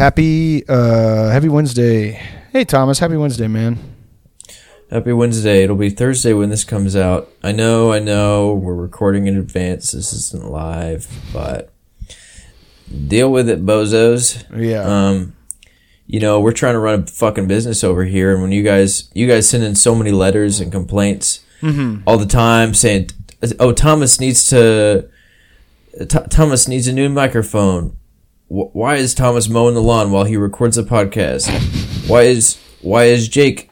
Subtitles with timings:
[0.00, 2.12] Happy uh happy Wednesday.
[2.52, 3.78] Hey Thomas, happy Wednesday, man.
[4.90, 5.62] Happy Wednesday.
[5.62, 7.28] It'll be Thursday when this comes out.
[7.42, 9.92] I know, I know, we're recording in advance.
[9.92, 11.74] This isn't live, but
[13.08, 14.42] deal with it, bozos.
[14.58, 14.84] Yeah.
[14.84, 15.36] Um,
[16.06, 19.10] you know, we're trying to run a fucking business over here, and when you guys,
[19.12, 21.44] you guys send in so many letters and complaints
[22.06, 23.10] all the time saying,
[23.58, 25.10] "Oh, Thomas needs to,
[25.92, 27.98] Th- Thomas needs a new microphone.
[28.50, 31.48] Wh- Why is Thomas mowing the lawn while he records a podcast?
[32.08, 33.70] Why is why is Jake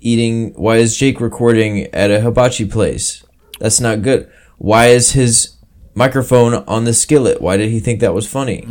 [0.00, 0.52] eating?
[0.54, 3.24] Why is Jake recording at a hibachi place?
[3.58, 4.30] That's not good.
[4.58, 5.56] Why is his
[5.94, 7.40] microphone on the skillet?
[7.42, 8.64] Why did he think that was funny?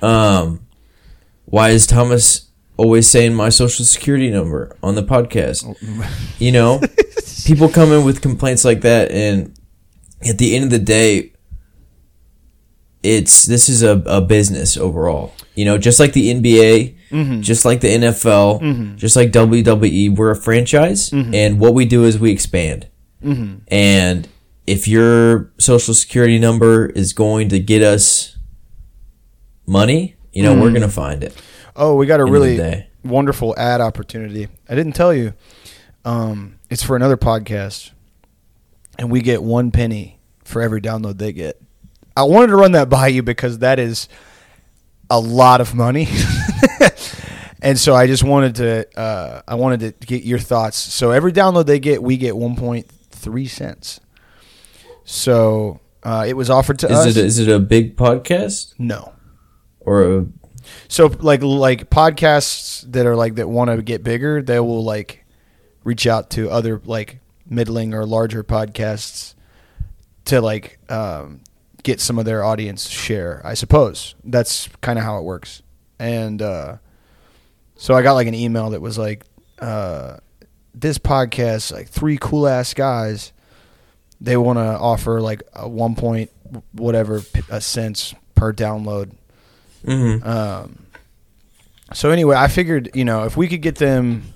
[0.00, 0.66] Um,
[1.44, 5.76] why is Thomas always saying my social security number on the podcast?
[6.40, 6.80] You know,
[7.44, 9.54] people come in with complaints like that, and
[10.26, 11.31] at the end of the day,
[13.02, 15.34] it's this is a, a business overall.
[15.54, 17.40] You know, just like the NBA, mm-hmm.
[17.40, 18.96] just like the NFL, mm-hmm.
[18.96, 21.34] just like WWE, we're a franchise, mm-hmm.
[21.34, 22.88] and what we do is we expand.
[23.68, 24.28] And
[24.66, 28.36] if your social security number is going to get us
[29.66, 31.40] money, you know, we're gonna find it.
[31.76, 34.48] Oh, we got a really wonderful ad opportunity.
[34.68, 35.34] I didn't tell you.
[36.04, 37.92] Um, it's for another podcast,
[38.98, 41.62] and we get one penny for every download they get.
[42.16, 44.08] I wanted to run that by you because that is
[45.10, 46.08] a lot of money,
[47.62, 48.98] and so I just wanted to.
[48.98, 50.76] Uh, I wanted to get your thoughts.
[50.76, 54.00] So every download they get, we get one point three cents.
[55.04, 57.06] So uh, it was offered to us.
[57.06, 59.12] Is it is it a big podcast no.
[59.80, 60.26] or a
[60.88, 65.24] So like like podcasts that are like that want to get bigger, they will like
[65.84, 69.34] reach out to other like middling or larger podcasts
[70.26, 71.40] to like um,
[71.82, 73.40] get some of their audience share.
[73.44, 75.62] I suppose that's kind of how it works.
[75.98, 76.76] And uh,
[77.76, 79.24] so I got like an email that was like,
[79.58, 80.18] uh,
[80.74, 83.32] "This podcast, like three cool ass guys,
[84.20, 86.30] they want to offer like a one point
[86.72, 89.12] whatever a cents per download."
[89.84, 90.24] Mhm.
[90.26, 90.86] Um,
[91.92, 94.32] so anyway, I figured you know if we could get them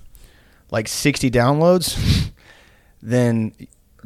[0.71, 2.31] like sixty downloads,
[3.03, 3.53] then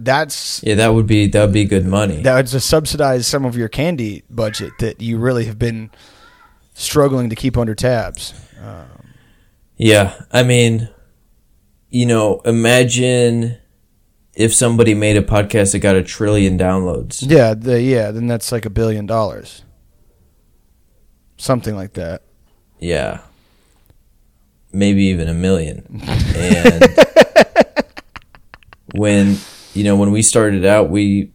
[0.05, 0.75] that's yeah?
[0.75, 2.23] That would be that would be good money.
[2.23, 5.91] that would just subsidize some of your candy budget that you really have been
[6.75, 8.35] struggling to keep under tabs.
[8.63, 8.87] Um,
[9.77, 10.89] yeah, I mean,
[11.89, 13.59] you know, imagine
[14.35, 17.25] if somebody made a podcast that got a trillion downloads.
[17.27, 19.63] Yeah, the, yeah, then that's like a billion dollars,
[21.37, 22.23] something like that.
[22.79, 23.21] Yeah.
[24.73, 26.01] Maybe even a million.
[26.37, 26.85] And
[28.95, 29.37] when,
[29.75, 31.33] you know, when we started out, we,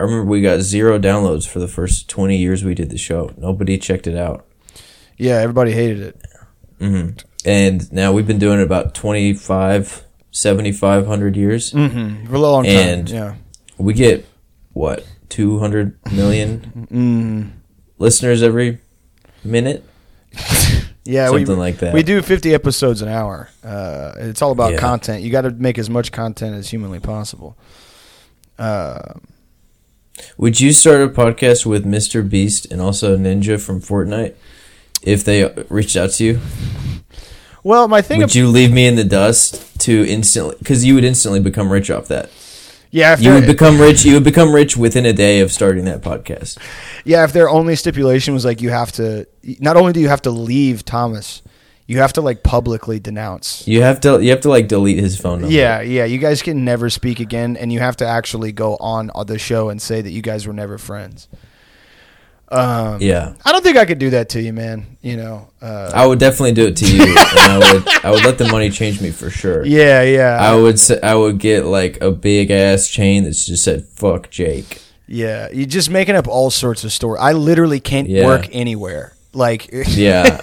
[0.00, 3.32] I remember we got zero downloads for the first 20 years we did the show.
[3.36, 4.46] Nobody checked it out.
[5.16, 6.22] Yeah, everybody hated it.
[6.78, 7.10] hmm
[7.44, 11.72] And now we've been doing it about 25, 7,500 years.
[11.72, 12.26] Mm-hmm.
[12.26, 12.74] For a long time.
[12.76, 13.34] And- yeah.
[13.78, 14.26] We get,
[14.72, 17.50] what, 200 million Mm.
[17.98, 18.80] listeners every
[19.44, 19.84] minute?
[21.04, 21.92] Yeah, we, Something like that.
[21.94, 23.48] We do 50 episodes an hour.
[23.64, 24.78] Uh, it's all about Yeah.
[24.78, 25.22] content.
[25.24, 27.56] You got to make as much content as humanly possible.
[28.58, 29.14] Uh,
[30.36, 32.28] Would you start a podcast with Mr.
[32.28, 34.34] Beast and also Ninja from Fortnite
[35.02, 36.40] if they reached out to you?
[37.64, 40.54] well, my thing, Would ab- you leave me in the dust to instantly?
[40.58, 42.30] Because you would instantly become rich off that.
[42.92, 44.04] Yeah, if You would become rich.
[44.04, 46.58] You would become rich within a day of starting that podcast.
[47.04, 49.26] yeah, if their only stipulation was like you have to,
[49.58, 51.40] not only do you have to leave Thomas,
[51.86, 53.66] you have to like publicly denounce.
[53.66, 54.22] You have to.
[54.22, 55.54] You have to like delete his phone number.
[55.54, 59.10] Yeah, yeah, you guys can never speak again, and you have to actually go on
[59.26, 61.28] the show and say that you guys were never friends.
[62.52, 63.32] Um, Yeah.
[63.44, 64.96] I don't think I could do that to you, man.
[65.00, 67.88] You know, uh, I would definitely do it to you, and I would.
[68.04, 69.64] I would let the money change me for sure.
[69.64, 70.78] yeah, yeah, I would.
[71.02, 75.66] I would get like a big ass chain that just said "fuck Jake." Yeah, you're
[75.66, 77.20] just making up all sorts of stories.
[77.22, 78.26] I literally can't Yeah.
[78.26, 79.14] work anywhere.
[79.34, 80.38] Like, Yeah.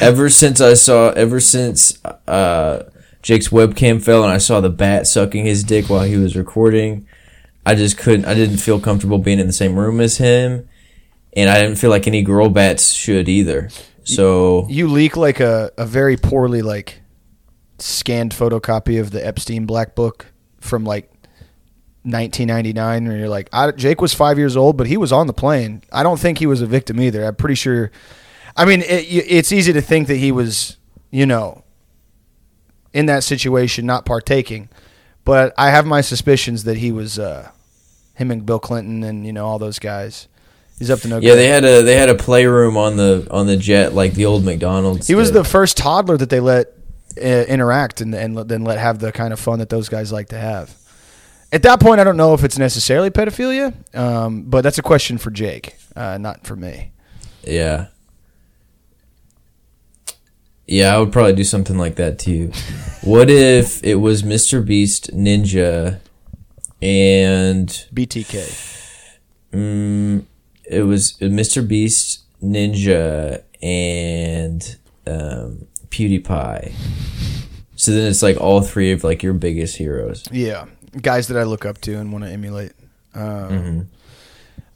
[0.00, 2.82] ever since I saw, ever since uh,
[3.22, 7.06] Jake's webcam fell and I saw the bat sucking his dick while he was recording,
[7.66, 8.26] I just couldn't.
[8.26, 10.68] I didn't feel comfortable being in the same room as him,
[11.36, 13.70] and I didn't feel like any girl bats should either.
[14.04, 17.00] So you leak like a, a very poorly like
[17.78, 20.26] scanned photocopy of the Epstein Black Book
[20.60, 21.10] from like
[22.02, 25.32] 1999, and you're like, I, Jake was five years old, but he was on the
[25.32, 25.82] plane.
[25.90, 27.24] I don't think he was a victim either.
[27.24, 27.90] I'm pretty sure.
[28.56, 30.76] I mean, it, it's easy to think that he was,
[31.10, 31.64] you know,
[32.92, 34.68] in that situation, not partaking.
[35.24, 37.50] But I have my suspicions that he was, uh,
[38.14, 40.28] him and Bill Clinton and you know all those guys
[40.78, 41.26] He's up to no good.
[41.26, 41.38] Yeah, good.
[41.38, 44.44] they had a they had a playroom on the on the jet like the old
[44.44, 45.06] McDonald's.
[45.06, 45.38] He was did.
[45.38, 46.72] the first toddler that they let
[47.16, 50.28] uh, interact and, and then let have the kind of fun that those guys like
[50.30, 50.74] to have.
[51.52, 55.18] At that point, I don't know if it's necessarily pedophilia, um, but that's a question
[55.18, 56.90] for Jake, uh, not for me.
[57.44, 57.86] Yeah.
[60.66, 62.50] Yeah, I would probably do something like that too.
[63.02, 64.66] what if it was Mr.
[64.66, 66.00] Beast Ninja
[66.82, 69.18] and BTK.
[69.52, 70.24] mm,
[70.68, 71.66] it was Mr.
[71.66, 74.76] Beast Ninja and
[75.06, 76.72] um, PewDiePie.
[77.76, 80.24] So then it's like all three of like your biggest heroes.
[80.30, 80.66] Yeah,
[81.02, 82.72] guys that I look up to and want to emulate.
[83.14, 83.80] Um, hmm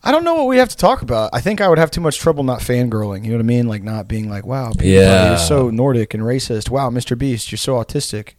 [0.01, 1.31] I don't know what we have to talk about.
[1.33, 3.25] I think I would have too much trouble not fangirling.
[3.25, 3.67] You know what I mean?
[3.67, 5.29] Like not being like, "Wow, PewDiePie, Yeah.
[5.31, 7.19] you're so Nordic and racist." Wow, Mr.
[7.19, 8.35] Beast, you're so autistic.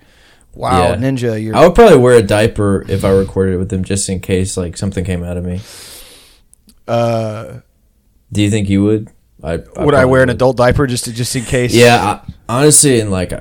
[0.55, 0.95] Wow, Yeah.
[0.95, 4.07] Ninja, you're I would probably wear a diaper if I recorded it with them just
[4.07, 5.59] in case like something came out of me.
[6.89, 7.61] Uh,
[8.31, 9.09] Do you think you would?
[9.43, 10.35] I, would I wear an would.
[10.35, 11.73] adult diaper just to, just in case?
[11.73, 13.31] Yeah, I, honestly, and like,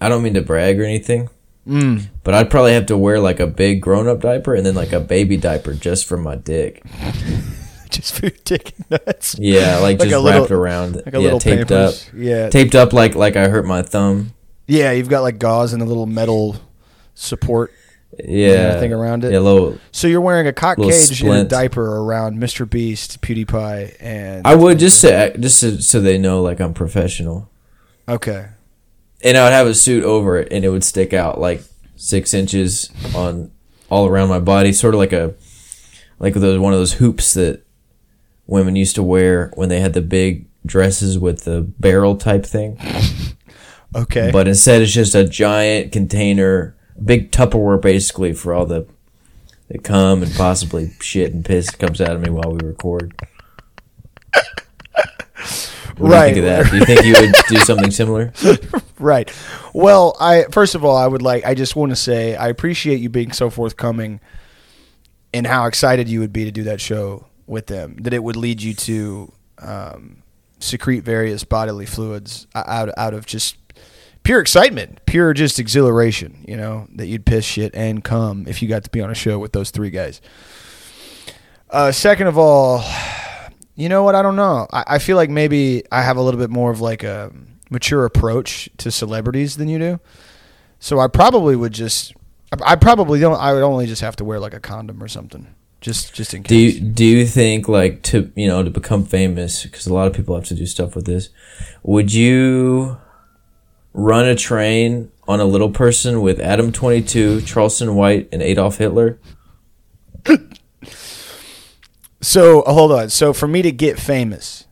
[0.00, 1.28] I don't mean to brag or anything,
[1.66, 2.08] Mm.
[2.24, 5.00] but I'd probably have to wear like a big grown-up diaper and then like a
[5.00, 6.82] baby diaper just for my dick.
[7.90, 9.36] just for your dick nuts.
[9.38, 12.50] Yeah, like, Like just a little- wrapped around, Like a yeah, little taped up, Yeah,
[12.50, 14.34] taped up like like I hurt my thumb.
[14.66, 14.90] yeah.
[14.92, 16.56] You've got like gauze and a little metal
[17.14, 17.72] support
[18.22, 19.32] Yeah, thing around it.
[19.32, 19.78] Yeah, little.
[19.92, 22.68] So you're wearing a cock cage and a diaper around Mr.
[22.68, 27.50] Beast, PewDiePie, and I would just say just so, so they know like I'm professional,
[28.08, 28.48] okay.
[29.22, 31.62] and I would have a suit over it, and it would stick out like
[31.96, 33.50] six inches on
[33.90, 35.34] all around my body, sort of like a
[36.18, 37.64] like those one of those hoops that
[38.46, 42.78] women used to wear when they had the big dresses with the barrel type thing.
[43.94, 44.30] Okay.
[44.32, 48.86] But instead, it's just a giant container, big Tupperware basically for all the
[49.68, 53.14] that come and possibly shit and piss that comes out of me while we record.
[55.96, 56.34] What Right.
[56.34, 56.70] do you think of that?
[56.70, 58.32] Do you think you would do something similar?
[58.96, 59.28] Right.
[59.72, 61.44] Well, I first of all, I would like.
[61.44, 64.20] I just want to say I appreciate you being so forthcoming,
[65.34, 67.96] and how excited you would be to do that show with them.
[68.02, 70.22] That it would lead you to um,
[70.60, 73.56] secrete various bodily fluids out out of just
[74.24, 76.44] pure excitement, pure just exhilaration.
[76.48, 79.14] You know that you'd piss, shit, and come if you got to be on a
[79.14, 80.20] show with those three guys.
[81.70, 82.84] Uh, second of all,
[83.76, 84.14] you know what?
[84.14, 84.66] I don't know.
[84.72, 87.30] I, I feel like maybe I have a little bit more of like a
[87.70, 90.00] mature approach to celebrities than you do.
[90.80, 92.14] So I probably would just.
[92.52, 93.38] I, I probably don't.
[93.38, 96.42] I would only just have to wear like a condom or something, just just in
[96.42, 96.48] case.
[96.48, 100.06] Do you do you think like to you know to become famous because a lot
[100.06, 101.30] of people have to do stuff with this?
[101.82, 102.98] Would you
[103.94, 108.76] run a train on a little person with Adam Twenty Two, Charleston White, and Adolf
[108.78, 109.18] Hitler?
[112.20, 113.10] so uh, hold on.
[113.10, 114.66] So for me to get famous,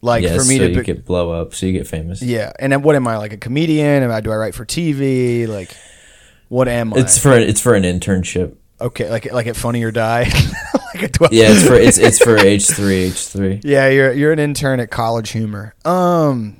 [0.00, 2.22] like yes, for me so to you be, get blow up, so you get famous.
[2.22, 4.02] yeah, and then what am I like a comedian?
[4.02, 5.46] Am I do I write for TV?
[5.48, 5.74] Like
[6.48, 7.20] what am It's I?
[7.20, 8.56] for it's for an internship.
[8.80, 10.22] okay, like like at Funny or Die.
[10.94, 13.60] like do I- Yeah, it's for it's it's for H three H three.
[13.64, 15.74] Yeah, you're you're an intern at College Humor.
[15.84, 16.56] Um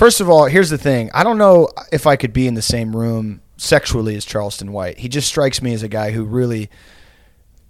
[0.00, 1.10] First of all, here's the thing.
[1.12, 4.98] I don't know if I could be in the same room sexually as Charleston White.
[4.98, 6.70] He just strikes me as a guy who really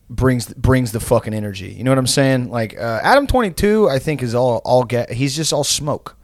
[0.09, 1.73] brings brings the fucking energy.
[1.73, 2.49] You know what I'm saying?
[2.49, 5.11] Like uh, Adam 22, I think is all all get.
[5.11, 6.17] He's just all smoke.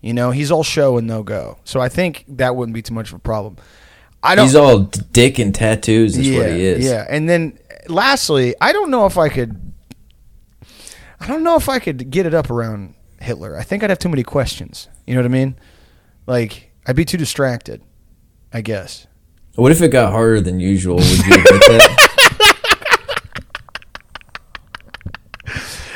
[0.00, 1.58] You know, he's all show and no go.
[1.64, 3.58] So I think that wouldn't be too much of a problem.
[4.22, 4.46] I don't.
[4.46, 6.16] He's all dick and tattoos.
[6.16, 6.82] Is yeah, what he is.
[6.82, 9.74] Yeah, and then lastly, I don't know if I could.
[11.20, 13.56] I don't know if I could get it up around Hitler.
[13.56, 14.88] I think I'd have too many questions.
[15.06, 15.56] You know what I mean?
[16.26, 17.82] Like I'd be too distracted.
[18.52, 19.06] I guess.
[19.54, 20.96] What if it got harder than usual?
[20.96, 21.98] Would you admit that?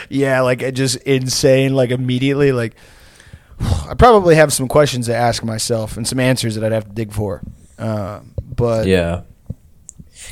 [0.08, 1.74] Yeah, like just insane.
[1.74, 2.74] Like immediately, like
[3.60, 6.92] I probably have some questions to ask myself and some answers that I'd have to
[6.94, 7.42] dig for.
[7.78, 9.22] Uh, but Yeah.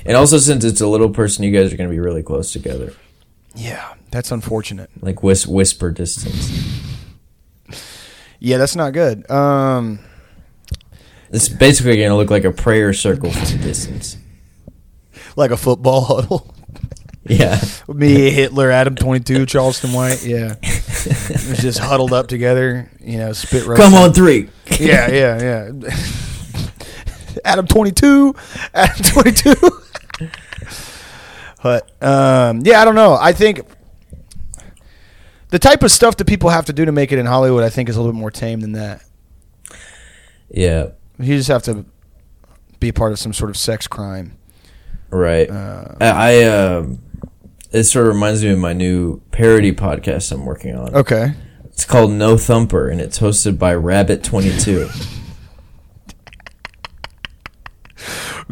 [0.07, 2.53] And also, since it's a little person, you guys are going to be really close
[2.53, 2.95] together,
[3.55, 4.91] yeah, that's unfortunate.
[5.03, 6.53] like whis- whisper distance.
[8.39, 9.29] Yeah, that's not good.
[9.31, 9.99] Um,
[11.31, 14.17] It's basically going to look like a prayer circle from a distance.
[15.35, 16.55] like a football huddle.
[17.27, 17.61] Yeah.
[17.89, 20.23] Me, Hitler, Adam twenty two, Charleston White.
[20.25, 22.89] Yeah, just huddled up together.
[23.01, 23.81] You know, spit roast.
[23.83, 24.49] Come on, three.
[24.79, 25.97] Yeah, yeah, yeah.
[27.45, 28.35] Adam twenty two,
[28.75, 29.55] Adam twenty two.
[31.63, 33.17] but um, yeah, I don't know.
[33.19, 33.63] I think
[35.55, 37.71] the type of stuff that people have to do to make it in Hollywood, I
[37.71, 39.05] think, is a little bit more tame than that.
[40.51, 40.89] Yeah.
[41.17, 41.85] You just have to
[42.81, 44.37] be part of some sort of sex crime.
[45.11, 45.49] Right.
[45.49, 46.99] Uh, I, I um,
[47.71, 50.93] it sort of reminds me of my new parody podcast I'm working on.
[50.93, 51.35] Okay.
[51.67, 54.89] It's called No Thumper, and it's hosted by Rabbit Twenty Two.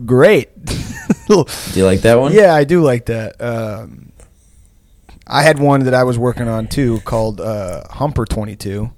[0.07, 0.51] Great.
[1.27, 1.45] Do
[1.75, 2.33] you like that one?
[2.33, 3.41] Yeah, I do like that.
[3.41, 4.12] Um,
[5.33, 8.93] I had one that I was working on too called uh, Humper 22.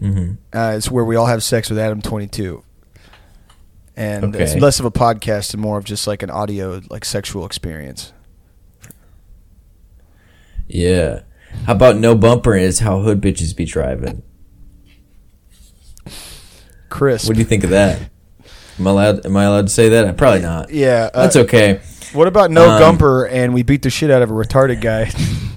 [0.00, 0.32] Mm-hmm.
[0.52, 2.64] Uh, it's where we all have sex with Adam 22.
[3.96, 7.46] And it's less of a podcast and more of just like an audio, like sexual
[7.46, 8.12] experience.
[10.66, 11.22] Yeah.
[11.66, 12.56] How about No Bumper?
[12.56, 14.24] is how hood bitches be driving.
[16.88, 17.28] Chris.
[17.28, 18.10] What do you think of that?
[18.78, 19.26] Am I allowed?
[19.26, 20.16] Am I allowed to say that?
[20.16, 20.70] Probably not.
[20.70, 21.10] Yeah.
[21.14, 21.80] Uh, That's okay.
[22.12, 25.10] What about No Um, Gumper and we beat the shit out of a retarded guy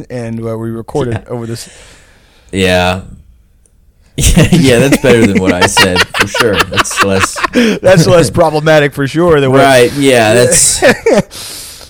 [0.10, 1.24] and uh, we recorded Yeah.
[1.30, 1.70] over this?
[2.52, 3.04] Yeah.
[4.18, 6.56] Yeah, yeah, that's better than what I said for sure.
[6.66, 7.38] That's less
[7.82, 9.40] That's less problematic for sure.
[9.40, 9.92] Than what- right.
[9.94, 10.80] Yeah, that's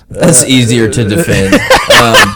[0.07, 1.53] that's easier to defend.
[1.55, 2.35] Um,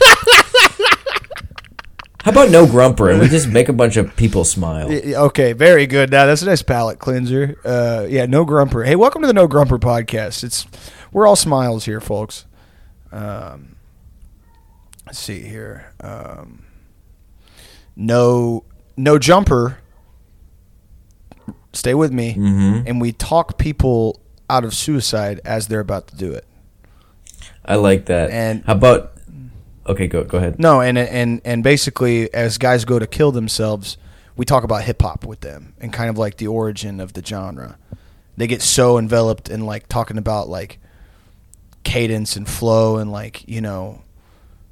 [2.24, 4.92] how about no grumper and we just make a bunch of people smile?
[4.92, 6.10] Okay, very good.
[6.10, 7.56] Now that's a nice palate cleanser.
[7.64, 8.84] Uh, yeah, no grumper.
[8.84, 10.44] Hey, welcome to the No Grumper podcast.
[10.44, 10.66] It's
[11.16, 12.46] we're all smiles here, folks.
[13.10, 13.78] Um,
[15.06, 15.94] let's see here.
[16.02, 16.66] Um,
[17.96, 18.66] no,
[18.98, 19.78] no jumper.
[21.72, 24.20] Stay with me, hmm and we talk people
[24.50, 26.46] out of suicide as they're about to do it.
[27.64, 28.30] I like that.
[28.30, 29.14] And- how about?
[29.88, 30.60] Okay, go go ahead.
[30.60, 33.98] No, and and and basically, as guys go to kill themselves,
[34.36, 37.24] we talk about hip hop with them and kind of like the origin of the
[37.24, 37.78] genre.
[38.36, 40.80] They get so enveloped in like talking about like
[41.86, 44.02] cadence and flow and like you know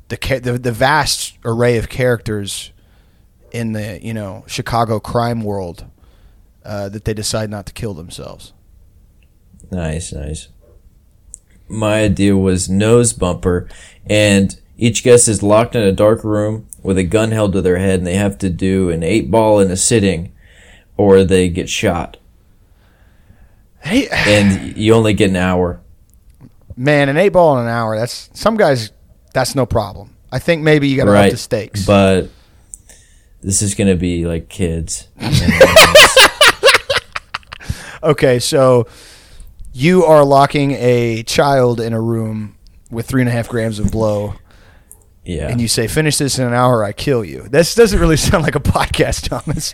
[0.09, 2.71] the ca- the, the vast array of characters
[3.53, 5.85] in the you know Chicago crime world
[6.65, 8.51] uh, that they decide not to kill themselves.
[9.71, 10.49] Nice, nice.
[11.69, 13.69] My idea was nose bumper,
[14.05, 17.77] and each guest is locked in a dark room with a gun held to their
[17.77, 20.33] head, and they have to do an eight ball in a sitting,
[20.97, 22.17] or they get shot.
[23.81, 25.81] Hey, And you only get an hour.
[26.75, 27.97] Man, an eight ball in an hour.
[27.97, 28.91] That's some guys.
[29.33, 30.15] That's no problem.
[30.31, 31.31] I think maybe you got to up right?
[31.31, 31.85] the stakes.
[31.85, 32.29] But
[33.41, 35.07] this is gonna be like kids.
[38.03, 38.85] Okay, so
[39.71, 42.57] you are locking a child in a room
[42.91, 44.35] with three and a half grams of blow,
[45.23, 48.17] yeah, and you say, "Finish this in an hour, I kill you." This doesn't really
[48.29, 49.73] sound like a podcast, Thomas.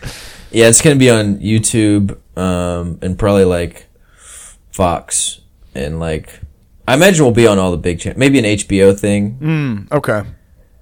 [0.51, 0.68] yeah.
[0.68, 3.88] It's gonna be on YouTube, um, and probably like
[4.72, 5.41] Fox,
[5.74, 6.39] and like
[6.89, 8.17] I imagine we'll be on all the big channels.
[8.19, 9.38] Maybe an HBO thing.
[9.39, 10.24] Mm, okay,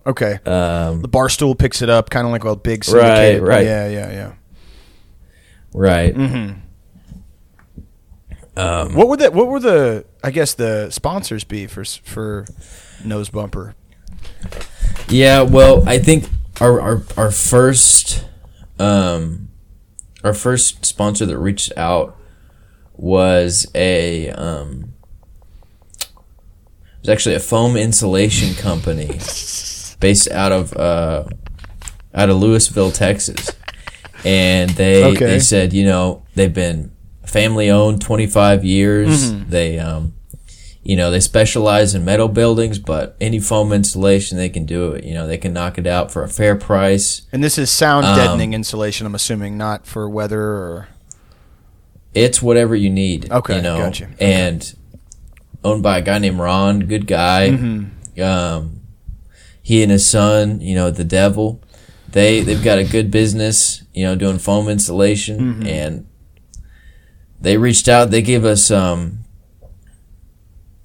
[0.06, 0.34] okay.
[0.46, 3.42] Um, The barstool picks it up, kind of like a big Right, syndicate.
[3.44, 3.66] right.
[3.66, 4.32] Yeah, yeah, yeah.
[5.74, 6.16] right.
[6.16, 6.60] Mm-hmm.
[8.60, 12.46] Um, What were the What were the I guess the sponsors be for for
[13.04, 13.76] Nose Bumper?
[15.10, 16.30] Yeah, well, I think
[16.62, 18.26] our our our first
[18.80, 19.50] um
[20.24, 22.18] our first sponsor that reached out
[22.96, 24.94] was a um
[27.08, 29.08] it was actually a foam insulation company
[30.00, 31.24] based out of uh
[32.14, 33.52] out of Lewisville, Texas.
[34.26, 35.26] And they Okay.
[35.26, 36.92] they said, you know, they've been
[37.26, 39.32] family owned 25 years.
[39.32, 39.50] Mm-hmm.
[39.50, 40.14] They um
[40.84, 45.04] you know, they specialize in metal buildings, but any foam insulation they can do it.
[45.04, 47.24] You know, they can knock it out for a fair price.
[47.32, 49.06] And this is sound Um, deadening insulation.
[49.06, 50.88] I'm assuming not for weather or
[52.14, 53.32] It's whatever you need.
[53.32, 54.10] Okay, you know, gotcha.
[54.20, 54.74] and
[55.68, 57.50] owned by a guy named Ron, good guy.
[57.52, 58.22] Mm-hmm.
[58.22, 58.82] Um,
[59.62, 61.62] he and his son, you know, the devil,
[62.10, 65.68] they they've got a good business, you know, doing foam installation, Mm-hmm.
[65.68, 66.08] and
[67.40, 68.10] they reached out.
[68.10, 69.20] They gave us um,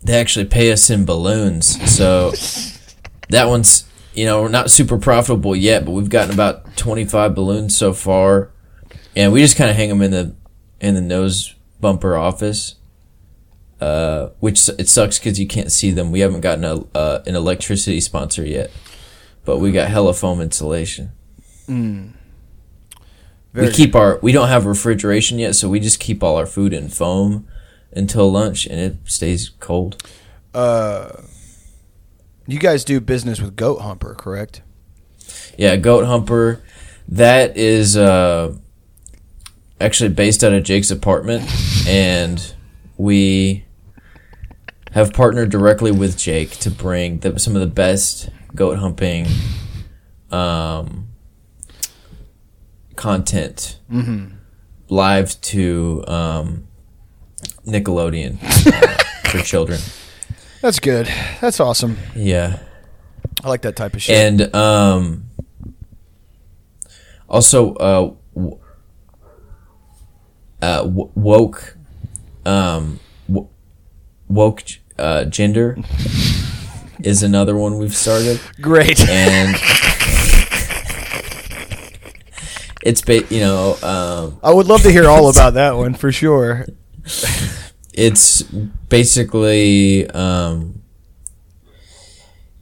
[0.02, 2.32] they actually pay us in balloons, so
[3.30, 3.84] that one's
[4.14, 7.92] you know we're not super profitable yet, but we've gotten about twenty five balloons so
[7.94, 8.50] far,
[9.16, 10.34] and we just kind of hang them in the
[10.80, 12.74] in the nose bumper office.
[13.82, 16.12] Uh, which it sucks because you can't see them.
[16.12, 18.70] We haven't gotten a uh, an electricity sponsor yet,
[19.44, 21.10] but we got hella foam insulation.
[21.66, 26.46] Very we keep our we don't have refrigeration yet, so we just keep all our
[26.46, 27.48] food in foam
[27.90, 30.00] until lunch, and it stays cold.
[30.54, 31.20] uh,
[32.46, 34.62] you guys do business with Goat Humper, correct?
[35.58, 36.62] Yeah, Goat Humper.
[37.08, 38.54] That is uh,
[39.80, 41.50] actually based out of Jake's apartment,
[41.88, 42.54] and
[42.96, 43.64] we
[44.92, 49.26] have partnered directly with Jake to bring the, some of the best goat humping
[50.30, 51.08] um,
[52.96, 53.78] content
[54.88, 56.66] live to um,
[57.66, 59.80] Nickelodeon uh, for children.
[60.60, 61.08] That's good.
[61.40, 61.96] That's awesome.
[62.14, 62.58] Yeah.
[63.42, 64.14] I like that type of shit.
[64.14, 65.24] and um,
[67.28, 68.58] also uh, w-
[70.60, 71.76] uh, w- woke,
[72.46, 73.48] um, w-
[74.28, 74.62] woke
[74.98, 75.76] uh, gender
[77.00, 79.00] is another one we've started, Great.
[79.08, 79.56] and
[82.82, 86.12] it's ba- you know um, I would love to hear all about that one for
[86.12, 86.66] sure.
[87.94, 90.82] it's basically um,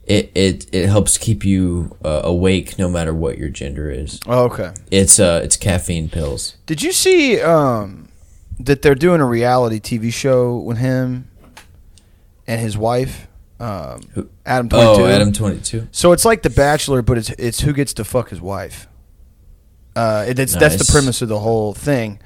[0.05, 4.19] it it it helps keep you uh, awake no matter what your gender is.
[4.27, 4.73] Oh, okay.
[4.91, 6.57] It's uh it's caffeine pills.
[6.65, 8.09] Did you see um,
[8.59, 11.29] that they're doing a reality TV show with him
[12.47, 13.27] and his wife,
[13.59, 14.01] um,
[14.45, 15.03] Adam Twenty Two?
[15.03, 15.87] Oh, Adam twenty two.
[15.91, 18.87] So it's like The Bachelor, but it's it's who gets to fuck his wife.
[19.95, 20.91] Uh, it, it's that's the Nice.
[20.91, 22.19] premise of the whole thing.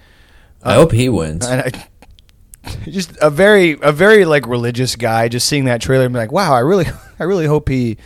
[0.64, 1.46] I hope he wins.
[1.46, 5.28] And I, just a very a very like religious guy.
[5.28, 6.86] Just seeing that trailer and be like, wow, I really
[7.20, 7.98] I really hope he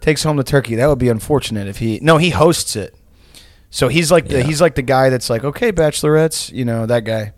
[0.00, 0.76] takes home the turkey.
[0.76, 2.94] That would be unfortunate if he no he hosts it.
[3.70, 4.44] So he's like the Yeah.
[4.44, 7.32] he's like the guy that's like, okay, bachelorettes, you know that guy.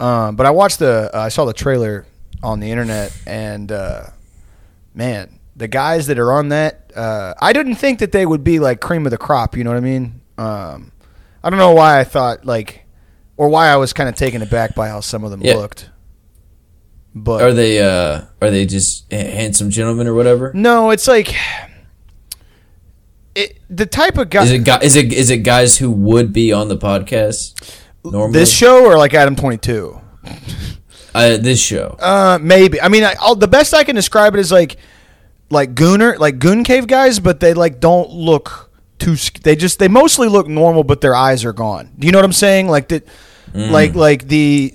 [0.00, 2.04] Um, but I watched the uh, I saw the trailer
[2.44, 4.04] on the internet and uh,
[4.94, 8.58] man, the guys that are on that, uh, I didn't think that they would be
[8.60, 9.56] like cream of the crop.
[9.56, 10.20] You know what I mean?
[10.36, 10.92] Um,
[11.42, 12.84] I don't know why I thought like,
[13.36, 15.54] or why I was kind of taken aback by how some of them Yeah.
[15.56, 15.90] looked.
[17.16, 20.50] But Are they uh are they just handsome gentlemen or whatever?
[20.54, 21.32] no, it's like
[23.36, 24.42] it, the type of guy.
[24.44, 28.32] Is it guy, is it is it guys who would be on the podcast normally?
[28.38, 30.00] this show or like Adam Twenty Two?
[31.14, 31.96] uh, this show.
[32.00, 32.80] Uh, maybe.
[32.80, 34.76] I mean, I, I'll, the best I can describe it is like,
[35.50, 39.14] like gooner, like goon cave guys, but they like don't look too.
[39.42, 41.92] They just they mostly look normal, but their eyes are gone.
[41.98, 42.68] Do you know what I'm saying?
[42.68, 43.06] Like that,
[43.54, 44.72] like like the.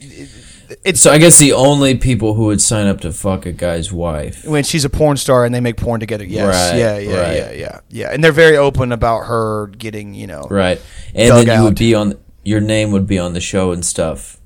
[0.83, 3.91] It's So I guess the only people who would sign up to fuck a guy's
[3.91, 4.45] wife.
[4.45, 6.23] when she's a porn star and they make porn together.
[6.23, 7.35] Yes, Right, yeah, yeah, right.
[7.35, 10.79] yeah, yeah, yeah, and they're very open about her getting, you know, Right.
[11.15, 11.63] And then you out.
[11.63, 14.38] would be on your name would be on the show and stuff.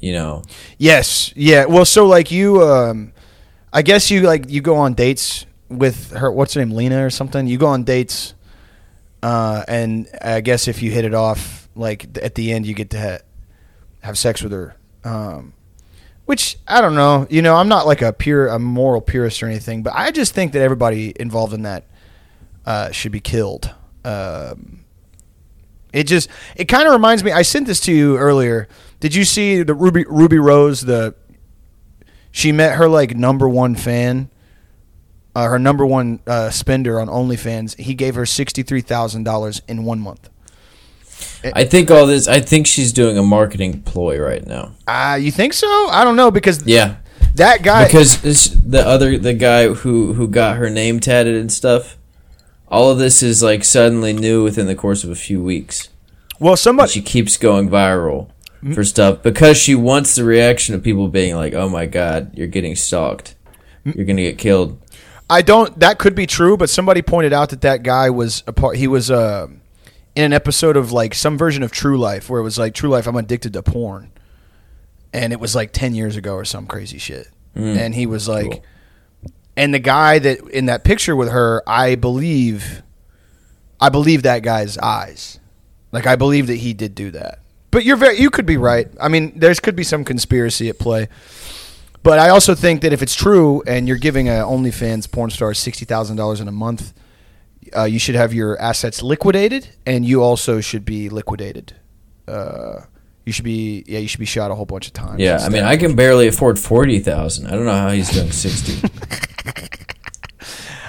[0.00, 0.42] You know.
[0.78, 1.66] Yes, yeah.
[1.66, 3.12] Well, so like you, um,
[3.72, 6.30] I guess you like you go on dates with her.
[6.32, 7.46] What's her name, Lena or something?
[7.46, 8.34] You go on dates,
[9.22, 12.90] uh, and I guess if you hit it off, like at the end, you get
[12.90, 13.24] to ha-
[14.02, 14.76] have sex with her.
[15.04, 15.52] Um,
[16.30, 17.26] which I don't know.
[17.28, 20.32] You know, I'm not like a pure, a moral purist or anything, but I just
[20.32, 21.84] think that everybody involved in that
[22.64, 23.74] uh, should be killed.
[24.04, 24.84] Um,
[25.92, 27.32] it just it kind of reminds me.
[27.32, 28.68] I sent this to you earlier.
[29.00, 30.82] Did you see the Ruby Ruby Rose?
[30.82, 31.14] The
[32.30, 34.30] she met her like number one fan,
[35.34, 37.78] uh, her number one uh, spender on OnlyFans.
[37.78, 40.28] He gave her sixty three thousand dollars in one month.
[41.54, 44.72] I think all this I think she's doing a marketing ploy right now.
[44.86, 45.66] Uh, you think so?
[45.90, 46.96] I don't know because Yeah.
[47.34, 47.84] that guy.
[47.86, 48.20] Because
[48.62, 51.96] the other the guy who who got her name tatted and stuff
[52.68, 55.88] all of this is like suddenly new within the course of a few weeks.
[56.38, 56.90] well, somebody.
[56.92, 58.28] she keeps going viral.
[58.74, 62.46] For stuff because she wants the reaction of people being like, "Oh my god, you're
[62.46, 63.34] getting stalked.
[63.86, 63.98] Mm-hmm.
[63.98, 64.78] You're gonna get killed."
[65.30, 65.78] I don't.
[65.78, 68.76] That could be true, but somebody pointed out that that guy was a part.
[68.76, 69.46] He was uh,
[70.14, 72.90] in an episode of like some version of True Life where it was like True
[72.90, 73.06] Life.
[73.06, 74.10] I'm addicted to porn,
[75.12, 77.28] and it was like ten years ago or some crazy shit.
[77.54, 78.64] And he was like, Cool.
[79.56, 82.82] and the guy that in that picture with her, I believe,
[83.80, 85.40] I believe that guy's eyes.
[85.92, 87.40] Like I believe that he did do that.
[87.70, 88.18] But you're very.
[88.18, 88.88] You could be right.
[89.00, 91.08] I mean, there's could be some conspiracy at play.
[92.02, 95.52] But I also think that if it's true and you're giving a OnlyFans porn star
[95.54, 96.94] sixty thousand dollars in a month,
[97.76, 101.74] uh, you should have your assets liquidated, and you also should be liquidated.
[102.26, 102.82] Uh,
[103.24, 105.20] you should be yeah, you should be shot a whole bunch of times.
[105.20, 107.46] Yeah, I mean, I can barely afford forty thousand.
[107.48, 108.88] I don't know how he's doing sixty.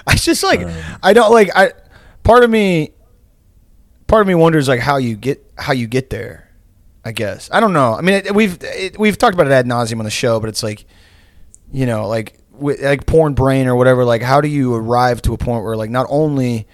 [0.07, 0.61] I just like
[1.03, 1.73] I don't like I.
[2.23, 2.91] Part of me,
[4.07, 6.50] part of me wonders like how you get how you get there.
[7.03, 7.93] I guess I don't know.
[7.95, 10.49] I mean, it, we've it, we've talked about it ad nauseum on the show, but
[10.49, 10.85] it's like,
[11.71, 14.05] you know, like like porn brain or whatever.
[14.05, 16.67] Like, how do you arrive to a point where like not only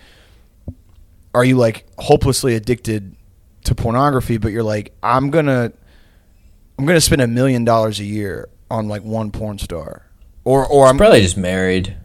[1.34, 3.16] are you like hopelessly addicted
[3.66, 5.72] to pornography, but you're like, I'm gonna
[6.78, 10.06] I'm gonna spend a million dollars a year on like one porn star,
[10.44, 11.96] or or I'm Probably just married.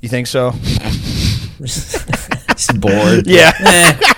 [0.00, 0.50] you think so?
[1.58, 3.26] He's bored.
[3.28, 3.52] Yeah.
[3.60, 4.14] Eh.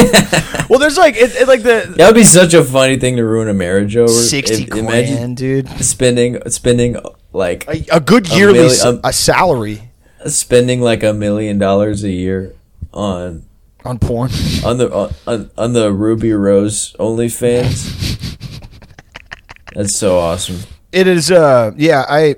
[0.70, 3.24] Well, there's like it, it like the That would be such a funny thing to
[3.24, 4.08] ruin a marriage over.
[4.12, 5.68] sixty If- imagine grand, dude.
[5.84, 6.96] spending spending
[7.32, 9.90] like A, a good yearly million- s- um, a salary
[10.26, 12.54] spending like a million dollars a year
[12.94, 13.42] on
[13.84, 14.30] on porn.
[14.64, 18.28] on the on, on the Ruby Rose OnlyFans.
[19.74, 20.60] That's so awesome.
[20.92, 21.30] It is.
[21.32, 22.36] Uh, yeah, I.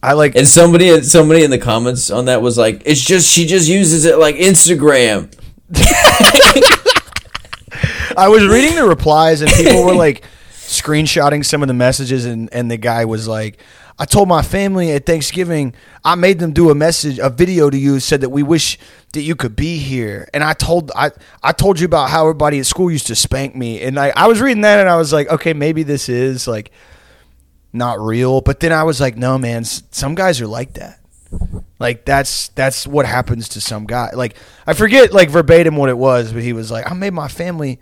[0.00, 3.46] I like And somebody somebody in the comments on that was like, "It's just she
[3.46, 5.32] just uses it like Instagram."
[8.16, 12.48] I was reading the replies and people were like screenshotting some of the messages and,
[12.52, 13.58] and the guy was like,
[13.98, 17.76] I told my family at Thanksgiving, I made them do a message, a video to
[17.76, 18.78] you, said that we wish
[19.12, 20.28] that you could be here.
[20.32, 21.10] And I told I
[21.42, 23.82] I told you about how everybody at school used to spank me.
[23.82, 26.70] And I, I was reading that and I was like, okay, maybe this is like
[27.72, 28.40] not real.
[28.40, 30.97] But then I was like, no, man, some guys are like that.
[31.78, 34.10] Like that's that's what happens to some guy.
[34.14, 34.36] Like
[34.66, 37.78] I forget like verbatim what it was, but he was like, I made my family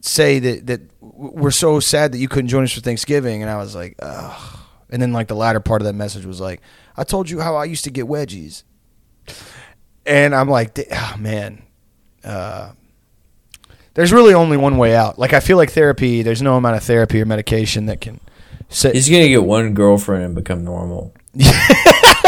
[0.00, 3.56] say that that we're so sad that you couldn't join us for Thanksgiving, and I
[3.56, 4.58] was like, ugh.
[4.90, 6.60] And then like the latter part of that message was like,
[6.96, 8.62] I told you how I used to get wedgies,
[10.06, 11.62] and I'm like, oh, man,
[12.24, 12.72] uh,
[13.94, 15.18] there's really only one way out.
[15.18, 16.22] Like I feel like therapy.
[16.22, 18.20] There's no amount of therapy or medication that can.
[18.70, 18.94] Sit.
[18.94, 21.14] He's gonna get one girlfriend and become normal.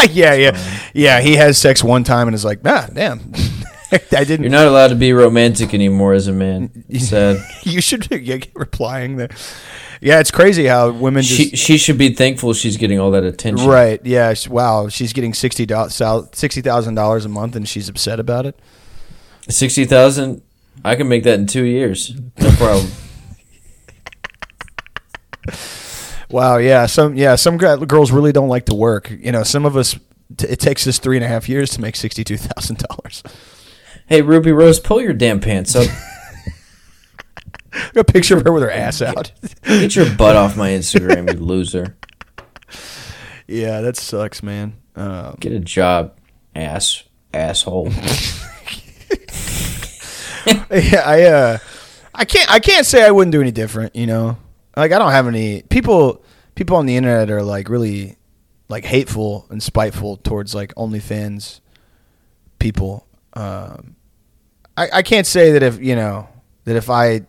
[0.11, 1.21] yeah, yeah, yeah.
[1.21, 3.33] He has sex one time and is like, ah, damn.
[3.93, 4.43] I didn't.
[4.43, 6.85] You're not allowed to be romantic anymore as a man.
[6.99, 7.45] Sad.
[7.65, 9.31] you should be yeah, replying there.
[10.01, 13.25] Yeah, it's crazy how women just She she should be thankful she's getting all that
[13.25, 13.69] attention.
[13.69, 14.01] right.
[14.05, 14.89] Yeah, sh- wow.
[14.89, 18.59] She's getting sixty thousand dollars a month, and she's upset about it.
[19.49, 20.43] Sixty thousand.
[20.85, 22.15] I can make that in two years.
[22.39, 22.91] No problem.
[26.31, 26.57] Wow.
[26.59, 26.87] Yeah.
[26.87, 29.11] Some yeah some girls really don't like to work.
[29.11, 29.99] You know, some of us.
[30.37, 33.25] T- it takes us three and a half years to make sixty-two thousand dollars.
[34.07, 35.89] hey, Ruby Rose, pull your damn pants up.
[37.95, 39.33] Got a picture of her with her ass out.
[39.65, 41.97] Get your butt off my Instagram, you loser.
[43.49, 44.75] yeah, that sucks, man.
[44.95, 46.17] Um, Get a job,
[46.55, 47.03] ass
[47.35, 47.89] asshole.
[50.71, 51.59] yeah, I uh,
[52.15, 53.95] I can't I can't say I wouldn't do any different.
[53.97, 54.37] You know,
[54.77, 56.25] like I don't have any people.
[56.55, 58.17] People on the internet are like really
[58.69, 61.61] like hateful and spiteful towards like OnlyFans
[62.59, 63.07] people.
[63.33, 63.97] Um,
[64.77, 66.29] I I can't say that if you know
[66.65, 67.23] that if I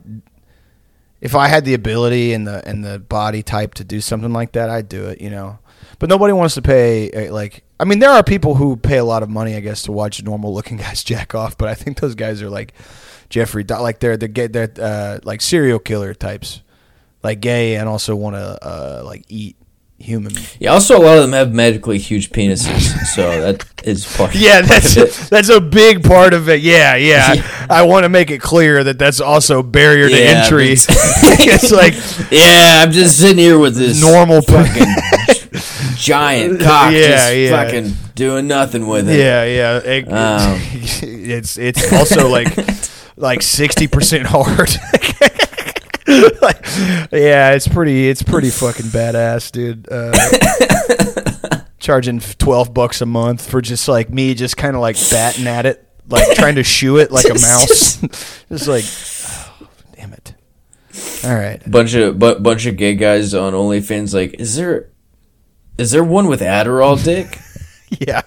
[1.21, 4.53] if I had the ability and the and the body type to do something like
[4.53, 5.21] that, I'd do it.
[5.21, 5.59] You know,
[5.99, 7.63] but nobody wants to pay uh, like.
[7.79, 10.21] I mean, there are people who pay a lot of money, I guess, to watch
[10.21, 11.57] normal looking guys jack off.
[11.57, 12.73] But I think those guys are like
[13.29, 16.61] Jeffrey, like they're they're, they're uh, like serial killer types,
[17.23, 19.55] like gay and also want to uh, like eat
[19.99, 20.33] human.
[20.59, 22.81] Yeah, also a lot of them have medically huge penises,
[23.13, 24.33] so that is part.
[24.35, 24.95] Yeah, part of it.
[24.95, 26.61] that's that's a big part of it.
[26.61, 27.33] Yeah, yeah.
[27.33, 27.67] Yeah.
[27.69, 30.71] I, want to make it clear that that's also barrier to Yeah, entry.
[30.71, 30.87] it's-
[31.39, 31.93] it's like
[32.31, 34.41] Yeah, I'm just sitting here with this normal.
[34.41, 34.87] fucking
[35.97, 37.49] giant cock, Yeah, just yeah.
[37.63, 39.19] fucking doing nothing with it.
[39.19, 39.77] Yeah, yeah.
[39.77, 40.59] It- Um.
[41.03, 42.49] it's it's also like
[43.17, 44.69] like sixty percent hard.
[46.79, 49.87] Like, yeah, it's pretty it's pretty fucking badass, dude.
[49.91, 55.47] Uh, charging twelve bucks a month for just like me, just kind of like batting
[55.47, 57.97] at it, like trying to shoo it like a mouse.
[58.49, 58.85] just like,
[59.61, 60.33] oh, damn it.
[61.23, 61.61] All right.
[61.69, 64.13] bunch of bu- bunch of gay guys on OnlyFans.
[64.13, 64.89] Like, is there
[65.77, 67.39] is there one with Adderall dick?
[67.99, 68.21] Yeah.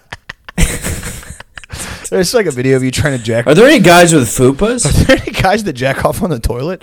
[2.10, 3.52] There's like a video of you trying to jack off.
[3.52, 4.86] Are there any guys with fupas?
[4.86, 6.82] Are there any guys that jack off on the toilet?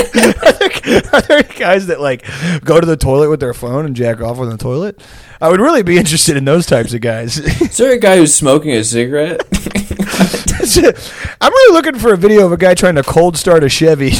[0.44, 2.24] are, there, are there guys that like
[2.64, 5.00] go to the toilet with their phone and jack off on the toilet?
[5.40, 7.38] I would really be interested in those types of guys.
[7.38, 9.40] Is there a guy who's smoking a cigarette?
[11.40, 14.12] I'm really looking for a video of a guy trying to cold start a Chevy.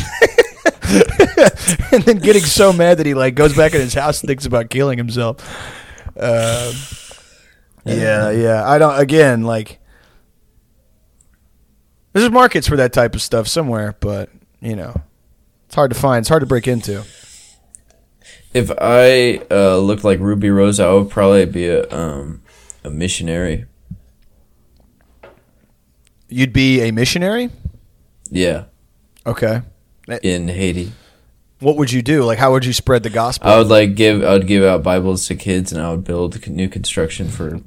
[1.93, 4.47] and then getting so mad that he like goes back in his house and thinks
[4.47, 5.41] about killing himself.
[6.19, 6.75] Um,
[7.85, 8.69] yeah, yeah.
[8.69, 8.99] I don't.
[8.99, 9.79] Again, like
[12.13, 15.01] there's markets for that type of stuff somewhere, but you know,
[15.71, 16.25] it's hard to find.
[16.25, 17.05] It's hard to break into.
[18.53, 22.43] if I uh, looked like Ruby Rose, I would probably be a um,
[22.83, 23.67] a missionary.
[26.29, 27.51] You'd be a missionary.
[28.33, 28.65] Yeah,
[29.25, 29.63] Okay.
[30.25, 30.91] in Haiti.
[31.61, 32.25] What would you do?
[32.25, 33.49] Like, how would you spread the gospel?
[33.49, 36.45] I would like give I would give out Bibles to kids, and I would build
[36.49, 37.61] new construction for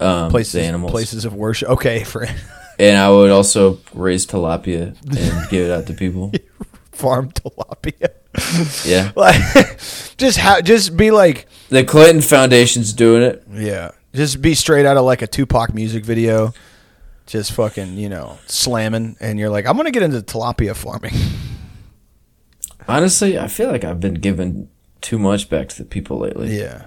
[0.00, 0.90] um, places, the animals.
[0.92, 1.70] places of worship.
[1.70, 2.26] Okay, for
[2.78, 6.30] And I would also raise tilapia and give it out to people.
[6.94, 8.10] farm tilapia.
[8.84, 9.36] Yeah, like,
[10.16, 13.44] just how, just be like, the Clinton Foundation's doing it.
[13.52, 16.52] yeah, just be straight out of like a Tupac music video,
[17.26, 21.14] just fucking, you know, slamming, and you're like, I'm gonna get into tilapia farming.
[22.88, 24.68] Honestly, I feel like I've been giving
[25.00, 26.58] too much back to the people lately.
[26.58, 26.86] Yeah.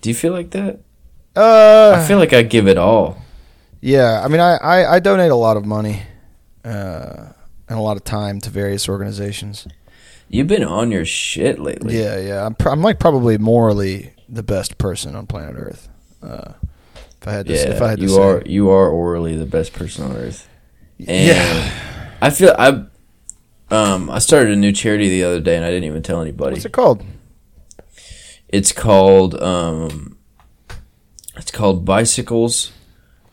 [0.00, 0.80] Do you feel like that?
[1.34, 3.20] Uh, I feel like I give it all.
[3.80, 4.20] yeah.
[4.24, 6.02] I mean, I, I, I donate a lot of money,
[6.64, 7.30] uh,
[7.70, 9.66] and a lot of time to various organizations.
[10.28, 11.98] You've been on your shit lately.
[11.98, 12.44] Yeah, yeah.
[12.44, 15.88] I'm, pr- I'm like probably morally the best person on planet Earth.
[16.22, 16.52] Uh,
[17.20, 18.20] if I had to, Yeah, if I had to you say.
[18.22, 20.48] are you are orally the best person on earth.
[20.98, 22.16] And yeah.
[22.20, 22.84] I feel I
[23.70, 26.54] um I started a new charity the other day and I didn't even tell anybody.
[26.54, 27.04] What's it called?
[28.48, 30.16] It's called um
[31.36, 32.72] it's called Bicycles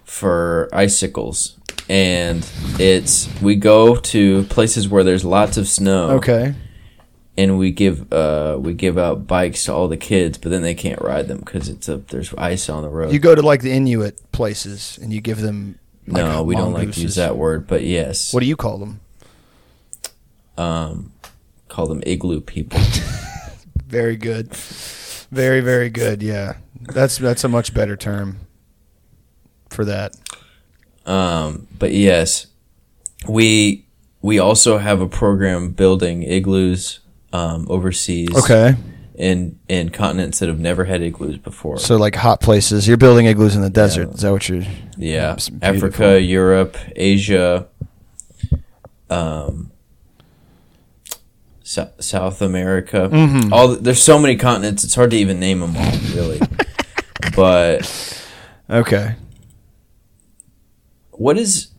[0.04, 1.57] for Icicles.
[1.90, 2.46] And
[2.80, 6.54] it's we go to places where there's lots of snow Okay.
[7.38, 10.76] and we give uh we give out bikes to all the kids, but then they
[10.76, 13.14] can't ride them cuz it's a there's ice on the road.
[13.14, 15.80] You go to like the Inuit places and you give them.
[16.08, 18.34] Like no, we don't like to use that word, but yes.
[18.34, 19.00] What do you call them?
[20.58, 21.12] um
[21.70, 22.80] call them igloo people.
[23.88, 24.54] Very good.
[25.32, 26.22] Very very good.
[26.24, 28.40] Yeah, that's that's a much better term
[29.70, 30.16] for that.
[31.08, 32.48] Um, but yes,
[33.28, 33.86] we
[34.22, 37.00] we also have a program building igloos
[37.34, 38.36] um, overseas.
[38.36, 38.76] Okay.
[39.16, 41.80] In in continents that have never had igloos before.
[41.80, 42.88] So like hot places.
[42.88, 44.14] You're building igloos in the desert.
[44.14, 44.64] Is that what you're?
[44.98, 47.68] yeah, Africa, Europe, Asia,
[49.10, 49.72] um,
[51.64, 53.10] Sou- South America.
[53.12, 53.52] Mhm.
[53.52, 54.84] All there's so many continents.
[54.84, 56.40] It's hard to even name them all, really.
[57.36, 58.24] but
[58.70, 59.16] Okay.
[61.18, 61.70] What is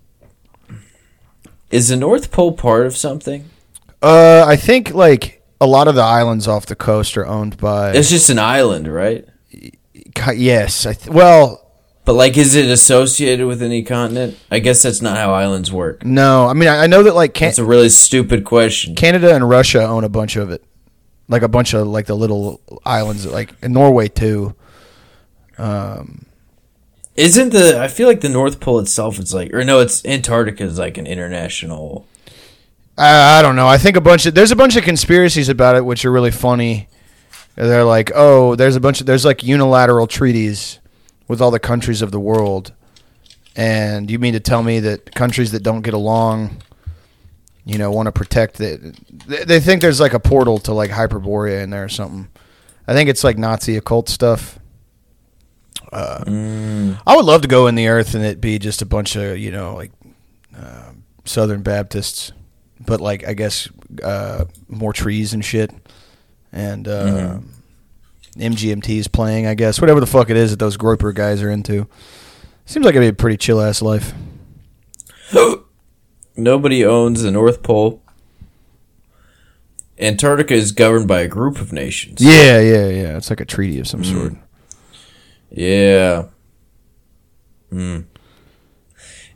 [1.70, 3.44] is the North Pole part of something?
[4.02, 7.92] Uh, I think like a lot of the islands off the coast are owned by.
[7.92, 9.26] It's just an island, right?
[10.34, 10.86] Yes.
[10.86, 11.70] I th- well,
[12.04, 14.38] But like, is it associated with any continent?
[14.50, 16.04] I guess that's not how islands work.
[16.04, 16.46] no.
[16.46, 18.94] I mean, I, know that like Can- That's a really stupid question.
[18.94, 20.64] Canada and Russia own a bunch of it,
[21.28, 24.54] like a bunch of like the little islands, like in Norway too.
[25.58, 26.24] Um,
[27.18, 27.80] Isn't the?
[27.80, 30.98] I feel like the North Pole itself is like, or no, it's Antarctica is like
[30.98, 32.06] an international.
[32.96, 33.66] I, I don't know.
[33.66, 36.30] I think a bunch of there's a bunch of conspiracies about it, which are really
[36.30, 36.88] funny.
[37.56, 40.78] They're like, oh, there's a bunch of there's like unilateral treaties
[41.26, 42.72] with all the countries of the world,
[43.56, 46.62] and you mean to tell me that countries that don't get along,
[47.64, 48.80] you know, want to protect it?
[49.26, 52.28] They, they think there's like a portal to like Hyperborea in there or something.
[52.86, 54.60] I think it's like Nazi occult stuff.
[55.92, 58.86] Uh, Mm, I would love to go in the earth and it be just a
[58.86, 59.90] bunch of you know like
[60.56, 60.92] uh,
[61.24, 62.32] Southern Baptists,
[62.84, 63.68] but like I guess
[64.02, 65.70] uh, more trees and shit,
[66.52, 67.44] and uh, Mhm.
[68.36, 69.46] MGMT's playing.
[69.46, 71.88] I guess whatever the fuck it is that those Groper guys are into.
[72.66, 74.12] Seems like it'd be a pretty chill ass life.
[76.36, 78.02] Nobody owns the North Pole.
[79.98, 82.20] Antarctica is governed by a group of nations.
[82.20, 83.16] Yeah, yeah, yeah.
[83.16, 84.12] It's like a treaty of some Mm.
[84.12, 84.32] sort.
[85.50, 86.26] Yeah.
[87.70, 88.00] Hmm.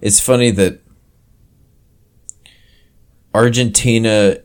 [0.01, 0.81] It's funny that
[3.35, 4.39] Argentina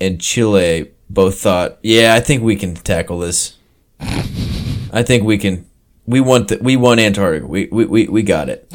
[0.00, 3.56] and Chile both thought, "Yeah, I think we can tackle this.
[4.00, 5.66] I think we can.
[6.06, 7.46] We want the, we want Antarctica.
[7.46, 8.72] We, we we we got it.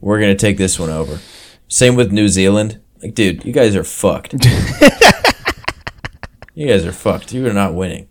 [0.00, 1.20] We're gonna take this one over."
[1.68, 2.80] Same with New Zealand.
[3.02, 4.32] Like, dude, you guys are fucked.
[6.54, 7.32] you guys are fucked.
[7.32, 8.08] You are not winning.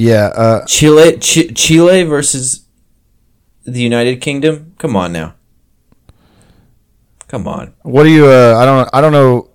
[0.00, 2.64] Yeah, uh, Chile, Ch- Chile versus
[3.64, 4.74] the United Kingdom.
[4.78, 5.34] Come on now.
[7.26, 7.74] Come on.
[7.82, 8.26] what do you?
[8.26, 8.88] Uh, I don't.
[8.92, 9.50] I don't know.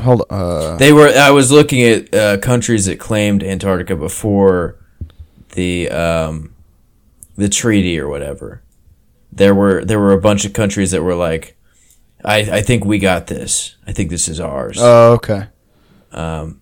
[0.00, 0.22] Hold.
[0.30, 1.08] Uh, They were.
[1.08, 4.76] I was looking at uh, countries that claimed Antarctica before
[5.54, 6.54] the um,
[7.36, 8.62] the treaty or whatever.
[9.32, 11.56] There were there were a bunch of countries that were like,
[12.24, 13.74] I I think we got this.
[13.88, 15.48] I think this is ours, oh, okay.
[16.12, 16.60] um,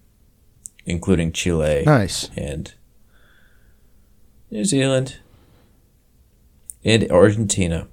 [0.87, 2.31] including Chile Nice.
[2.37, 2.73] and
[4.51, 5.17] New Zealand
[6.85, 7.89] and Argentina.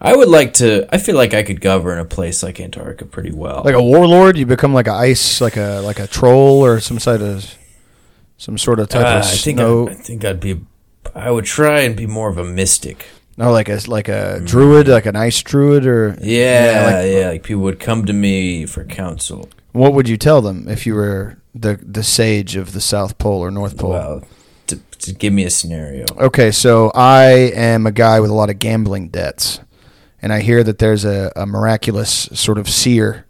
[0.00, 0.86] I would like to.
[0.94, 3.62] I feel like I could govern a place like Antarctica pretty well.
[3.64, 7.00] Like a warlord, you become like a ice, like a like a troll or some
[7.00, 7.52] sort of
[8.36, 9.88] some sort of type Uh, of I think snow.
[9.88, 10.60] I, I think I'd be.
[11.14, 13.06] I would try and be more of a mystic.
[13.36, 17.22] no, like a like a druid, like an ice druid, or Yeah, yeah.
[17.24, 19.48] like- Like, people would come to me for counsel.
[19.72, 23.40] what would you tell them if you were the the sage of the South Pole
[23.40, 23.90] or North Pole?
[23.90, 24.22] Well,
[24.68, 26.06] to, to give me a scenario.
[26.16, 29.60] Okay, so I am a guy with a lot of gambling debts,
[30.22, 33.26] and I hear that there's a, a miraculous sort of seer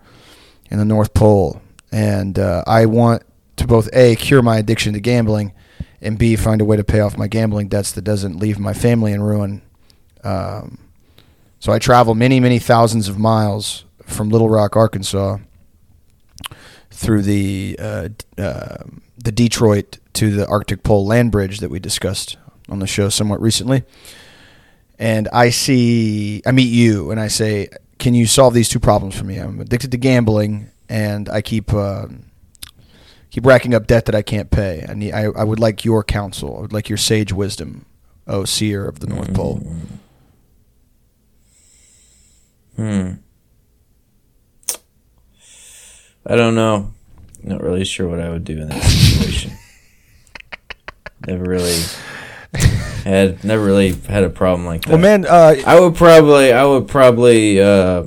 [0.71, 3.23] in the North Pole, and uh, I want
[3.57, 5.53] to both a cure my addiction to gambling,
[6.01, 8.73] and b find a way to pay off my gambling debts that doesn't leave my
[8.73, 9.63] family in ruin.
[10.23, 10.79] Um,
[11.61, 15.39] so I travel many, many thousands of miles from Little Rock, Arkansas,
[16.91, 18.85] through the uh, uh,
[19.23, 22.37] the Detroit to the Arctic Pole land bridge that we discussed
[22.69, 23.83] on the show somewhat recently.
[24.99, 29.17] And I see, I meet you, and I say, "Can you solve these two problems
[29.17, 29.37] for me?
[29.37, 32.07] I'm addicted to gambling, and I keep uh,
[33.31, 34.85] keep racking up debt that I can't pay.
[34.89, 35.13] I need.
[35.13, 36.57] I, I would like your counsel.
[36.57, 37.87] I would like your sage wisdom,
[38.27, 39.63] O seer of the North Pole.
[42.75, 43.13] Hmm.
[46.27, 46.93] I don't know.
[47.43, 49.53] Not really sure what I would do in that situation.
[51.27, 51.81] never really
[53.05, 54.91] had never really had a problem like that.
[54.91, 58.05] Well, man, uh, I would probably I would probably uh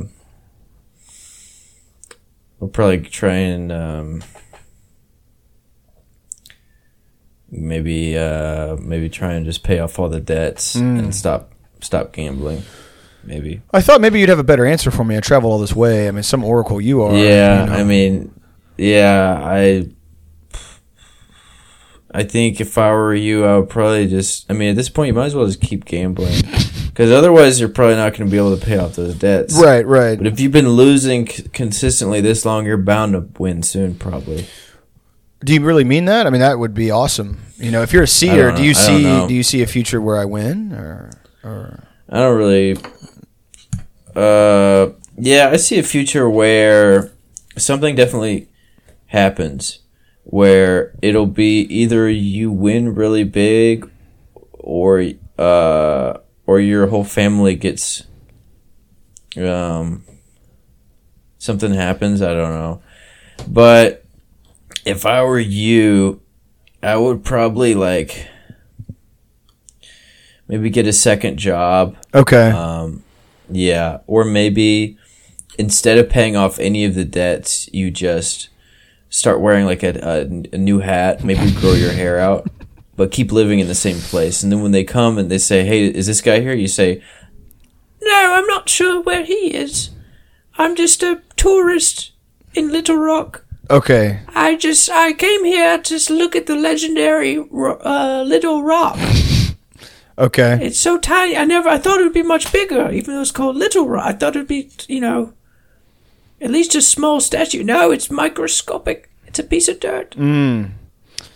[2.59, 4.23] would probably try and um
[7.49, 12.63] maybe uh maybe try and just pay off all the debts and stop stop gambling.
[13.23, 13.61] Maybe.
[13.71, 15.15] I thought maybe you'd have a better answer for me.
[15.15, 16.07] I travel all this way.
[16.07, 17.15] I mean, some oracle you are.
[17.15, 17.75] yeah, you know.
[17.75, 18.40] I mean,
[18.81, 19.89] yeah, I,
[22.11, 24.49] I think if I were you, I would probably just.
[24.49, 26.41] I mean, at this point, you might as well just keep gambling,
[26.87, 29.55] because otherwise, you're probably not going to be able to pay off those debts.
[29.61, 30.17] right, right.
[30.17, 34.47] But if you've been losing c- consistently this long, you're bound to win soon, probably.
[35.43, 36.25] Do you really mean that?
[36.25, 37.39] I mean, that would be awesome.
[37.57, 38.79] You know, if you're a seer, don't you know.
[38.79, 39.27] I don't see know.
[39.27, 41.11] do you see a future where I win or
[41.43, 42.77] or I don't really.
[44.15, 47.11] Uh, yeah, I see a future where
[47.57, 48.49] something definitely
[49.11, 49.79] happens
[50.23, 53.89] where it'll be either you win really big
[54.53, 55.03] or
[55.37, 58.03] uh or your whole family gets
[59.37, 60.03] um
[61.37, 62.81] something happens, I don't know.
[63.47, 64.05] But
[64.85, 66.21] if I were you,
[66.81, 68.27] I would probably like
[70.47, 72.51] maybe get a second job okay?
[72.51, 73.03] um,
[73.49, 74.97] yeah, or maybe
[75.57, 78.49] instead of paying off any of the debts, you just
[79.11, 80.21] start wearing like a, a,
[80.55, 81.23] a new hat.
[81.23, 82.49] Maybe grow your hair out,
[82.95, 84.41] but keep living in the same place.
[84.41, 87.03] And then when they come and they say, "Hey, is this guy here?" You say,
[88.01, 89.91] "No, I'm not sure where he is.
[90.57, 92.11] I'm just a tourist
[92.55, 94.19] in Little Rock." okay.
[94.35, 98.97] I just I came here to look at the legendary uh, Little Rock.
[100.17, 100.59] Okay.
[100.61, 101.35] It's so tiny.
[101.35, 101.67] I never.
[101.67, 104.05] I thought it would be much bigger, even though it's called Little Rock.
[104.05, 105.33] I thought it'd be, you know,
[106.41, 107.63] at least a small statue.
[107.63, 109.09] No, it's microscopic.
[109.27, 110.71] It's a piece of dirt, Mm.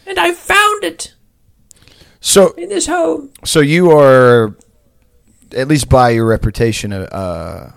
[0.06, 1.14] and I found it
[2.20, 3.30] So in this home.
[3.46, 4.56] so you are
[5.56, 7.72] at least by your reputation a uh,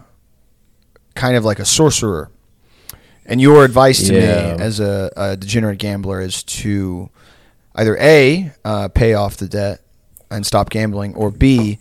[1.15, 2.31] kind of like a sorcerer.
[3.27, 4.57] And your advice to Yeah.
[4.57, 7.11] me as a, a degenerate gambler is to
[7.75, 9.83] either A, uh, pay off the debt
[10.31, 11.79] and stop gambling, or B,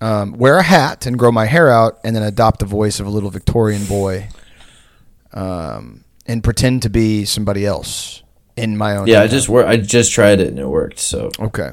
[0.00, 3.06] um, wear a hat and grow my hair out and then adopt the voice of
[3.06, 4.28] a little Victorian boy
[5.32, 8.22] um, and pretend to be somebody else
[8.56, 9.06] in my own.
[9.06, 10.98] Yeah, I just wor- I just tried it and it worked.
[10.98, 11.70] So Okay.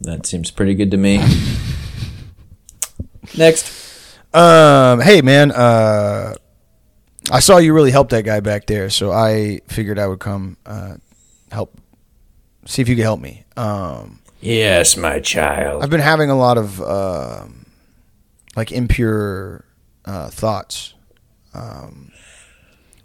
[0.00, 1.18] that seems pretty good to me.
[3.36, 6.34] Next, Um, hey man, uh,
[7.30, 10.56] I saw you really helped that guy back there, so I figured I would come
[10.66, 10.96] uh,
[11.50, 11.78] help.
[12.66, 13.44] See if you could help me.
[13.56, 15.82] Um, yes, my child.
[15.82, 17.44] I've been having a lot of uh,
[18.56, 19.64] like impure
[20.04, 20.94] uh, thoughts.
[21.54, 22.10] Um,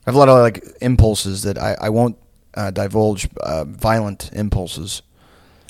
[0.09, 2.17] I have a lot of like impulses that I, I won't
[2.55, 3.29] uh, divulge.
[3.39, 5.03] Uh, violent impulses.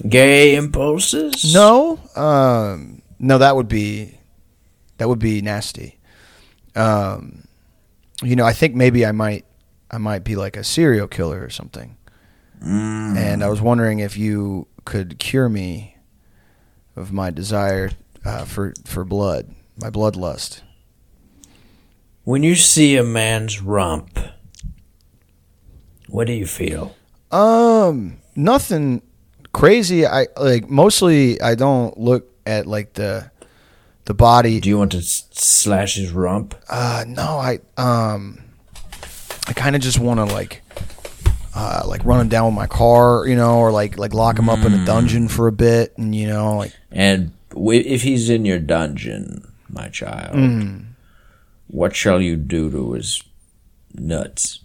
[0.08, 1.54] Gay impulses.
[1.54, 4.17] No, um, no, that would be
[4.97, 5.99] that would be nasty.
[6.73, 7.49] Um,
[8.23, 9.43] you know, I think maybe I might
[9.91, 11.97] I might be like a serial killer or something.
[12.62, 15.97] And I was wondering if you could cure me
[16.95, 17.91] of my desire
[18.23, 20.62] uh, for for blood, my bloodlust.
[22.30, 24.20] When you see a man's rump,
[26.10, 26.96] what do you feel?
[27.32, 29.02] Um, nothing
[29.52, 30.06] crazy.
[30.06, 33.32] I like mostly I don't look at like the
[34.06, 34.60] the body.
[34.60, 36.54] Do you want to slash his rump?
[36.70, 38.44] Uh, no, I um,
[39.48, 40.62] I kind of just want to like,
[41.56, 44.50] uh, like run him down with my car, you know, or like like lock him
[44.50, 48.46] up in a dungeon for a bit, and you know, like And if he's in
[48.46, 50.36] your dungeon, my child,
[51.70, 53.24] what shall you do to his
[53.96, 54.60] nuts?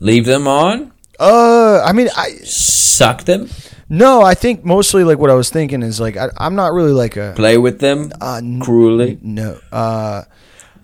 [0.00, 0.92] Leave them on?
[1.18, 3.48] uh, I mean, I Suck them?
[3.88, 6.92] no, I think mostly like what I was thinking is like I, I'm not really
[6.92, 9.18] like a Play with them uh, n- cruelly?
[9.22, 10.22] no, uh,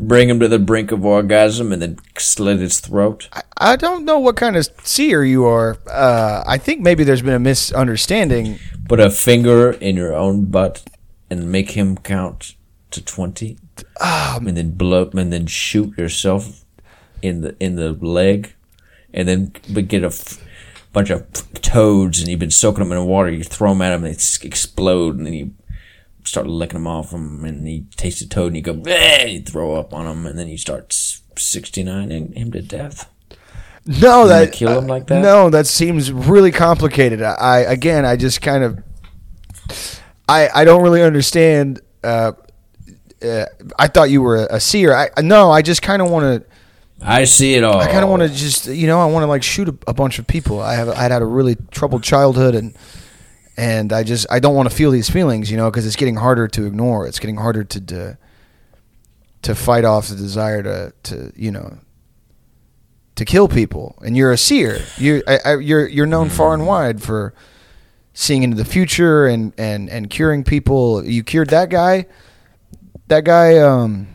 [0.00, 3.28] Bring him to the brink of orgasm and then slit his throat?
[3.32, 5.78] I, I don't know what kind of seer you are.
[5.88, 8.58] Uh, I think maybe there's been a misunderstanding.
[8.88, 10.82] Put a finger in your own butt
[11.30, 12.56] and make him count
[12.94, 13.58] to 20?
[14.00, 16.64] and then blow and then shoot yourself
[17.22, 18.54] in the in the leg
[19.12, 20.42] and then but get a f-
[20.92, 21.24] bunch of
[21.62, 24.46] toads and you've been soaking them in water you throw them at him and they
[24.46, 25.54] explode and then you
[26.24, 29.40] start licking them off them and you taste the toad and you go and you
[29.42, 33.08] throw up on him and then you start s- 69 and him to death
[33.86, 35.22] No, You that kill him like that?
[35.22, 37.22] No, that seems really complicated.
[37.22, 38.82] I, I again, I just kind of,
[40.28, 41.80] I I don't really understand.
[42.02, 42.32] Uh,
[43.24, 43.46] uh,
[43.78, 44.94] I thought you were a, a seer.
[44.94, 46.48] I no, I just kind of want to.
[47.06, 47.78] I see it all.
[47.78, 49.92] I kind of want to just, you know, I want to like shoot a, a
[49.92, 50.60] bunch of people.
[50.60, 52.74] I have, I'd had a really troubled childhood, and
[53.56, 56.16] and I just, I don't want to feel these feelings, you know, because it's getting
[56.16, 57.06] harder to ignore.
[57.06, 58.18] It's getting harder to, to
[59.42, 61.78] to fight off the desire to, to, you know,
[63.16, 63.98] to kill people.
[64.02, 64.80] And you're a seer.
[64.96, 67.34] You, I, I, you're, you're known far and wide for
[68.14, 71.04] seeing into the future and and and curing people.
[71.04, 72.06] You cured that guy.
[73.08, 73.58] That guy.
[73.58, 74.08] Um,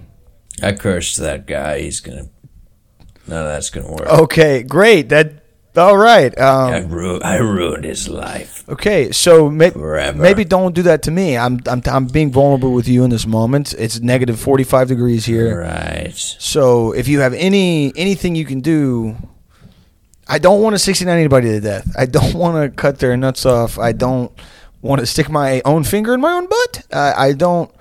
[0.61, 1.79] I cursed that guy.
[1.81, 2.29] He's gonna.
[3.27, 4.07] None of that's gonna work.
[4.07, 5.09] okay, great.
[5.09, 5.43] That.
[5.77, 6.37] All right.
[6.37, 8.67] Um, I, ru- I ruined his life.
[8.67, 9.71] Okay, so may-
[10.17, 11.37] maybe don't do that to me.
[11.37, 13.73] I'm, I'm I'm being vulnerable with you in this moment.
[13.77, 15.61] It's negative 45 degrees here.
[15.61, 16.11] Right.
[16.15, 19.15] So if you have any anything you can do,
[20.27, 21.87] I don't want to 69 anybody to death.
[21.97, 23.77] I don't want to cut their nuts off.
[23.79, 24.31] I don't
[24.81, 26.85] want to stick my own finger in my own butt.
[26.91, 27.71] I, I don't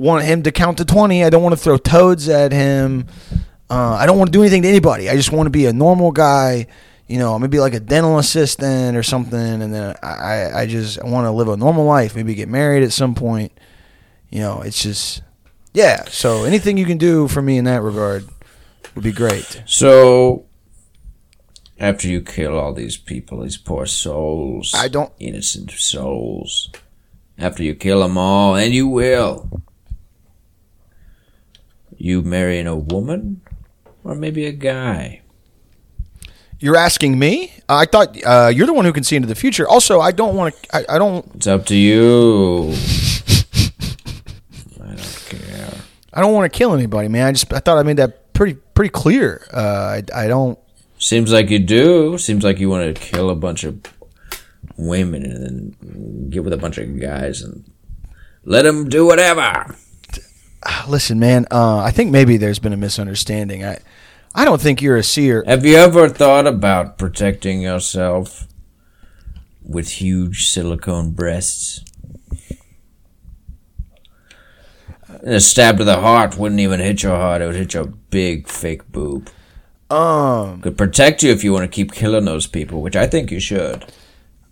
[0.00, 1.22] want him to count to 20.
[1.24, 3.06] I don't want to throw toads at him.
[3.68, 5.10] Uh, I don't want to do anything to anybody.
[5.10, 6.66] I just want to be a normal guy.
[7.06, 11.02] You know, maybe like a dental assistant or something, and then I, I- I just
[11.04, 12.14] want to live a normal life.
[12.16, 13.52] Maybe get married at some point.
[14.30, 15.22] You know, it's just,
[15.74, 16.04] yeah.
[16.08, 18.24] So anything you can do for me in that regard
[18.94, 19.62] would be great.
[19.66, 20.46] So,
[21.78, 26.70] after you kill all these people, these poor souls, I don't- innocent souls,
[27.38, 29.50] after you kill them all, and you will,
[32.00, 33.42] you marrying a woman
[34.02, 35.20] or maybe a guy?
[36.58, 37.52] You're asking me?
[37.68, 39.68] I thought uh, you're the one who can see into the future.
[39.68, 40.76] Also, I don't want to.
[40.76, 41.24] I, I don't.
[41.34, 42.74] It's up to you.
[44.82, 45.70] I don't care.
[46.12, 47.26] I don't want to kill anybody, man.
[47.28, 47.52] I just.
[47.52, 49.46] I thought I made that pretty pretty clear.
[49.52, 50.58] Uh, I, I don't.
[50.98, 52.18] Seems like you do.
[52.18, 53.80] Seems like you want to kill a bunch of
[54.76, 57.70] women and then get with a bunch of guys and
[58.44, 59.76] let them do whatever.
[60.88, 61.46] Listen, man.
[61.50, 63.64] Uh, I think maybe there's been a misunderstanding.
[63.64, 63.78] I.
[64.32, 65.42] I don't think you're a seer.
[65.46, 68.46] Have you ever thought about protecting yourself
[69.64, 71.84] with huge silicone breasts?
[75.24, 78.46] A stab to the heart wouldn't even hit your heart; it would hit your big
[78.48, 79.28] fake boob.
[79.90, 80.60] Um.
[80.60, 83.40] Could protect you if you want to keep killing those people, which I think you
[83.40, 83.84] should.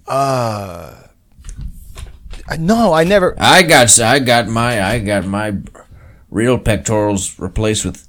[0.08, 0.94] Uh.
[2.48, 3.36] I- No, I never.
[3.38, 5.54] I got I got my I got my
[6.30, 8.08] real pectorals replaced with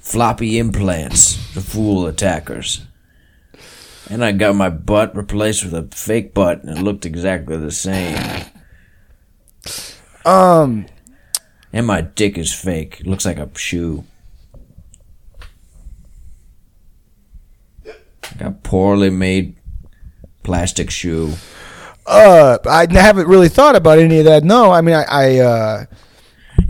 [0.00, 2.86] floppy implants to fool attackers.
[4.08, 7.70] And I got my butt replaced with a fake butt and it looked exactly the
[7.70, 8.44] same.
[10.24, 10.86] Um.
[11.72, 13.00] And my dick is fake.
[13.00, 14.04] It looks like a shoe.
[18.38, 19.56] Got poorly made
[20.42, 21.34] plastic shoe.
[22.04, 22.58] Uh.
[22.68, 24.42] I haven't really thought about any of that.
[24.42, 24.72] No.
[24.72, 25.04] I mean, I.
[25.04, 25.84] I uh.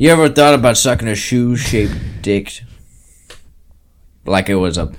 [0.01, 2.63] You ever thought about sucking a shoe-shaped dick?
[4.25, 4.91] Like it was a,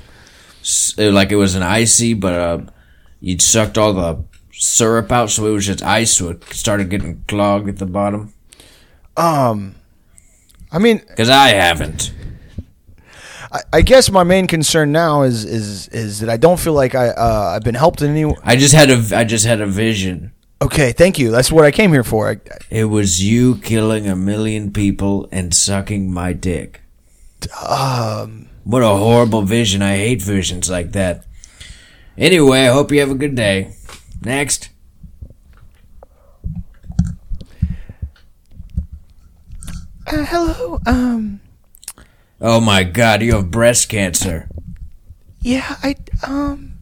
[0.95, 2.60] like it was an icy, but uh,
[3.20, 7.24] you'd sucked all the syrup out, so it was just ice, so it started getting
[7.28, 8.36] clogged at the bottom.
[9.18, 9.74] Um.
[10.72, 12.14] I mean, Cause I haven't.
[13.52, 16.93] I, I guess my main concern now is is is that I don't feel like
[16.93, 18.36] I uh, I've been helped in any.
[18.43, 20.32] I just had a, I just had a vision.
[20.62, 21.32] Okay, thank you.
[21.32, 22.30] That's what I came here for.
[22.30, 22.38] I,
[22.70, 26.82] It was you killing a million people and sucking my dick.
[27.68, 28.47] um.
[28.64, 29.82] What a horrible vision!
[29.82, 31.26] I hate visions like that.
[32.16, 33.74] Anyway, I hope you have a good day.
[34.24, 34.70] Next.
[40.07, 40.80] Uh, hello.
[40.86, 41.39] Um.
[42.39, 44.49] Oh my God, you have breast cancer.
[45.41, 46.74] Yeah, I um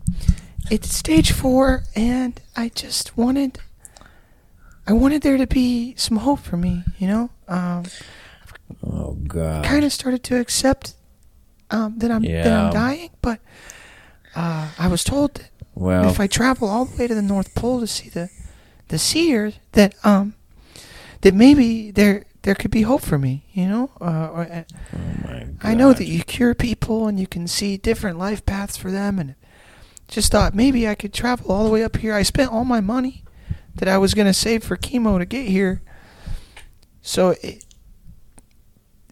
[0.69, 3.59] it's stage 4 and I just wanted
[4.89, 7.29] I wanted there to be some hope for me, you know?
[7.47, 7.83] Um
[8.83, 9.63] Oh God.
[9.65, 10.95] kind of started to accept
[11.71, 13.39] um that I'm that I'm dying, but
[14.35, 17.53] uh I was told that Well, if I travel all the way to the North
[17.55, 18.29] Pole to see the
[18.87, 20.33] the seers that um
[21.21, 23.91] that maybe there there could be hope for me, you know?
[23.99, 24.63] Uh, or, uh,
[24.95, 25.57] oh my God.
[25.61, 29.19] I know that you cure people and you can see different life paths for them,
[29.19, 29.35] and
[30.07, 32.13] just thought maybe I could travel all the way up here.
[32.13, 33.23] I spent all my money
[33.79, 35.81] that I was going to save for chemo to get here.
[37.01, 37.35] So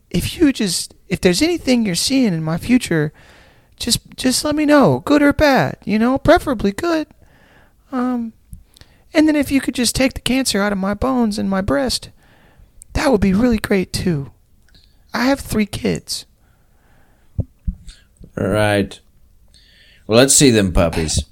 [0.09, 3.13] if you just if there's anything you're seeing in my future,
[3.77, 7.07] just just let me know, good or bad, you know, preferably good.
[7.91, 8.33] Um
[9.13, 11.61] and then if you could just take the cancer out of my bones and my
[11.61, 12.09] breast,
[12.93, 14.31] that would be really great too.
[15.13, 16.25] I have 3 kids.
[18.35, 18.99] Right.
[20.05, 21.23] Well, let's see them puppies.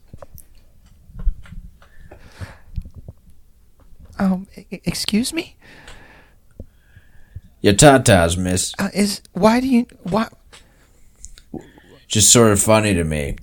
[4.18, 5.56] Um, excuse me.
[7.62, 8.74] Your tatas, miss.
[8.78, 10.28] Uh, is why do you why?
[12.08, 13.38] Just sort of funny to me.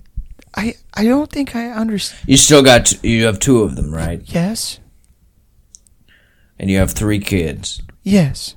[0.55, 2.21] I I don't think I understand.
[2.27, 4.21] You still got t- you have two of them, right?
[4.25, 4.79] Yes.
[6.57, 7.81] And you have three kids.
[8.03, 8.55] Yes.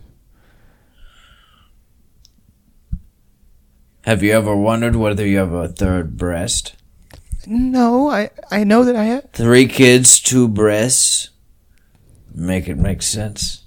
[4.03, 6.77] Have you ever wondered whether you have a third breast?
[7.47, 9.31] No, I I know that I have.
[9.33, 11.31] Three kids, two breasts.
[12.37, 13.65] Make it make sense.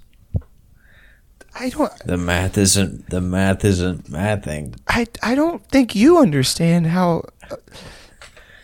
[1.58, 1.92] I don't.
[2.06, 4.78] The math isn't the math isn't mathing.
[4.86, 7.56] I I don't think you understand how uh,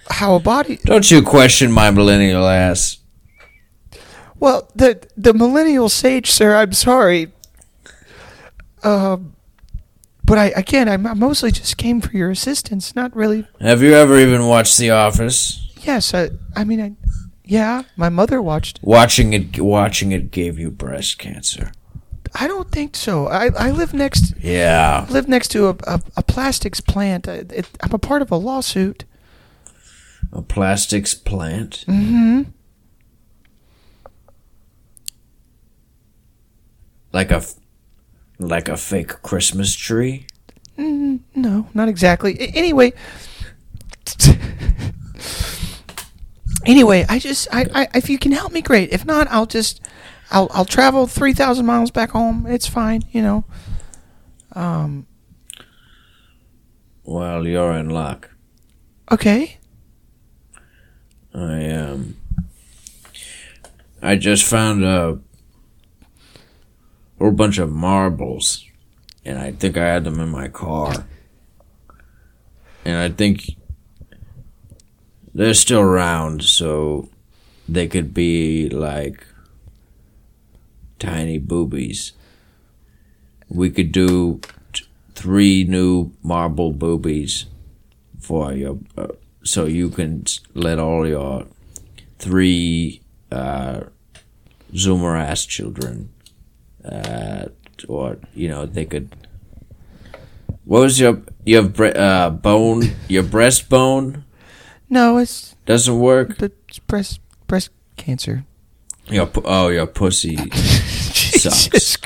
[0.09, 0.79] how a body.
[0.85, 2.99] Don't you question my millennial ass.
[4.39, 6.55] Well, the the millennial sage, sir.
[6.55, 7.33] I'm sorry.
[8.85, 9.35] Um,
[10.25, 12.95] but I again, I, I mostly just came for your assistance.
[12.95, 13.45] Not really.
[13.61, 15.73] Have you ever even watched The Office?
[15.83, 16.31] Yes, I.
[16.55, 16.93] I mean, I.
[17.49, 18.81] Yeah, my mother watched.
[18.83, 21.71] Watching it watching it gave you breast cancer.
[22.35, 23.29] I don't think so.
[23.29, 25.07] I I live next Yeah.
[25.09, 27.29] live next to a a, a plastics plant.
[27.29, 29.05] I, it, I'm a part of a lawsuit.
[30.33, 31.85] A plastics plant.
[31.87, 32.43] Mm-hmm.
[37.13, 37.43] Like a
[38.39, 40.27] like a fake Christmas tree.
[40.77, 42.51] Mm, no, not exactly.
[42.55, 42.93] Anyway.
[46.67, 48.93] Anyway, I just I, I if you can help me, great.
[48.93, 49.81] If not, I'll just
[50.31, 52.47] I'll I'll travel three thousand miles back home.
[52.47, 53.45] It's fine, you know.
[54.53, 55.07] Um.
[57.05, 58.31] Well, you're in luck.
[59.11, 59.59] Okay.
[61.35, 62.17] I um
[64.03, 65.19] I just found a
[67.19, 68.65] whole bunch of marbles
[69.25, 71.07] and I think I had them in my car.
[72.85, 73.57] And I think
[75.37, 77.11] they're still around so
[77.69, 79.27] they could be like
[80.99, 82.13] tiny boobies.
[83.51, 84.41] We could do
[84.73, 87.47] t- three new marble boobies
[88.19, 89.09] for your uh,
[89.43, 90.25] so you can
[90.55, 91.47] let all your
[92.19, 93.81] three uh,
[94.73, 96.09] zoomer ass children
[96.83, 97.45] uh,
[97.89, 99.15] or you know they could
[100.65, 104.25] what was your you have bre- uh, bone your breastbone
[104.89, 108.45] No, it's doesn't work but it's breast breast cancer.
[109.07, 111.97] your oh your pussy sucks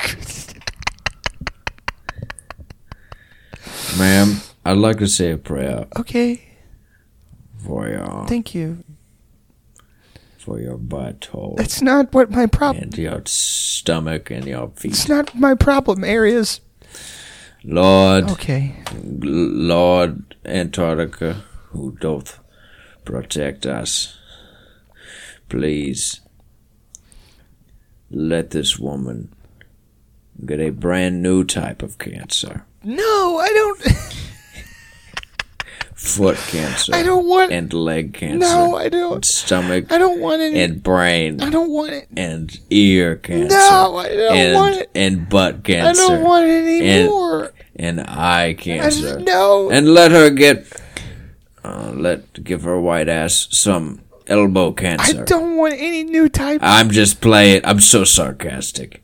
[3.97, 6.41] ma'am I'd like to say a prayer Okay,
[7.65, 8.83] for your thank you.
[10.37, 12.83] for your butthole That's not what my problem.
[12.85, 16.61] and your stomach and your feet It's not my problem areas.
[17.63, 18.75] Lord Okay.
[18.93, 22.39] Lord Antarctica, who doth
[23.05, 24.17] protect us,
[25.49, 26.21] please
[28.09, 29.33] let this woman
[30.45, 33.81] get a brand new type of cancer No, I don't.
[35.95, 37.51] foot cancer, I don't want.
[37.51, 39.23] and leg cancer, No, I don't.
[39.23, 40.59] stomach, I don't want any.
[40.59, 42.07] and brain, I don't want it.
[42.17, 43.55] and ear cancer.
[43.55, 44.89] No, I don't and, want it.
[44.95, 46.01] and butt cancer.
[46.03, 47.53] I don't want any and- more.
[47.75, 49.13] and eye I cancer.
[49.13, 49.69] just, no.
[49.69, 50.65] and let her get
[51.63, 55.21] uh, let give her white ass some elbow cancer.
[55.21, 56.59] I don't want any new type.
[56.63, 57.61] I'm just playing.
[57.63, 59.01] I'm so sarcastic.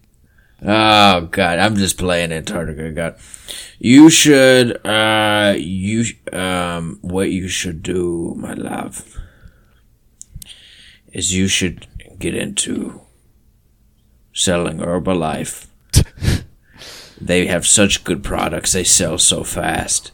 [0.61, 2.91] Oh God, I'm just playing Antarctica.
[2.91, 3.15] God,
[3.77, 4.85] you should.
[4.85, 9.19] Uh, you um, what you should do, my love,
[11.13, 11.87] is you should
[12.17, 13.01] get into
[14.33, 15.67] selling Herbalife.
[17.21, 18.73] they have such good products.
[18.73, 20.11] They sell so fast.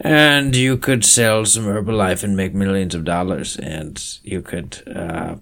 [0.00, 5.36] And you could sell some Herbalife and make millions of dollars, and you could uh,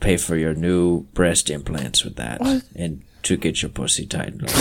[0.00, 2.64] pay for your new breast implants with that, What?
[2.74, 4.50] and to get your pussy tightened.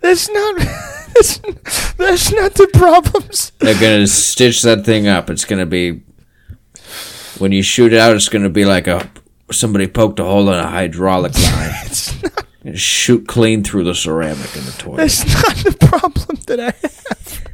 [0.00, 0.56] That's not.
[1.16, 1.38] That's,
[1.96, 3.50] that's not the problems.
[3.58, 5.30] They're gonna stitch that thing up.
[5.30, 6.02] It's gonna be
[7.38, 8.14] when you shoot it out.
[8.16, 9.10] It's gonna be like a
[9.50, 11.70] somebody poked a hole in a hydraulic line.
[11.84, 12.46] It's not.
[12.64, 14.96] and shoot clean through the ceramic in the toilet.
[14.98, 17.44] That's not the problem that I have.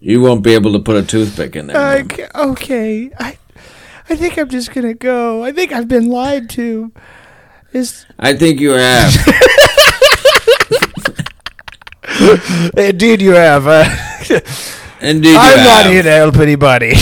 [0.00, 1.76] You won't be able to put a toothpick in there.
[1.76, 2.04] I
[2.50, 3.10] okay.
[3.18, 3.38] I.
[4.10, 5.44] I think I'm just gonna go.
[5.44, 6.92] I think I've been lied to.
[7.72, 9.14] Is I think you have.
[12.76, 13.66] indeed you have.
[13.66, 13.84] Uh,
[15.00, 16.92] Indeed, you I'm not here to help anybody.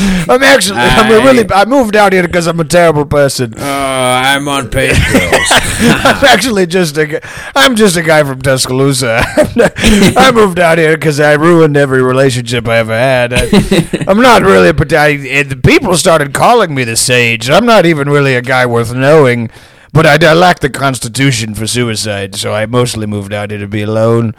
[0.28, 3.54] I'm actually, I'm a really, I moved out here because I'm a terrible person.
[3.56, 5.50] Uh, I'm on pain pills.
[5.50, 7.20] I'm actually just a,
[7.54, 9.22] I'm just a guy from Tuscaloosa.
[9.26, 13.32] I moved out here because I ruined every relationship I ever had.
[13.34, 17.50] I, I'm not really a, I, and the people started calling me the sage.
[17.50, 19.50] I'm not even really a guy worth knowing.
[19.92, 23.66] But I, I lack the constitution for suicide, so I mostly moved out here to
[23.66, 24.34] be alone.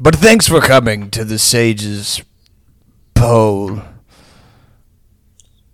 [0.00, 2.20] But thanks for coming to the Sage's
[3.14, 3.82] Pole.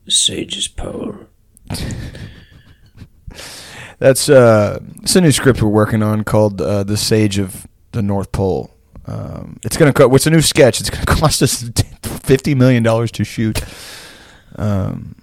[0.09, 1.27] Sage's pole.
[3.99, 8.01] That's uh, it's a new script we're working on called uh, "The Sage of the
[8.03, 8.73] North Pole."
[9.07, 10.81] Um, it's gonna co- what's a new sketch?
[10.81, 11.71] It's gonna cost us
[12.03, 13.61] fifty million dollars to shoot.
[14.57, 15.17] Um,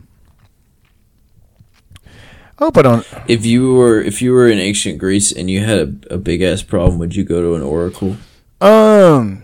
[2.59, 5.79] oh, but on If you were if you were in ancient Greece and you had
[5.79, 8.15] a, a big ass problem, would you go to an oracle?
[8.61, 9.43] um,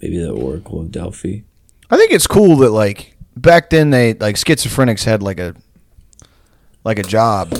[0.00, 1.40] Maybe the Oracle of Delphi.
[1.90, 5.54] I think it's cool that like back then they like schizophrenics had like a
[6.84, 7.52] like a job.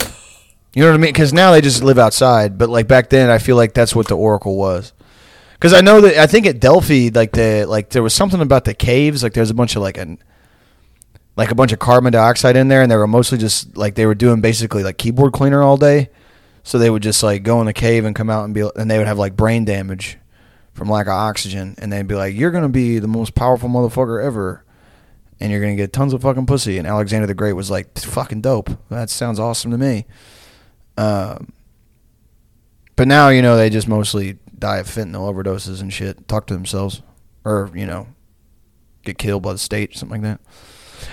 [0.73, 1.13] You know what I mean?
[1.13, 2.57] Because now they just live outside.
[2.57, 4.93] But like back then, I feel like that's what the oracle was.
[5.55, 8.65] Because I know that I think at Delphi, like the like there was something about
[8.65, 9.23] the caves.
[9.23, 10.19] Like there's a bunch of like an
[11.37, 14.07] like a bunch of carbon dioxide in there, and they were mostly just like they
[14.07, 16.11] were doing basically like keyboard cleaner all day.
[16.63, 18.91] So they would just like go in the cave and come out and be, and
[18.91, 20.19] they would have like brain damage
[20.73, 24.23] from lack of oxygen, and they'd be like, "You're gonna be the most powerful motherfucker
[24.23, 24.65] ever."
[25.41, 26.79] And you're gonna get tons of fucking pussy.
[26.79, 28.71] And Alexander the Great was like, fucking dope.
[28.91, 30.07] That sounds awesome to me.
[30.97, 31.53] Um,
[32.97, 36.29] but now you know they just mostly die of fentanyl overdoses and shit.
[36.29, 37.03] Talk to themselves,
[37.45, 38.09] or you know,
[39.05, 40.41] get killed by the state, something like that.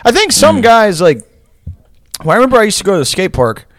[0.04, 1.20] I think some guys like.
[2.24, 3.70] Well, I remember I used to go to the skate park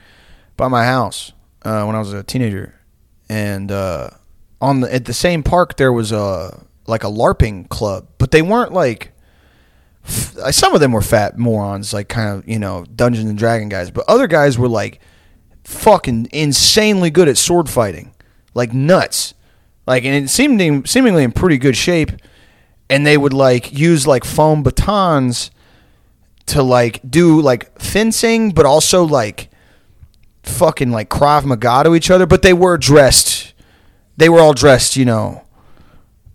[0.57, 1.33] by my house
[1.63, 2.81] uh, when I was a teenager,
[3.29, 4.11] and uh,
[4.61, 8.41] on the at the same park there was a like a LARPing club, but they
[8.41, 9.13] weren't like
[10.09, 13.91] some of them were fat morons, like kind of you know Dungeons and Dragon guys,
[13.91, 15.01] but other guys were like
[15.65, 18.15] fucking insanely good at sword fighting,
[18.55, 19.35] like nuts,
[19.87, 22.11] like and it seemed seemingly in pretty good shape,
[22.89, 25.51] and they would like use like foam batons
[26.47, 29.51] to like do like fencing, but also like
[30.43, 33.53] fucking like Krav Maga to each other, but they were dressed.
[34.17, 35.45] They were all dressed, you know,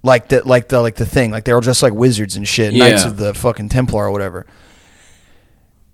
[0.04, 2.74] like the like the like the thing, like they were just like wizards and shit,
[2.74, 4.46] knights of the fucking Templar or whatever.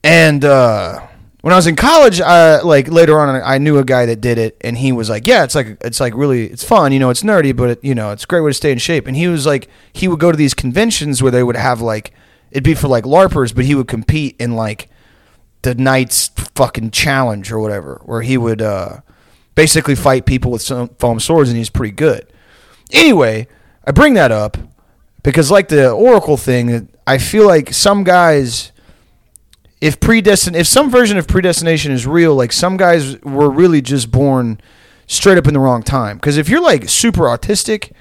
[0.03, 1.05] And uh,
[1.41, 4.37] when I was in college, I like later on, I knew a guy that did
[4.37, 7.09] it, and he was like, "Yeah, it's like it's like really it's fun, you know,
[7.09, 9.15] it's nerdy, but it, you know, it's a great way to stay in shape." And
[9.15, 12.13] he was like, he would go to these conventions where they would have like
[12.51, 14.89] it'd be for like larpers, but he would compete in like
[15.61, 19.01] the Knights fucking challenge or whatever, where he would uh,
[19.55, 22.31] basically fight people with some foam swords, and he's pretty good.
[22.91, 23.47] Anyway,
[23.89, 24.55] I bring that up
[25.23, 28.71] because, like the Oracle thing, I feel like some guys,
[29.81, 34.11] if predestin, if some version of predestination is real, like some guys were really just
[34.11, 34.61] born
[35.07, 36.17] straight up in the wrong time.
[36.17, 37.91] Because if you're like super autistic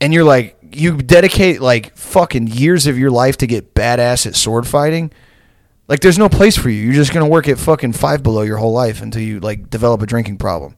[0.00, 4.34] and you're like you dedicate like fucking years of your life to get badass at
[4.34, 5.12] sword fighting,
[5.86, 6.82] like there's no place for you.
[6.82, 10.02] You're just gonna work at fucking five below your whole life until you like develop
[10.02, 10.74] a drinking problem.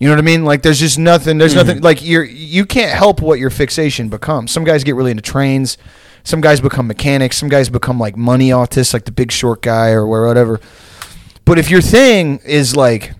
[0.00, 0.44] You know what I mean?
[0.46, 1.36] Like there's just nothing.
[1.36, 1.84] There's nothing mm-hmm.
[1.84, 4.50] like you're you can't help what your fixation becomes.
[4.50, 5.76] Some guys get really into trains.
[6.24, 7.36] Some guys become mechanics.
[7.36, 10.58] Some guys become like money autists, like the Big Short guy or whatever.
[11.44, 13.12] But if your thing is like,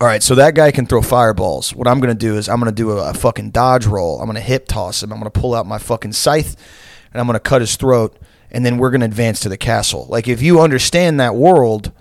[0.00, 1.72] all right, so that guy can throw fireballs.
[1.72, 4.20] What I'm gonna do is I'm gonna do a, a fucking dodge roll.
[4.20, 5.12] I'm gonna hip toss him.
[5.12, 6.56] I'm gonna pull out my fucking scythe,
[7.12, 8.18] and I'm gonna cut his throat.
[8.50, 10.06] And then we're gonna advance to the castle.
[10.08, 11.92] Like if you understand that world,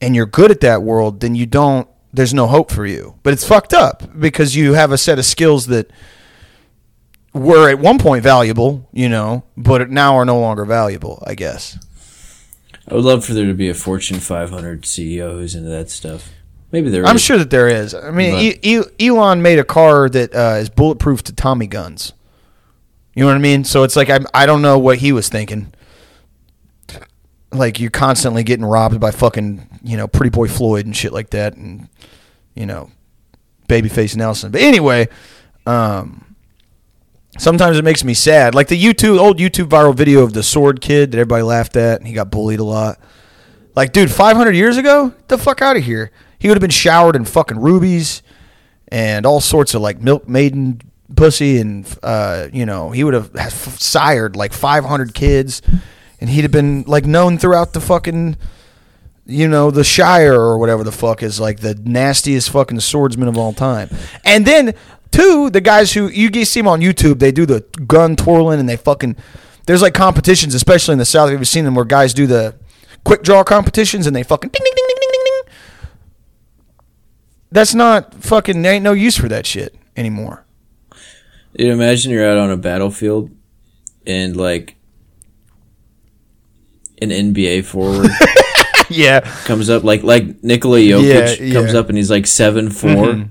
[0.00, 1.86] and you're good at that world, then you don't.
[2.16, 3.14] There's no hope for you.
[3.22, 5.90] But it's fucked up because you have a set of skills that
[7.32, 11.22] were at one point valuable, you know, but now are no longer valuable.
[11.26, 11.78] I guess.
[12.88, 16.30] I would love for there to be a Fortune 500 CEO who's into that stuff.
[16.72, 17.22] Maybe there I'm is.
[17.22, 17.94] sure that there is.
[17.94, 22.12] I mean, e- E- Elon made a car that uh, is bulletproof to Tommy guns.
[23.14, 23.64] You know what I mean?
[23.64, 25.72] So it's like I I don't know what he was thinking.
[27.52, 31.30] Like you're constantly getting robbed by fucking you know Pretty Boy Floyd and shit like
[31.30, 31.88] that, and
[32.56, 32.90] you know
[33.68, 34.50] Babyface Nelson.
[34.50, 35.08] But anyway,
[35.66, 36.34] um,
[37.38, 38.54] sometimes it makes me sad.
[38.54, 42.00] Like the YouTube old YouTube viral video of the sword kid that everybody laughed at,
[42.00, 42.98] and he got bullied a lot.
[43.74, 46.10] Like, dude, 500 years ago, the fuck out of here.
[46.38, 48.22] He would have been showered in fucking rubies
[48.88, 50.80] and all sorts of like milk maiden
[51.14, 55.62] pussy, and uh, you know, he would have sired like 500 kids,
[56.20, 58.36] and he'd have been like known throughout the fucking,
[59.26, 63.36] you know, the Shire or whatever the fuck is like the nastiest fucking swordsman of
[63.36, 63.90] all time.
[64.24, 64.74] And then
[65.16, 68.68] Two, the guys who you see them on YouTube, they do the gun twirling and
[68.68, 69.16] they fucking.
[69.66, 71.30] There's like competitions, especially in the South.
[71.30, 72.54] Have you seen them where guys do the
[73.02, 75.54] quick draw competitions and they fucking ding ding ding ding ding ding ding?
[77.50, 78.60] That's not fucking.
[78.60, 80.44] There ain't no use for that shit anymore.
[81.56, 83.30] Dude, imagine you're out on a battlefield
[84.06, 84.76] and like
[87.00, 88.10] an NBA forward
[88.90, 91.60] yeah, comes up like like Nikola Jokic Yeah, comes yeah.
[91.60, 91.76] Mm-hmm.
[91.76, 93.30] up and he's like seven four, and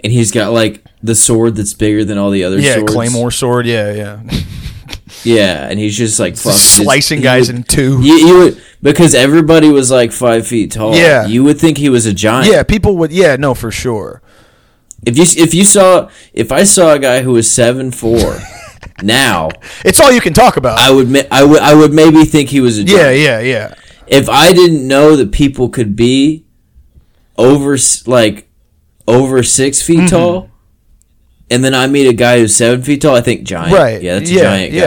[0.00, 2.92] he's got like the sword that's bigger than all the other yeah, swords.
[2.92, 3.66] claymore sword.
[3.66, 4.22] Yeah, yeah,
[5.24, 8.00] Yeah, and he's just like fucking slicing guys would- in two.
[8.02, 10.94] You, you would because everybody was like five feet tall.
[10.94, 11.26] Yeah.
[11.26, 12.52] you would think he was a giant.
[12.52, 13.10] Yeah, people would.
[13.12, 14.22] Yeah, no, for sure.
[15.04, 18.38] If you if you saw if I saw a guy who was seven four
[19.02, 19.50] now,
[19.84, 20.78] It's all you can talk about.
[20.78, 23.74] I would I would I would maybe think he was a yeah, yeah, yeah.
[24.08, 26.44] If I didn't know that people could be
[27.36, 27.76] over
[28.06, 28.48] like
[29.06, 30.06] over six feet Mm-hmm.
[30.08, 30.50] tall,
[31.50, 33.72] and then I meet a guy who's seven feet tall, I think giant.
[33.72, 34.78] right Yeah, that's a yeah, giant guy.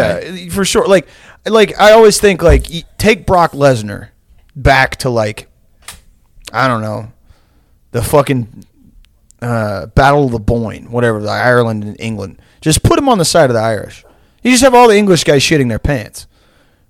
[0.42, 1.08] yeah for sure like
[1.48, 2.68] like i always think like
[2.98, 4.10] take brock lesnar
[4.58, 5.48] back to like
[6.52, 7.12] i don't know
[7.92, 8.66] the fucking
[9.42, 13.24] uh, battle of the boyne whatever the ireland and england just put him on the
[13.26, 14.04] side of the irish
[14.44, 16.28] you just have all the english guys shitting their pants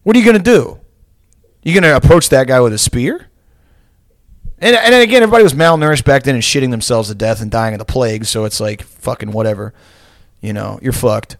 [0.02, 0.80] what are you gonna do
[1.64, 3.30] you gonna approach that guy with a spear
[4.62, 7.74] and, and again, everybody was malnourished back then and shitting themselves to death and dying
[7.74, 8.26] of the plague.
[8.26, 9.74] So it's like fucking whatever,
[10.41, 11.38] you know, you're fucked.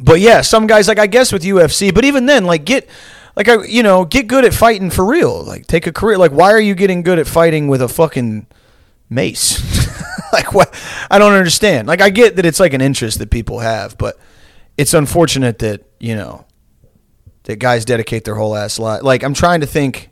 [0.00, 2.88] But yeah, some guys like I guess with UFC, but even then, like get
[3.36, 5.42] like I you know get good at fighting for real.
[5.42, 6.18] Like take a career.
[6.18, 8.46] Like why are you getting good at fighting with a fucking
[9.08, 9.60] mace?
[10.32, 10.72] like what?
[11.10, 11.88] I don't understand.
[11.88, 14.18] Like I get that it's like an interest that people have, but
[14.76, 16.44] it's unfortunate that you know
[17.48, 19.02] that guys dedicate their whole ass life.
[19.02, 20.10] Like I'm trying to think.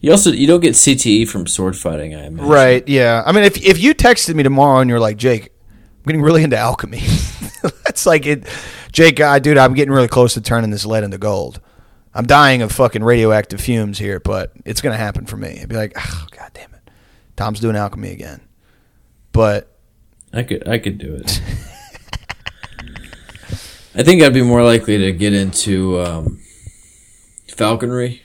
[0.00, 2.16] You also you don't get CTE from sword fighting.
[2.16, 2.50] I imagine.
[2.50, 2.86] Right.
[2.86, 3.22] Yeah.
[3.24, 6.42] I mean, if if you texted me tomorrow and you're like, Jake, I'm getting really
[6.42, 6.98] into alchemy.
[7.62, 8.48] That's like it,
[8.90, 9.20] Jake.
[9.20, 11.60] I dude, I'm getting really close to turning this lead into gold.
[12.12, 15.60] I'm dying of fucking radioactive fumes here, but it's gonna happen for me.
[15.62, 16.90] I'd be like, oh god damn it,
[17.36, 18.40] Tom's doing alchemy again.
[19.30, 19.78] But
[20.32, 21.40] I could I could do it.
[23.98, 26.40] I think I'd be more likely to get into um,
[27.48, 28.22] falconry.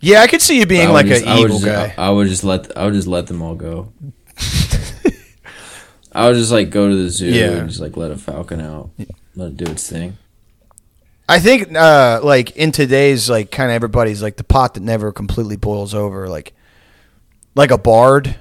[0.00, 1.94] yeah, I could see you being like an I evil just- guy.
[1.96, 3.92] I would just let I would just let them all go.
[6.12, 7.52] I would just like go to the zoo Yeah.
[7.52, 8.90] and just like let a falcon out,
[9.36, 10.18] let it do its thing.
[11.28, 15.12] I think uh, like in today's like kind of everybody's like the pot that never
[15.12, 16.52] completely boils over, like
[17.54, 18.36] like a bard.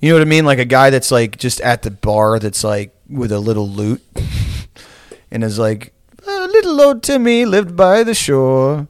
[0.00, 0.44] You know what I mean?
[0.44, 4.02] Like a guy that's like just at the bar that's like with a little lute
[5.30, 5.92] and is like,
[6.26, 8.88] "Uh, little old Timmy lived by the shore.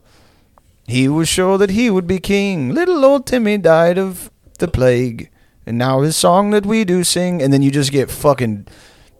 [0.87, 2.73] He was sure that he would be king.
[2.73, 4.29] Little old Timmy died of
[4.59, 5.29] the plague.
[5.65, 8.67] And now his song that we do sing, and then you just get fucking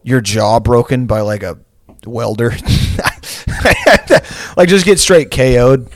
[0.03, 1.59] your jaw broken by like a
[2.05, 2.49] welder.
[4.57, 5.88] like just get straight KO'd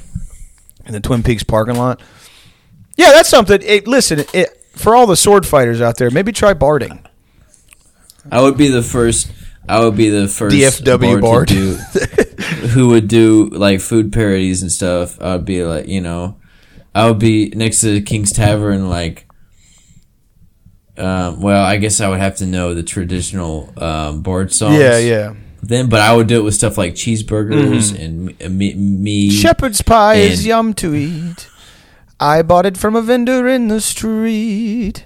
[0.85, 2.01] in the Twin Peaks parking lot.
[2.95, 3.61] Yeah, that's something.
[3.63, 7.05] It, listen, it, for all the sword fighters out there, maybe try barding.
[8.31, 9.31] I would be the first.
[9.67, 11.73] I would be the first DFW to do,
[12.67, 15.19] who would do like food parodies and stuff.
[15.21, 16.37] I would be like, you know,
[16.93, 19.27] I would be next to the King's Tavern, like.
[20.97, 24.77] Um, well, I guess I would have to know the traditional um, bard songs.
[24.77, 25.33] Yeah, yeah.
[25.61, 29.81] Then, but I would do it with stuff like cheeseburgers and me, me, me Shepherd's
[29.81, 31.49] pie is yum to eat.
[32.19, 35.05] I bought it from a vendor in the street.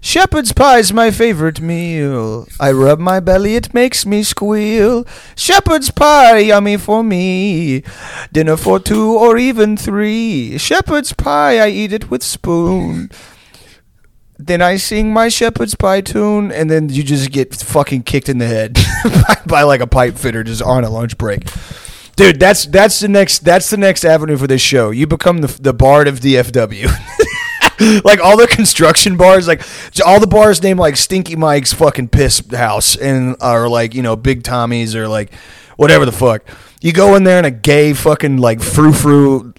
[0.00, 2.46] Shepherd's pie's my favorite meal.
[2.60, 5.06] I rub my belly, it makes me squeal.
[5.36, 7.82] Shepherd's pie, yummy for me.
[8.32, 10.56] Dinner for two or even three.
[10.58, 13.10] Shepherd's pie, I eat it with spoon.
[14.38, 18.38] Then I sing my shepherd's pie tune, and then you just get fucking kicked in
[18.38, 18.74] the head
[19.04, 21.48] by, by like a pipe fitter just on a lunch break.
[22.14, 24.90] Dude, that's that's the next that's the next avenue for this show.
[24.90, 26.88] You become the the bard of DFW.
[28.04, 29.62] like all the construction bars, like
[30.04, 34.16] all the bars named like Stinky Mike's fucking piss house and or like you know
[34.16, 35.32] Big Tommy's or like
[35.76, 36.42] whatever the fuck.
[36.80, 39.54] You go in there in a gay fucking like frou frou.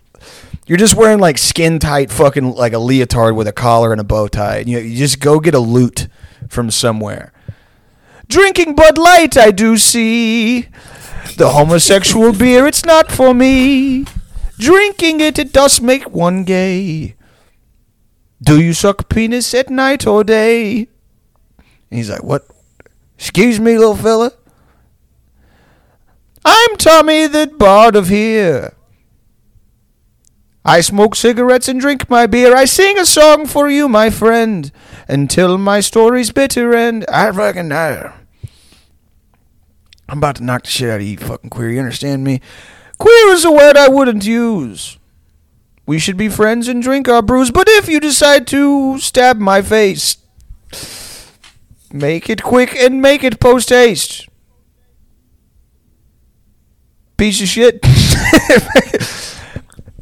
[0.68, 4.04] You're just wearing like skin tight fucking like a leotard with a collar and a
[4.04, 4.60] bow tie.
[4.60, 6.08] You, you just go get a lute
[6.48, 7.34] from somewhere.
[8.28, 10.68] Drinking Bud Light, I do see.
[11.38, 14.06] The homosexual beer, it's not for me.
[14.60, 17.16] Drinking it, it does make one gay.
[18.42, 20.88] Do you suck penis at night or day?
[21.58, 22.48] And he's like, What?
[23.18, 24.32] Excuse me, little fella?
[26.46, 28.74] I'm Tommy the Bard of here.
[30.64, 32.56] I smoke cigarettes and drink my beer.
[32.56, 34.72] I sing a song for you, my friend.
[35.10, 37.04] until my story's bitter end.
[37.10, 38.14] I fucking know.
[40.08, 41.72] I'm about to knock the shit out of you, fucking queer.
[41.72, 42.42] You understand me?
[43.00, 44.99] Queer is a word I wouldn't use.
[45.90, 49.64] We should be friends and drink our brews, but if you decide to stab my
[49.64, 50.18] face,
[51.92, 54.30] make it quick and make it post haste.
[57.18, 57.80] Piece of shit.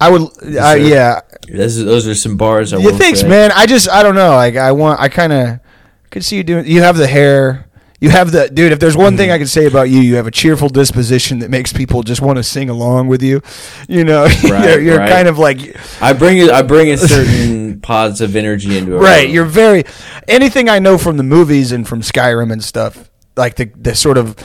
[0.01, 1.21] I would, uh, yeah.
[1.47, 2.73] Those, those are some bars.
[2.73, 3.53] I Yeah, thanks, man.
[3.53, 4.31] I just, I don't know.
[4.31, 5.61] Like, I want, I kind of
[6.09, 6.65] could see you doing.
[6.65, 7.66] You have the hair.
[7.99, 8.71] You have the dude.
[8.71, 9.33] If there's one thing hmm.
[9.33, 12.37] I can say about you, you have a cheerful disposition that makes people just want
[12.37, 13.41] to sing along with you.
[13.89, 15.09] You know, you're, you're right.
[15.09, 16.51] kind of like I bring it.
[16.51, 18.99] I bring a certain positive energy into it.
[18.99, 19.27] right.
[19.27, 19.83] You're very
[20.27, 23.09] anything I know from the movies and from Skyrim and stuff.
[23.35, 24.35] Like the the sort of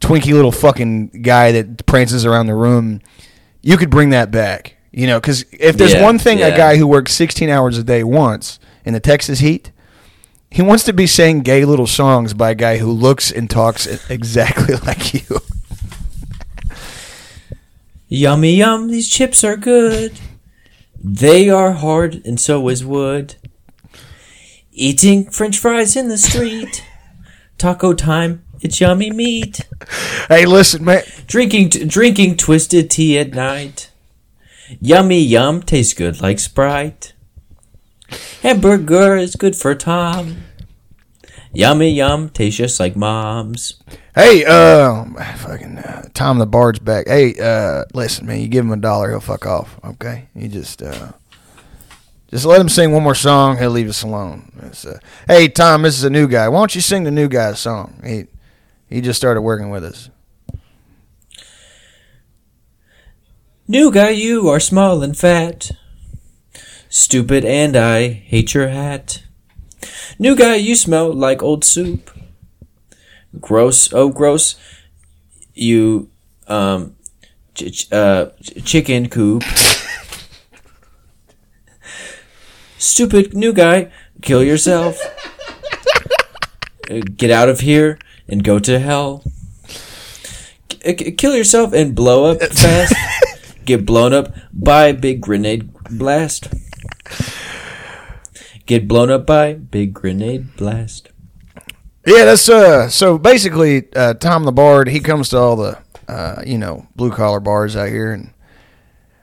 [0.00, 3.00] twinky little fucking guy that prances around the room.
[3.62, 4.76] You could bring that back.
[4.92, 7.82] You know, because if there's Yeah, one thing a guy who works 16 hours a
[7.82, 9.72] day wants in the Texas heat,
[10.52, 13.86] he wants to be saying gay little songs by a guy who looks and talks
[14.10, 15.38] exactly like you.
[18.08, 20.20] Yummy yum, these chips are good.
[21.02, 23.36] They are hard and so is wood.
[24.72, 26.84] Eating french fries in the street.
[27.56, 29.66] Taco time, it's yummy meat.
[30.28, 31.02] hey, listen, man.
[31.26, 33.90] Drinking t- drinking twisted tea at night.
[34.80, 37.14] Yummy yum tastes good like Sprite.
[38.42, 40.44] Hamburger is good for Tom.
[41.52, 43.82] Yummy yum tastes just like mom's.
[44.14, 45.04] Hey, uh,
[45.36, 47.06] fucking uh, Tom the Bard's back.
[47.06, 49.78] Hey, uh, listen, man, you give him a dollar, he'll fuck off.
[49.84, 51.12] Okay, you just, uh,
[52.30, 53.58] just let him sing one more song.
[53.58, 54.50] He'll leave us alone.
[54.62, 54.94] Uh,
[55.26, 56.48] hey, Tom, this is a new guy.
[56.48, 58.00] Why don't you sing the new guy's song?
[58.04, 58.26] He,
[58.88, 60.08] he just started working with us.
[63.68, 65.70] New guy, you are small and fat.
[67.02, 69.22] Stupid and I hate your hat.
[70.18, 72.10] New guy, you smell like old soup.
[73.40, 74.56] Gross, oh gross.
[75.54, 76.10] You,
[76.48, 76.94] um,
[77.54, 79.42] ch- uh, ch- chicken coop.
[82.76, 83.90] Stupid new guy,
[84.20, 85.00] kill yourself.
[86.90, 89.24] Uh, Get out of here and go to hell.
[91.16, 92.94] Kill yourself and blow up fast.
[93.64, 96.48] Get blown up by a big grenade blast.
[98.66, 101.08] Get blown up by big grenade blast.
[102.06, 102.88] Yeah, that's uh.
[102.88, 107.10] So basically, uh, Tom the Bard, he comes to all the, uh, you know, blue
[107.10, 108.32] collar bars out here, and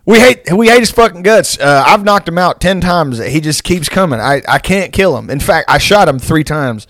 [0.06, 1.60] we hate we hate his fucking guts.
[1.60, 3.18] Uh, I've knocked him out ten times.
[3.18, 4.20] He just keeps coming.
[4.20, 5.30] I I can't kill him.
[5.30, 6.88] In fact, I shot him three times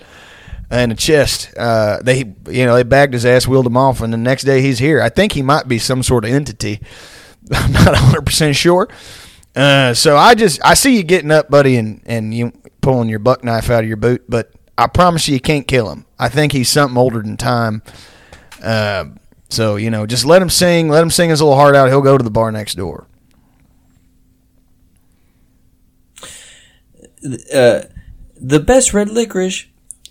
[0.71, 1.53] in the chest.
[1.57, 4.61] Uh, they you know they bagged his ass, wheeled him off, and the next day
[4.61, 5.01] he's here.
[5.01, 6.81] I think he might be some sort of entity.
[7.51, 8.87] I'm not 100 percent sure.
[9.55, 13.19] Uh, so I just I see you getting up, buddy, and and you pulling your
[13.19, 16.05] buck knife out of your boot, but I promise you, you can't kill him.
[16.17, 17.81] I think he's something older than time.
[18.63, 19.05] Uh,
[19.49, 20.89] so you know, just let him sing.
[20.89, 21.89] Let him sing his little heart out.
[21.89, 23.07] He'll go to the bar next door.
[27.53, 27.81] Uh,
[28.39, 29.65] the best red licorice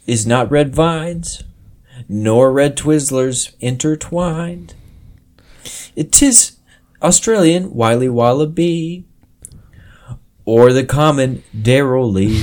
[0.06, 1.42] is not red vines,
[2.08, 4.74] nor red Twizzlers intertwined.
[5.96, 6.58] It is
[7.02, 9.04] Australian Wiley Wallaby,
[10.48, 12.42] or the common Darrell Lea.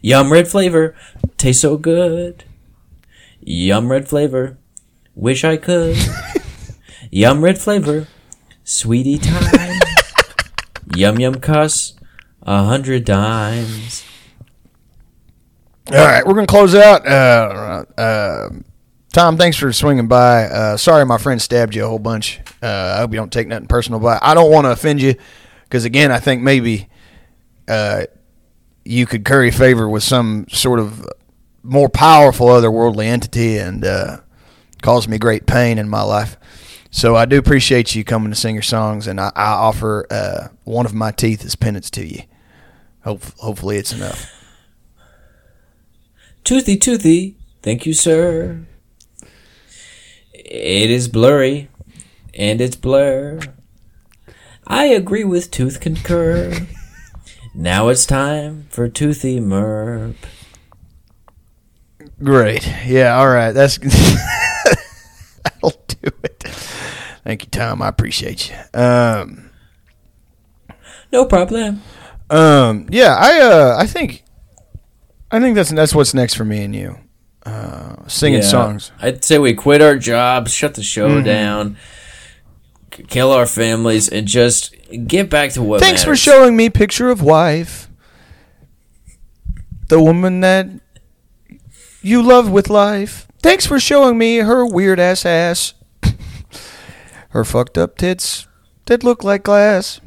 [0.00, 0.96] Yum red flavor,
[1.36, 2.44] tastes so good.
[3.40, 4.56] Yum red flavor,
[5.14, 5.98] wish I could.
[7.10, 8.08] Yum red flavor,
[8.64, 9.80] sweetie time.
[10.96, 11.92] Yum yum cuss,
[12.40, 14.02] a hundred dimes.
[15.92, 17.06] All right, we're gonna close out.
[17.06, 18.48] Uh, uh,
[19.16, 20.44] Tom, thanks for swinging by.
[20.44, 22.38] Uh, sorry, my friend stabbed you a whole bunch.
[22.62, 25.14] Uh, I hope you don't take nothing personal, but I don't want to offend you
[25.64, 26.90] because again, I think maybe
[27.66, 28.02] uh,
[28.84, 31.08] you could curry favor with some sort of
[31.62, 34.18] more powerful otherworldly entity and uh,
[34.82, 36.36] cause me great pain in my life.
[36.90, 40.48] So I do appreciate you coming to sing your songs, and I, I offer uh,
[40.64, 42.20] one of my teeth as penance to you.
[43.02, 44.30] Hope, hopefully, it's enough.
[46.44, 48.66] Toothy toothy, thank you, sir.
[50.48, 51.68] It is blurry,
[52.32, 53.40] and it's blur.
[54.64, 56.66] I agree with Tooth concur.
[57.58, 60.16] Now it's time for Toothy Merp.
[62.22, 62.70] Great.
[62.84, 63.16] Yeah.
[63.16, 63.52] All right.
[63.52, 63.78] That's
[65.42, 66.42] that'll do it.
[67.24, 67.80] Thank you, Tom.
[67.80, 68.78] I appreciate you.
[68.78, 69.48] Um.
[71.10, 71.80] No problem.
[72.28, 72.86] Um.
[72.90, 73.16] Yeah.
[73.18, 73.40] I.
[73.40, 73.76] Uh.
[73.78, 74.22] I think.
[75.30, 76.98] I think that's that's what's next for me and you.
[77.46, 78.90] Uh, singing Yeah, songs.
[79.00, 81.76] I'd say we quit our jobs, shut the show down,
[82.90, 84.74] kill our families, and just
[85.06, 85.80] get back to what.
[85.80, 87.88] Thanks for showing me picture of wife.
[89.88, 90.68] The woman that
[92.02, 93.28] you love with life.
[93.42, 95.74] Thanks for showing me her weird ass ass.
[97.28, 98.48] her fucked up tits
[98.86, 100.00] that look like glass.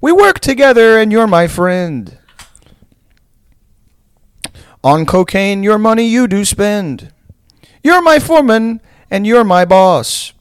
[0.00, 2.18] We work together and you're my friend.
[4.82, 7.12] On cocaine, your money you do spend.
[7.82, 10.32] You're my foreman and you're my boss.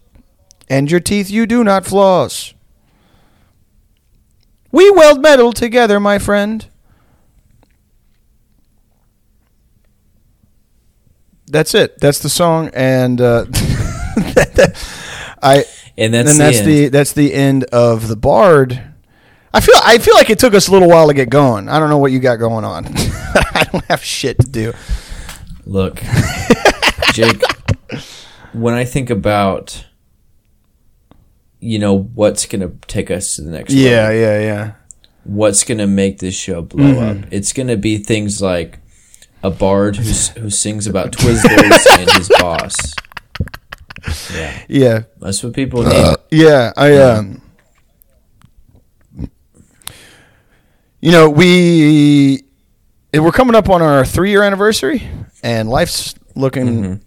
[0.69, 2.53] And your teeth you do not floss.
[4.71, 6.67] We weld metal together, my friend.
[11.47, 11.99] That's it.
[11.99, 13.45] That's the song, and uh,
[15.41, 15.65] I
[15.97, 16.67] and that's, and the, that's end.
[16.67, 18.83] the that's the end of the Bard.
[19.51, 21.67] I feel I feel like it took us a little while to get going.
[21.67, 22.85] I don't know what you got going on.
[23.59, 24.73] I don't have shit to do.
[25.65, 26.01] Look,
[27.13, 27.41] Jake,
[28.53, 29.85] when I think about,
[31.59, 34.71] you know, what's going to take us to the next Yeah, level, yeah, yeah.
[35.23, 37.23] what's going to make this show blow Mm-hmm.
[37.23, 38.79] up, it's going to be things like
[39.43, 42.75] a bard who's, who sings about Twizzlers and his boss.
[44.33, 46.15] Yeah, Yeah, that's what people need.
[46.31, 46.71] yeah.
[46.75, 47.41] I um,
[51.01, 52.43] you know, we
[53.13, 55.07] we're coming up on our three year anniversary,
[55.43, 57.03] and life's looking,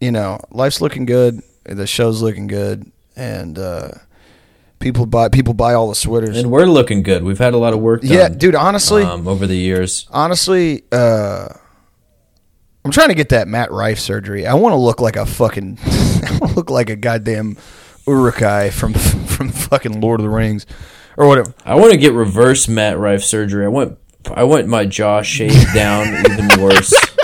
[0.00, 1.40] you know, life's looking good.
[1.64, 3.88] The show's looking good, and uh,
[4.78, 6.36] people buy people buy all the sweaters.
[6.36, 7.22] And we're looking good.
[7.24, 8.54] We've had a lot of work done yeah, dude.
[8.54, 10.06] Honestly, um, over the years.
[10.10, 11.48] honestly, uh,
[12.84, 14.46] I'm trying to get that Matt Rife surgery.
[14.46, 17.56] I want to look like a fucking, I want to look like a goddamn
[18.06, 18.92] Uruk-hai from
[19.34, 20.66] from fucking Lord of the Rings,
[21.16, 21.54] or whatever.
[21.64, 23.64] I want to get reverse Matt Rife surgery.
[23.64, 23.98] I want
[24.32, 26.92] I want my jaw shaved down even worse.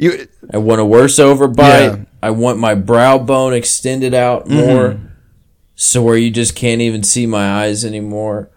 [0.00, 1.96] You, I want a worse overbite.
[1.98, 2.04] Yeah.
[2.22, 5.00] I want my brow bone extended out more,
[5.74, 8.48] so where you just can't even see my eyes anymore.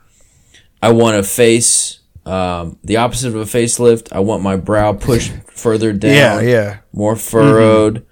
[0.83, 4.13] I want a face, um, the opposite of a facelift.
[4.13, 6.77] I want my brow pushed further down, yeah, yeah.
[6.93, 8.05] more furrowed.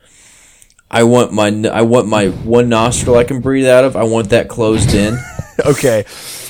[0.89, 3.95] I want my I want my one nostril I can breathe out of.
[3.95, 5.17] I want that closed in.
[5.65, 6.05] Okay.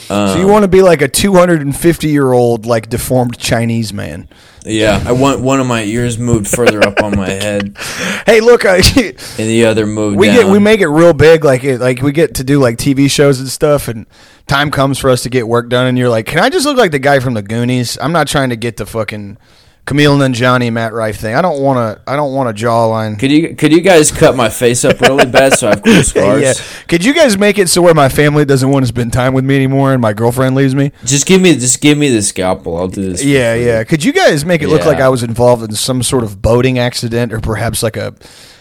[0.10, 4.28] So you um, want to be like a 250 year old like deformed Chinese man?
[4.66, 7.78] Yeah, I want one of my ears moved further up on my head,
[8.26, 10.36] Hey, look, I, and the other moved we down.
[10.36, 13.10] get we make it real big like it like we get to do like tv
[13.10, 14.06] shows and stuff and
[14.48, 16.78] time comes for us to get work done and you're like can i just look
[16.78, 19.38] like the guy from the goonies i'm not trying to get the fucking
[19.90, 23.32] kumail nanjiani matt rife thing i don't want to i don't want a jawline Could
[23.32, 26.42] you could you guys cut my face up really bad so I have cool scars?
[26.44, 26.54] yeah
[26.88, 29.44] could you guys make it so where my family doesn't want to spend time with
[29.46, 32.78] me anymore and my girlfriend leaves me Just give me just give me the scalpel.
[32.78, 33.24] I'll do this.
[33.24, 36.24] yeah yeah could you guys make it look like i was involved in some sort
[36.24, 38.14] of boating accident or perhaps like a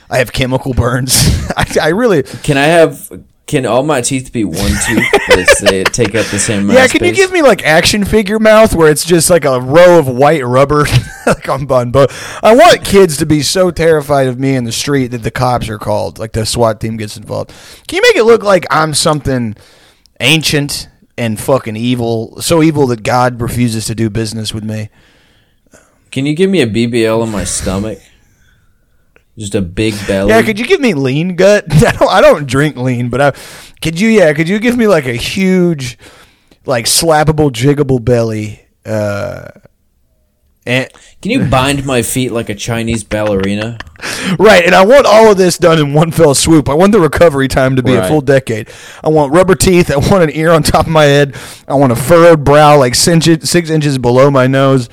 [0.09, 1.13] i have chemical burns
[1.57, 3.11] I, I really Can I have?
[3.49, 7.03] Can all my teeth be one tooth, they take up the same amount Yeah, can
[7.03, 10.45] you give me like action figure mouth where it's just like a row of white
[10.45, 10.85] rubber
[11.27, 11.91] like on bun?
[11.91, 15.31] But I want kids to be so terrified of me in the street that the
[15.31, 17.55] cops are called, like the SWAT team gets involved.
[17.87, 19.57] Can you make it look like I'm something
[20.21, 24.91] ancient and fucking evil, so evil that God refuses to do business with me?
[26.11, 27.99] Can you give me a BBL in my stomach?
[29.39, 30.31] Just a big belly.
[30.31, 31.65] Yeah, could you give me lean gut?
[31.71, 33.31] I don't, I don't drink lean, but I
[33.81, 34.09] could you?
[34.09, 35.97] Yeah, could you give me like a huge,
[36.67, 38.67] like slappable, jiggable belly?
[38.85, 39.49] Uh,
[40.67, 40.91] and
[41.23, 43.79] Can you bind my feet like a Chinese ballerina?
[44.39, 46.69] Right, and I want all of this done in one fell swoop.
[46.69, 48.69] I want the recovery time to be a full decade.
[49.03, 49.91] I want rubber teeth.
[49.91, 51.35] I want an ear on top of my head.
[51.67, 54.89] I want a furrowed brow like six, six inches below my nose.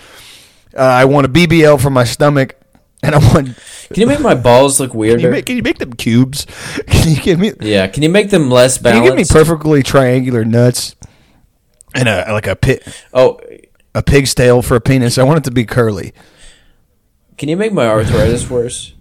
[0.75, 2.55] Uh, I want a BBL for my stomach,
[3.03, 3.57] and I want.
[3.93, 6.45] Can you make my balls look Can you make, can you make them cubes?
[6.87, 7.53] Can you give me?
[7.61, 7.87] yeah.
[7.87, 8.93] Can you make them less bad?
[8.93, 10.95] Can you give me perfectly triangular nuts
[11.93, 12.83] and a like a pit
[13.13, 13.39] oh,
[13.93, 15.17] a pig's tail for a penis?
[15.17, 16.13] I want it to be curly.
[17.37, 18.93] can you make my arthritis worse?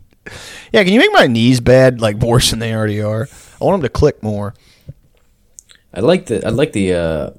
[0.73, 3.29] Yeah, can you make my knees bad like worse than they already are?
[3.61, 4.55] I want them to click more.
[5.93, 7.31] I like the I like the uh,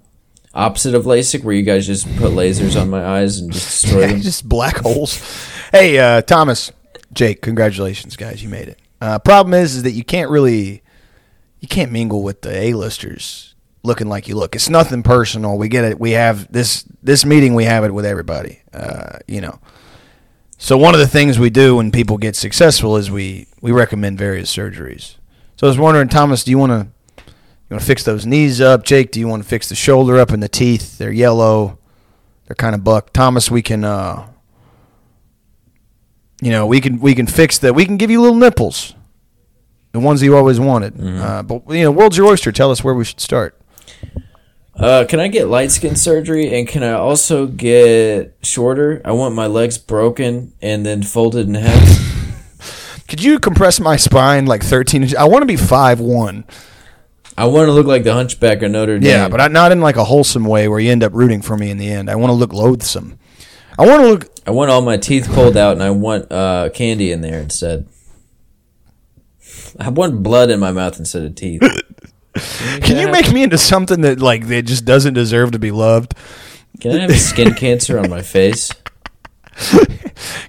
[0.54, 4.08] opposite of LASIK, where you guys just put lasers on my eyes and just destroy
[4.08, 4.22] them.
[4.22, 5.22] just black holes.
[5.72, 6.72] Hey, uh, Thomas,
[7.16, 8.80] Jake, congratulations, guys, you made it.
[9.01, 10.84] Uh, problem is, is that you can't really,
[11.59, 14.55] you can't mingle with the A-listers looking like you look.
[14.55, 15.57] It's nothing personal.
[15.57, 15.99] We get it.
[15.99, 17.53] We have this this meeting.
[17.55, 18.61] We have it with everybody.
[18.74, 19.59] Uh, you know.
[20.57, 24.18] So one of the things we do when people get successful is we we recommend
[24.18, 25.16] various surgeries.
[25.55, 28.59] So I was wondering, Thomas, do you want to you want to fix those knees
[28.59, 28.84] up?
[28.84, 30.97] Jake, do you want to fix the shoulder up and the teeth?
[30.97, 31.80] They're yellow.
[32.47, 33.13] They're kind of buck.
[33.13, 34.28] Thomas, we can uh
[36.41, 37.73] you know, we can we can fix that.
[37.75, 38.93] We can give you little nipples.
[39.93, 40.93] the ones you always wanted.
[41.01, 42.51] Uh, but you know, world's your oyster.
[42.51, 43.57] Tell us where we should start.
[44.77, 49.01] Uh, can I get light skin surgery and can I also get shorter?
[49.05, 53.05] I want my legs broken and then folded in half.
[53.07, 55.15] Could you compress my spine like 13 inches?
[55.15, 56.43] I want to be five one.
[57.38, 59.09] I want to look like the Hunchback of Notre Dame.
[59.09, 61.55] Yeah, but I, not in like a wholesome way where you end up rooting for
[61.55, 62.09] me in the end.
[62.09, 63.17] I want to look loathsome.
[63.78, 64.32] I want to look.
[64.47, 67.88] I want all my teeth pulled out and I want uh, candy in there instead.
[69.80, 71.61] I want blood in my mouth instead of teeth.
[72.82, 76.13] Can you make me into something that like that just doesn't deserve to be loved?
[76.80, 78.71] Can I have skin cancer on my face?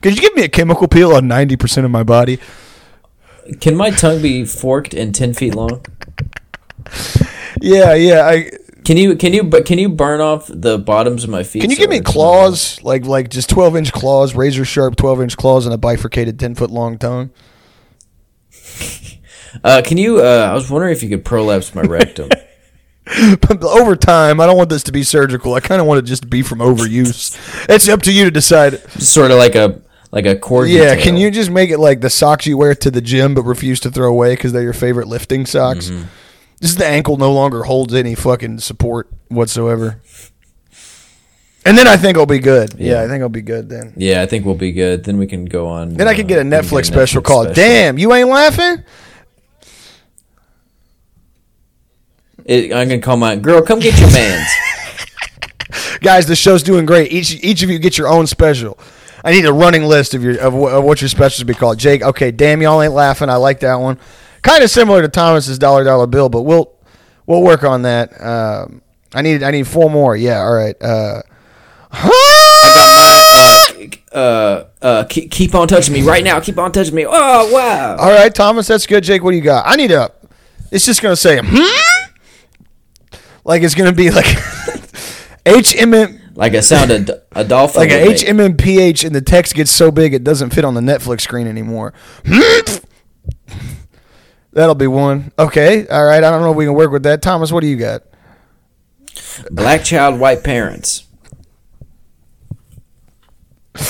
[0.03, 2.39] Could you give me a chemical peel on 90% of my body?
[3.61, 5.85] Can my tongue be forked and ten feet long?
[7.61, 8.27] Yeah, yeah.
[8.27, 8.51] I
[8.87, 11.61] Can you can you but can you burn off the bottoms of my feet?
[11.61, 15.20] Can you so give me claws, like like just twelve inch claws, razor sharp twelve
[15.20, 17.30] inch claws, and a bifurcated ten foot long tongue?
[19.64, 20.18] Uh, can you?
[20.20, 22.28] Uh, I was wondering if you could prolapse my rectum.
[22.28, 25.55] But over time, I don't want this to be surgical.
[25.55, 27.39] I kind of want it just to be from overuse.
[27.70, 28.78] It's up to you to decide.
[29.01, 29.80] sort of like a
[30.12, 30.74] like a corgi.
[30.74, 31.05] Yeah, tail.
[31.05, 33.80] can you just make it like the socks you wear to the gym but refuse
[33.80, 35.89] to throw away because they're your favorite lifting socks?
[35.89, 36.05] Mm-hmm.
[36.61, 40.01] Just the ankle no longer holds any fucking support whatsoever.
[41.67, 42.75] And then I think I'll be good.
[42.79, 43.03] Yeah, Yeah.
[43.03, 43.93] I think I'll be good then.
[43.97, 45.05] Yeah, I think we'll be good.
[45.05, 45.95] Then we can go on.
[45.95, 48.29] Then I can get a uh, we can Netflix special Netflix called "Damn, you ain't
[48.29, 48.85] laughing."
[52.45, 53.61] It, I'm gonna call my girl.
[53.63, 54.49] Come get your man's.
[56.01, 57.13] guys, the show's doing great.
[57.13, 58.79] Each each of you get your own special.
[59.25, 61.79] I need a running list of your of, of what your specials be called.
[61.79, 63.29] Jake, okay, damn, y'all ain't laughing.
[63.29, 63.99] I like that one.
[64.43, 66.72] Kind of similar to Thomas's dollar dollar bill, but we'll
[67.26, 68.20] we'll work on that.
[68.20, 68.82] Um,
[69.14, 70.16] I need I need four more.
[70.16, 70.76] Yeah, all right.
[70.80, 71.22] Uh,
[71.93, 76.41] I got my uh, uh, uh, keep, keep on touching me right now.
[76.41, 77.05] Keep on touching me.
[77.07, 77.97] Oh wow.
[77.97, 79.05] all right, Thomas, that's good.
[79.05, 79.64] Jake, what do you got?
[79.66, 80.11] I need a.
[80.70, 83.18] It's just gonna say hmm.
[83.45, 84.26] Like it's gonna be like
[85.47, 87.80] H M M Like a sound a, a dolphin.
[87.80, 88.57] like would a make.
[88.57, 91.95] HMMPH, and the text gets so big it doesn't fit on the Netflix screen anymore.
[94.57, 95.33] That'll be one.
[95.39, 96.25] Okay, all right.
[96.25, 97.21] I don't know if we can work with that.
[97.21, 98.05] Thomas, what do you got?
[99.51, 101.05] Black child, white parents.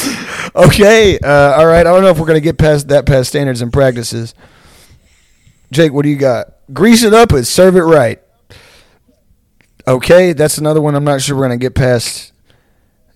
[0.54, 1.80] Okay, uh, all right.
[1.80, 4.32] I don't know if we're gonna get past that past standards and practices.
[5.70, 6.54] Jake, what do you got?
[6.72, 8.22] Grease it up and serve it right.
[9.86, 10.94] Okay, that's another one.
[10.94, 12.32] I'm not sure we're gonna get past.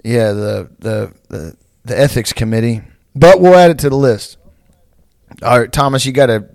[0.05, 2.83] Yeah, the the the, the ethics committee,
[3.15, 4.37] but we'll add it to the list.
[5.43, 6.47] All right, Thomas, you got a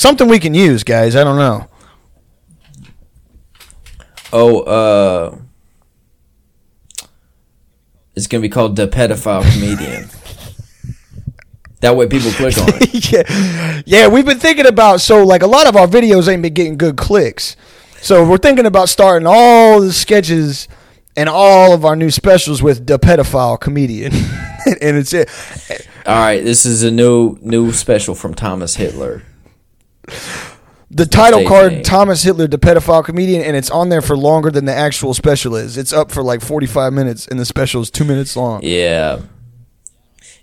[0.00, 1.14] something we can use, guys.
[1.14, 1.68] I don't know.
[4.32, 5.36] Oh, uh,
[8.14, 10.08] it's gonna be called the pedophile comedian.
[11.80, 13.12] that way, people click on it.
[13.12, 14.08] yeah, yeah.
[14.08, 16.96] We've been thinking about so like a lot of our videos ain't been getting good
[16.96, 17.56] clicks,
[18.00, 20.68] so we're thinking about starting all the sketches
[21.16, 24.12] and all of our new specials with the pedophile comedian,
[24.80, 25.28] and it's it.
[26.06, 29.24] All right, this is a new new special from Thomas Hitler.
[30.92, 31.84] The title card.
[31.84, 35.54] Thomas Hitler, the pedophile comedian, and it's on there for longer than the actual special
[35.54, 35.76] is.
[35.76, 38.60] It's up for like forty five minutes, and the special is two minutes long.
[38.64, 39.20] Yeah.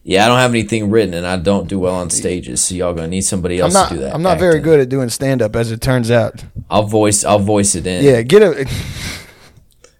[0.03, 2.93] Yeah, I don't have anything written, and I don't do well on stages, so y'all
[2.93, 3.89] gonna need somebody else not.
[3.89, 4.15] to do that.
[4.15, 6.45] I'm not very good at doing stand up, as it turns out.
[6.69, 7.25] I'll voice.
[7.25, 8.05] I'll voice it in.
[8.05, 8.65] Yeah, get a.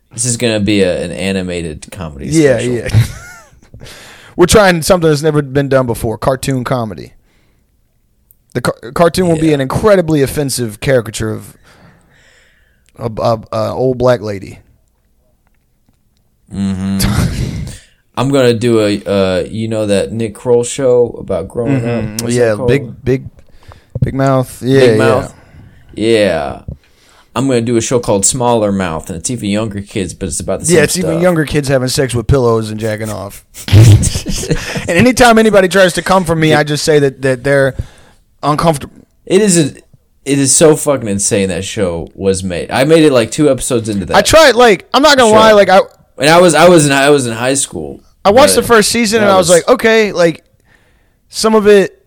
[0.10, 2.26] This is gonna be a, an animated comedy.
[2.30, 2.74] Yeah, special.
[2.74, 3.88] yeah.
[4.36, 7.14] We're trying something that's never been done before: cartoon comedy.
[8.58, 11.56] The car- cartoon will be an incredibly offensive caricature of
[12.96, 14.58] a, a, a old black lady.
[16.52, 16.98] I'm
[18.18, 19.04] gonna do a.
[19.06, 22.24] Uh, you know that Nick Kroll show about growing up.
[22.24, 23.30] What's yeah, big, big,
[24.02, 24.64] big mouth.
[24.64, 24.98] Yeah, Big yeah.
[24.98, 25.36] Mouth.
[25.94, 26.64] Yeah.
[27.36, 30.40] I'm gonna do a show called Smaller Mouth, and it's even younger kids, but it's
[30.40, 33.46] about the same Yeah, it's even younger kids having sex with pillows and jacking off.
[33.68, 37.76] and anytime anybody tries to come for me, I just say that, that they're
[38.52, 39.06] uncomfortable.
[39.26, 39.78] It is a,
[40.26, 42.72] it is so fucking insane that show was made.
[42.72, 44.16] I made it like two episodes into that.
[44.16, 45.40] I tried, like, I'm not gonna Sure.
[45.40, 45.80] lie, like I,
[46.18, 48.02] and I was I was in I was in high school.
[48.26, 50.44] I watched the first season and I was, like, okay, like
[51.30, 52.06] some of it,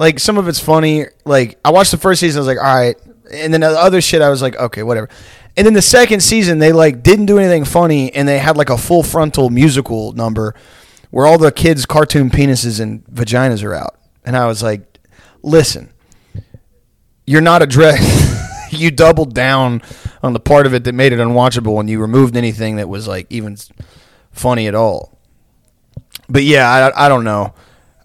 [0.00, 1.06] like some of it's funny.
[1.24, 2.96] Like I watched the first season, I was like, all right,
[3.32, 5.08] and then the other shit, I was like, okay, whatever.
[5.56, 8.68] And then the second season, they like didn't do anything funny, and they had like
[8.70, 10.54] a full frontal musical number
[11.10, 14.95] where all the kids' cartoon penises and vaginas are out, and I was like,
[15.46, 15.90] listen,
[17.24, 18.34] you're not addressed.
[18.72, 19.80] you doubled down
[20.22, 23.08] on the part of it that made it unwatchable, and you removed anything that was
[23.08, 23.56] like even
[24.32, 25.18] funny at all.
[26.28, 27.54] But yeah, I, I don't know.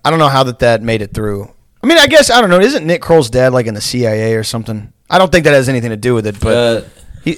[0.05, 1.51] I don't know how that that made it through.
[1.83, 2.59] I mean, I guess I don't know.
[2.59, 4.93] Isn't Nick Kroll's dad like in the CIA or something?
[5.09, 6.87] I don't think that has anything to do with it, but uh,
[7.23, 7.37] he,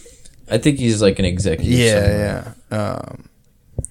[0.51, 1.73] I think he's like an executive.
[1.73, 2.53] somewhere.
[2.69, 3.29] yeah, yeah, um,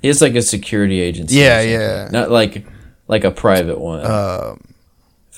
[0.05, 1.37] has like a security agency.
[1.37, 2.09] Yeah, yeah.
[2.13, 2.65] Not like
[3.09, 4.72] like a private one, um,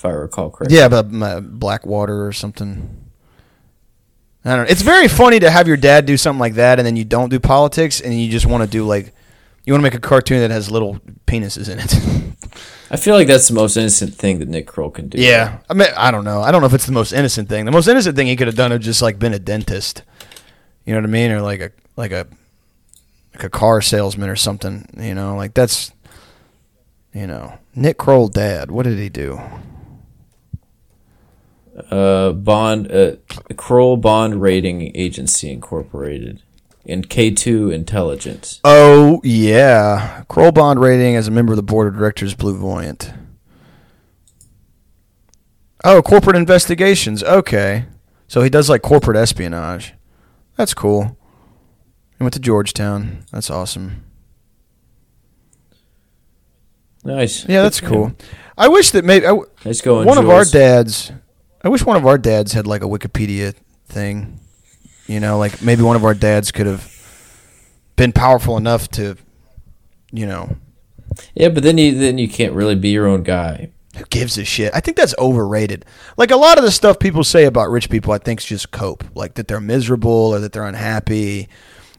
[0.05, 0.77] if I recall correctly.
[0.77, 3.01] yeah, but uh, Blackwater or something.
[4.43, 4.71] I don't know.
[4.71, 7.29] It's very funny to have your dad do something like that, and then you don't
[7.29, 9.13] do politics, and you just want to do like
[9.65, 11.95] you want to make a cartoon that has little penises in it.
[12.91, 15.19] I feel like that's the most innocent thing that Nick Kroll can do.
[15.19, 16.41] Yeah, I mean, I don't know.
[16.41, 17.65] I don't know if it's the most innocent thing.
[17.65, 20.03] The most innocent thing he could have done is just like been a dentist.
[20.85, 22.27] You know what I mean, or like a like a
[23.33, 24.87] like a car salesman or something.
[24.95, 25.91] You know, like that's
[27.13, 28.69] you know Nick Kroll dad.
[28.69, 29.41] What did he do?
[31.91, 33.15] Uh, Bond, uh,
[33.57, 36.41] Kroll Bond Rating Agency Incorporated,
[36.85, 38.61] and K2 Intelligence.
[38.63, 43.13] Oh yeah, Kroll bond rating as a member of the board of directors, BlueVoyant.
[45.83, 47.21] Oh, corporate investigations.
[47.23, 47.85] Okay,
[48.27, 49.93] so he does like corporate espionage.
[50.55, 51.17] That's cool.
[52.17, 53.25] He went to Georgetown.
[53.31, 54.05] That's awesome.
[57.03, 57.47] Nice.
[57.47, 58.13] Yeah, that's cool.
[58.57, 60.07] I wish that maybe I Nice going.
[60.07, 61.11] one of our dads.
[61.65, 63.55] I wish one of our dads had like a Wikipedia
[63.87, 64.39] thing.
[65.07, 66.91] You know, like maybe one of our dads could have
[67.95, 69.17] been powerful enough to,
[70.11, 70.55] you know,
[71.33, 73.71] Yeah, but then you then you can't really be your own guy.
[73.97, 74.71] who gives a shit?
[74.75, 75.85] I think that's overrated.
[76.17, 78.71] Like a lot of the stuff people say about rich people, I think is just
[78.71, 79.03] cope.
[79.15, 81.49] Like that they're miserable or that they're unhappy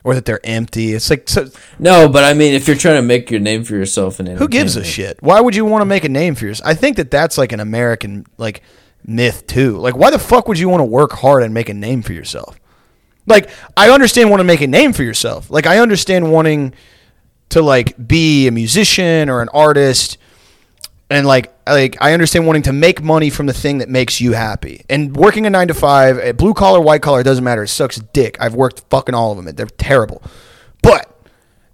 [0.04, 0.92] or that they're empty.
[0.92, 1.48] It's like so,
[1.78, 4.46] No, but I mean, if you're trying to make your name for yourself in who
[4.48, 5.18] gives a shit?
[5.22, 6.68] Why would you want to make a name for yourself?
[6.68, 8.62] I think that that's like an American like
[9.06, 9.78] myth too.
[9.78, 12.12] Like why the fuck would you want to work hard and make a name for
[12.12, 12.58] yourself?
[13.26, 15.50] Like I understand wanting to make a name for yourself.
[15.50, 16.74] Like I understand wanting
[17.50, 20.18] to like be a musician or an artist
[21.08, 24.32] and like like I understand wanting to make money from the thing that makes you
[24.32, 24.84] happy.
[24.88, 27.64] And working a 9 to 5, a blue collar, white collar, doesn't matter.
[27.64, 28.36] It sucks dick.
[28.40, 29.54] I've worked fucking all of them.
[29.54, 30.22] They're terrible.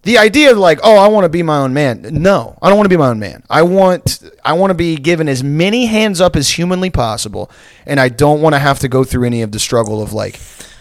[0.02, 2.02] The idea of like, oh, I want to be my own man.
[2.10, 3.44] No, I don't want to be my own man.
[3.48, 7.50] I want I want to be given as many hands up as humanly possible,
[7.86, 10.40] and I don't want to have to go through any of the struggle of like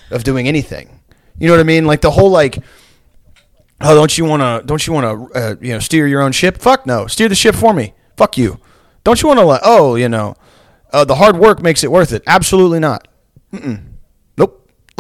[0.10, 1.00] of doing anything.
[1.38, 1.86] You know what I mean?
[1.86, 2.64] Like the whole like,
[3.80, 6.32] oh, don't you want to don't you want to uh, you know steer your own
[6.32, 6.58] ship?
[6.58, 7.94] Fuck no, steer the ship for me.
[8.18, 8.60] Fuck you.
[9.04, 10.36] Don't you want to like, oh, you know,
[10.94, 12.24] uh, the hard work makes it worth it?
[12.26, 13.08] Absolutely not.
[13.54, 13.91] Mm-mm.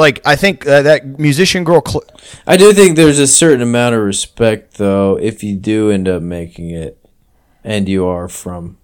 [0.01, 1.81] Like I think uh, that musician girl.
[1.85, 2.03] Cl-
[2.47, 6.21] I do think there's a certain amount of respect, though, if you do end up
[6.23, 6.97] making it,
[7.63, 8.77] and you are from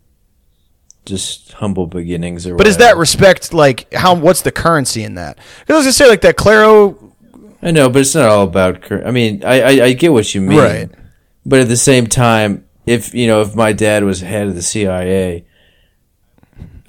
[1.06, 4.14] just humble beginnings, or But is that respect like how?
[4.14, 5.40] What's the currency in that?
[5.62, 7.12] Because I was gonna say like that Clairo,
[7.64, 8.84] I know, but it's not all about.
[8.84, 10.90] Cur- I mean, I, I I get what you mean, Right.
[11.46, 14.62] But at the same time, if you know, if my dad was head of the
[14.62, 15.47] CIA,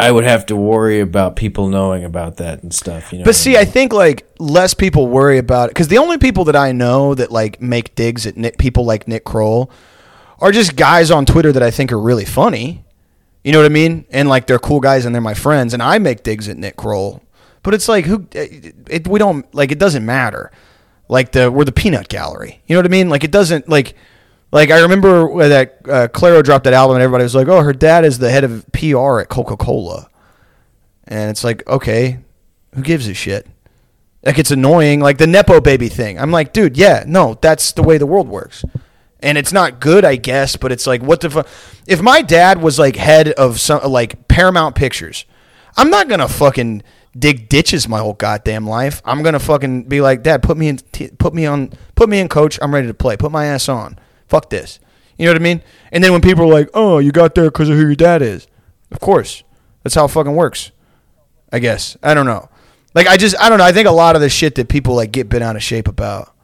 [0.00, 3.12] I would have to worry about people knowing about that and stuff.
[3.12, 6.18] You know, But see, I think like less people worry about it because the only
[6.18, 9.70] people that I know that like make digs at Nick, people like Nick Kroll
[10.40, 12.84] are just guys on Twitter that I think are really funny.
[13.42, 14.04] You know what I mean?
[14.10, 16.76] And like they're cool guys and they're my friends, and I make digs at Nick
[16.76, 17.22] Kroll.
[17.62, 18.26] But it's like who?
[18.32, 19.72] It, it, we don't like.
[19.72, 20.52] It doesn't matter.
[21.08, 22.62] Like the we're the peanut gallery.
[22.66, 23.08] You know what I mean?
[23.08, 23.94] Like it doesn't like.
[24.50, 27.72] Like I remember that uh, Clairo dropped that album, and everybody was like, "Oh, her
[27.74, 30.08] dad is the head of PR at Coca Cola,"
[31.06, 32.20] and it's like, okay,
[32.74, 33.46] who gives a shit?
[34.24, 36.18] Like it's annoying, like the nepo baby thing.
[36.18, 38.64] I'm like, dude, yeah, no, that's the way the world works,
[39.20, 40.56] and it's not good, I guess.
[40.56, 41.48] But it's like, what the fuck?
[41.86, 45.26] If my dad was like head of some like Paramount Pictures,
[45.76, 46.82] I'm not gonna fucking
[47.18, 49.02] dig ditches my whole goddamn life.
[49.04, 52.18] I'm gonna fucking be like, Dad, put me in, t- put me on, put me
[52.18, 52.58] in, coach.
[52.62, 53.16] I'm ready to play.
[53.16, 53.98] Put my ass on.
[54.28, 54.78] Fuck this.
[55.16, 55.62] You know what I mean?
[55.90, 58.22] And then when people are like, oh, you got there because of who your dad
[58.22, 58.46] is,
[58.90, 59.42] of course,
[59.82, 60.70] that's how it fucking works.
[61.52, 61.96] I guess.
[62.02, 62.48] I don't know.
[62.94, 63.64] Like I just I don't know.
[63.64, 65.88] I think a lot of the shit that people like get bent out of shape
[65.88, 66.34] about.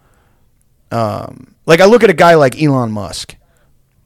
[0.90, 3.36] Um, like I look at a guy like Elon Musk,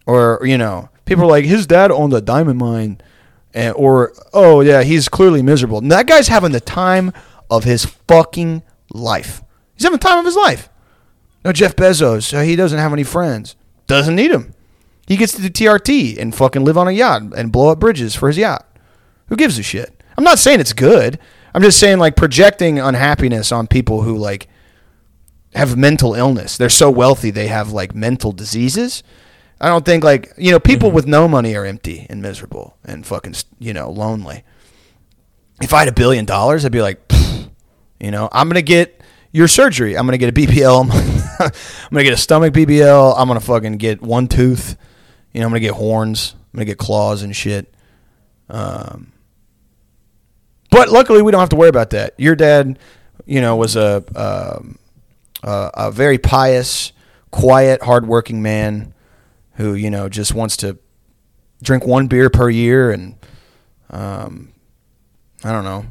[0.06, 3.00] or you know, people are like his dad owned a diamond mine,
[3.52, 5.78] and or oh yeah, he's clearly miserable.
[5.78, 7.12] And that guy's having the time
[7.50, 9.42] of his fucking life.
[9.74, 10.68] He's having the time of his life.
[11.44, 13.56] No, Jeff Bezos, uh, he doesn't have any friends.
[13.88, 14.54] Doesn't need them.
[15.08, 18.14] He gets to do TRT and fucking live on a yacht and blow up bridges
[18.14, 18.66] for his yacht.
[19.28, 20.02] Who gives a shit?
[20.16, 21.18] I'm not saying it's good.
[21.54, 24.48] I'm just saying like projecting unhappiness on people who like
[25.54, 26.58] have mental illness.
[26.58, 29.02] They're so wealthy they have like mental diseases.
[29.60, 30.96] I don't think like you know people mm-hmm.
[30.96, 34.44] with no money are empty and miserable and fucking you know lonely.
[35.62, 37.00] If I had a billion dollars, I'd be like,
[37.98, 39.02] you know, I'm gonna get
[39.32, 39.96] your surgery.
[39.96, 41.14] I'm gonna get a BBL.
[41.38, 41.50] I'm
[41.92, 43.14] gonna get a stomach BBL.
[43.16, 44.76] I'm gonna fucking get one tooth.
[45.32, 46.34] You know, I'm gonna get horns.
[46.52, 47.72] I'm gonna get claws and shit.
[48.48, 49.12] Um,
[50.70, 52.14] But luckily, we don't have to worry about that.
[52.18, 52.78] Your dad,
[53.26, 54.78] you know, was a um,
[55.42, 56.92] uh, a very pious,
[57.30, 58.94] quiet, hardworking man
[59.54, 60.78] who you know just wants to
[61.62, 63.16] drink one beer per year and
[63.90, 64.52] um,
[65.44, 65.86] I don't know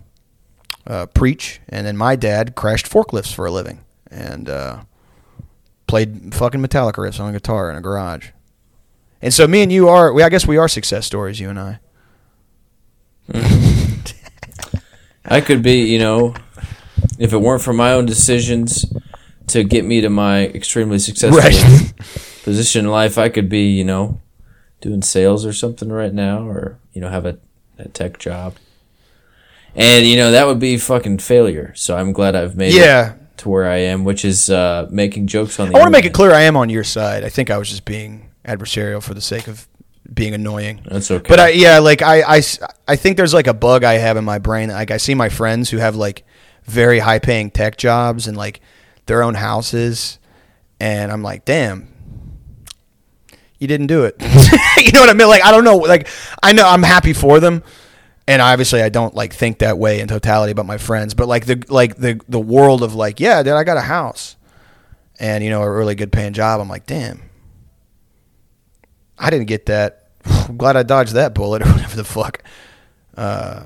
[0.85, 1.59] uh, preach.
[1.69, 4.83] And then my dad crashed forklifts for a living and uh,
[5.87, 8.29] played fucking Metallica riffs on a guitar in a garage.
[9.21, 11.59] And so me and you are, we, I guess we are success stories, you and
[11.59, 11.79] I.
[15.25, 16.35] I could be, you know,
[17.19, 18.85] if it weren't for my own decisions
[19.47, 21.93] to get me to my extremely successful Right.
[22.43, 24.21] position in life, I could be, you know,
[24.81, 27.37] doing sales or something right now, or you know, have a,
[27.77, 28.55] a tech job.
[29.75, 31.73] And you know that would be fucking failure.
[31.75, 33.13] So I'm glad I've made Yeah.
[33.13, 35.75] it to where I am, which is uh, making jokes on the.
[35.75, 37.23] I want to make it clear I am on your side.
[37.23, 39.67] I think I was just being adversarial for the sake of
[40.11, 40.81] being annoying.
[40.85, 41.27] That's okay.
[41.27, 42.41] But I, yeah, like I, I,
[42.87, 44.69] I think there's like a bug I have in my brain.
[44.69, 46.25] Like I see my friends who have like
[46.65, 48.61] very high paying tech jobs and like
[49.05, 50.19] their own houses,
[50.79, 51.93] and I'm like, damn,
[53.59, 54.15] you didn't do it.
[54.77, 55.27] you know what I mean?
[55.27, 55.77] Like I don't know.
[55.77, 56.07] Like
[56.41, 57.63] I know I'm happy for them,
[58.27, 61.13] and obviously I don't like think that way in totality about my friends.
[61.13, 64.35] But like the like the the world of like, yeah, dude, I got a house,
[65.19, 66.59] and you know a really good paying job.
[66.59, 67.21] I'm like, damn.
[69.19, 70.09] I didn't get that.
[70.25, 72.43] I'm glad I dodged that bullet or whatever the fuck.
[73.15, 73.63] Uh,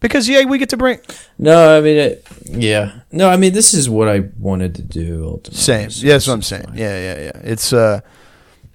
[0.00, 0.98] because yeah, we get to bring
[1.38, 5.24] no, I mean, it, yeah, no, I mean, this is what I wanted to do.
[5.26, 5.54] Ultimately.
[5.60, 5.90] same.
[5.90, 6.66] So Yeah, that's what I'm saying.
[6.66, 6.76] fine.
[6.78, 7.40] Yeah, yeah, yeah.
[7.42, 8.00] It's uh,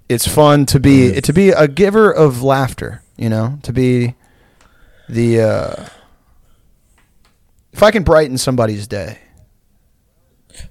[0.07, 3.03] it's fun to be to be a giver of laughter.
[3.15, 4.15] You know, to be
[5.09, 5.85] the uh,
[7.73, 9.19] if I can brighten somebody's day.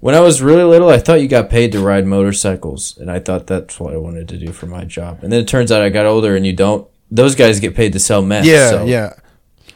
[0.00, 3.20] When I was really little, I thought you got paid to ride motorcycles, and I
[3.20, 5.20] thought that's what I wanted to do for my job.
[5.22, 6.86] And then it turns out I got older, and you don't.
[7.10, 8.44] Those guys get paid to sell meth.
[8.44, 9.14] Yeah, so, yeah.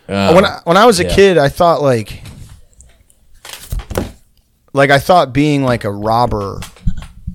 [0.09, 1.15] uh, when I, when I was a yeah.
[1.15, 2.23] kid, I thought like
[4.75, 6.61] like I thought being like a robber,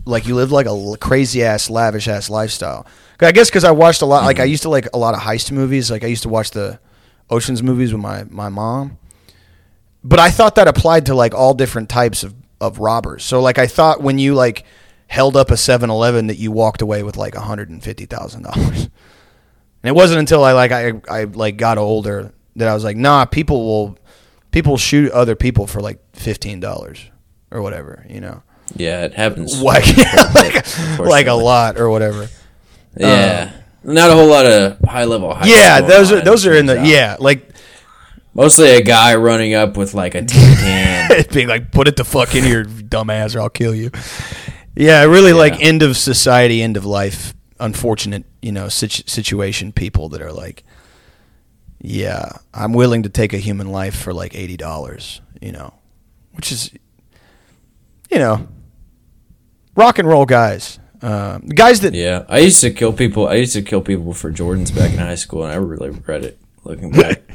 [0.05, 2.85] like you lived like a crazy ass lavish ass lifestyle.
[3.19, 4.51] I guess because I watched a lot, like I Mm-hmm.
[4.51, 5.89] used to like a lot of heist movies.
[5.89, 6.79] Like I used to watch the
[7.29, 8.97] Ocean's movies with my my mom.
[10.03, 13.23] But I thought that applied to like all different types of of robbers.
[13.23, 14.63] So like I thought when you like
[15.07, 18.89] held up a 7-Eleven that you walked away with like $150,000.
[19.83, 22.97] And it wasn't until I like I I like got older that I was like,
[22.97, 23.97] nah, people will
[24.49, 26.99] people shoot other people for like fifteen dollars
[27.51, 28.41] or whatever, you know,
[28.75, 29.61] yeah, it happens.
[29.61, 29.85] like
[30.35, 32.27] like, like a lot or whatever.
[32.97, 35.31] Yeah, um, not a whole lot of high level.
[35.31, 37.49] Uh, yeah, those are those are in the yeah, like
[38.33, 41.23] Mostly a guy running up with like a tin can.
[41.33, 43.89] being like, put it the fuck in here, dumbass, or I'll kill you.
[44.75, 45.65] Yeah, really like Yeah.
[45.69, 50.63] end of society, end of life, unfortunate, you know, situ- situation people that are like,
[51.81, 55.73] yeah, I'm willing to take a human life for like eighty dollars, you know,
[56.33, 56.71] which is,
[58.11, 58.47] you know,
[59.75, 63.27] rock and roll guys, um, guys that yeah, I used to kill people.
[63.27, 66.23] I used to kill people for Jordans back in high school, and I really regret
[66.23, 67.21] it looking back.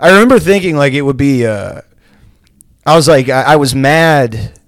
[0.00, 1.46] I remember thinking like it would be.
[1.46, 1.80] Uh,
[2.86, 4.58] I was like, I, I was mad.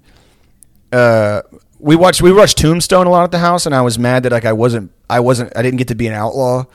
[0.91, 1.41] Uh,
[1.79, 4.31] we watched we watched Tombstone a lot at the house, and I was mad that
[4.31, 6.65] like I wasn't I wasn't I didn't get to be an outlaw.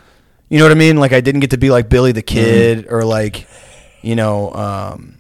[0.49, 0.97] You know what I mean?
[0.97, 3.49] Like I didn't get to be like Billy the Kid or like,
[4.03, 5.19] you know, um,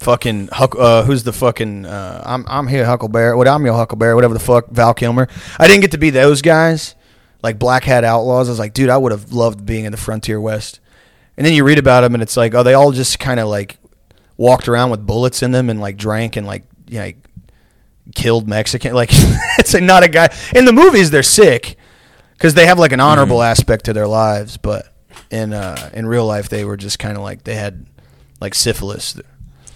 [0.00, 0.74] fucking Huck.
[0.76, 1.86] Uh, who's the fucking?
[1.86, 3.36] Uh, I'm I'm here Huckleberry.
[3.36, 4.14] What I'm your Huckleberry.
[4.14, 4.68] Whatever the fuck.
[4.68, 5.28] Val Kilmer.
[5.58, 6.94] I didn't get to be those guys.
[7.42, 8.48] Like black hat outlaws.
[8.48, 10.80] I was like, dude, I would have loved being in the frontier west.
[11.36, 13.48] And then you read about them, and it's like, oh, they all just kind of
[13.48, 13.78] like
[14.36, 17.28] walked around with bullets in them and like drank and like you know, like,
[18.14, 18.94] killed Mexican.
[18.94, 19.10] Like
[19.58, 21.10] it's like not a guy in the movies.
[21.10, 21.76] They're sick
[22.32, 24.92] because they have like an honorable aspect to their lives, but
[25.30, 27.86] in uh, in real life they were just kind of like they had
[28.40, 29.18] like syphilis.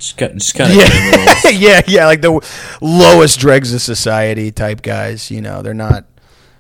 [0.05, 2.47] Just, ki- just kind of Yeah, yeah, yeah, like the
[2.83, 5.31] lowest dregs of society type guys.
[5.31, 6.05] You know, they're not.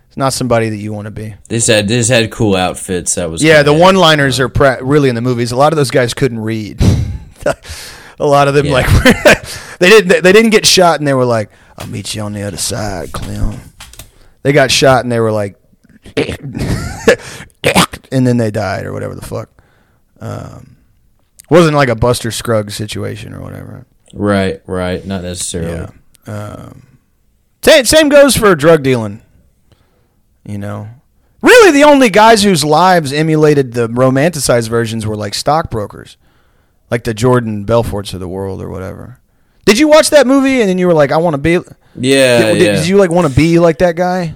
[0.08, 1.34] It's not somebody that you want to be.
[1.48, 3.16] They said they just had cool outfits.
[3.16, 5.50] That was Yeah, the one-liners are pra- really in the movies.
[5.52, 6.80] A lot of those guys couldn't read.
[8.18, 8.72] a lot of them Yeah.
[8.72, 8.86] like
[9.80, 12.42] they didn't they didn't get shot and they were like, "I'll meet you on the
[12.42, 13.60] other side, Clem."
[14.42, 15.56] They got shot and they were like,
[18.12, 19.50] and then they died or whatever the fuck.
[20.20, 20.73] Um,
[21.54, 23.86] wasn't like a Buster Scruggs situation or whatever.
[24.12, 25.04] Right, right.
[25.04, 25.92] Not necessarily.
[26.26, 26.32] Yeah.
[26.32, 26.98] Um,
[27.62, 29.22] same, same goes for drug dealing.
[30.44, 30.88] You know,
[31.40, 36.16] really, the only guys whose lives emulated the romanticized versions were like stockbrokers,
[36.90, 39.20] like the Jordan Belforts of the world or whatever.
[39.64, 41.52] Did you watch that movie and then you were like, I want to be?
[41.96, 42.72] Yeah, did, yeah.
[42.72, 44.34] did you like want to be like that guy?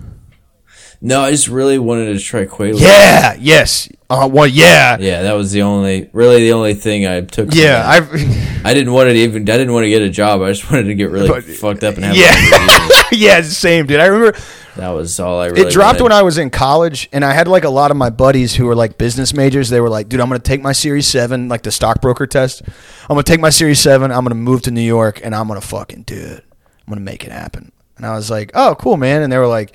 [1.00, 2.80] No, I just really wanted to try Quaaludes.
[2.80, 3.36] Yeah.
[3.38, 3.88] Yes.
[4.10, 4.96] Uh, well, yeah.
[4.98, 7.50] Yeah, that was the only, really the only thing I took.
[7.50, 7.82] from Yeah.
[7.82, 7.86] that.
[8.12, 8.66] I've.
[8.66, 9.42] I didn't want to even.
[9.42, 10.42] I didn't want to get a job.
[10.42, 12.16] I just wanted to get really But- fucked up and have.
[12.16, 12.34] Yeah.
[12.34, 13.42] a good yeah.
[13.42, 14.00] Same, dude.
[14.00, 14.36] I remember
[14.76, 15.68] That was all I really.
[15.68, 18.10] it dropped when I was in college, and I had like a lot of my
[18.10, 19.68] buddies who were like business majors.
[19.68, 22.62] They were like, "Dude, I'm gonna take my Series Seven, like the stockbroker test.
[23.02, 24.10] I'm gonna take my Series Seven.
[24.10, 26.44] I'm gonna move to New York, and I'm gonna fucking do it.
[26.86, 29.46] I'm gonna make it happen." And I was like, "Oh, cool, man." And they were
[29.46, 29.72] like,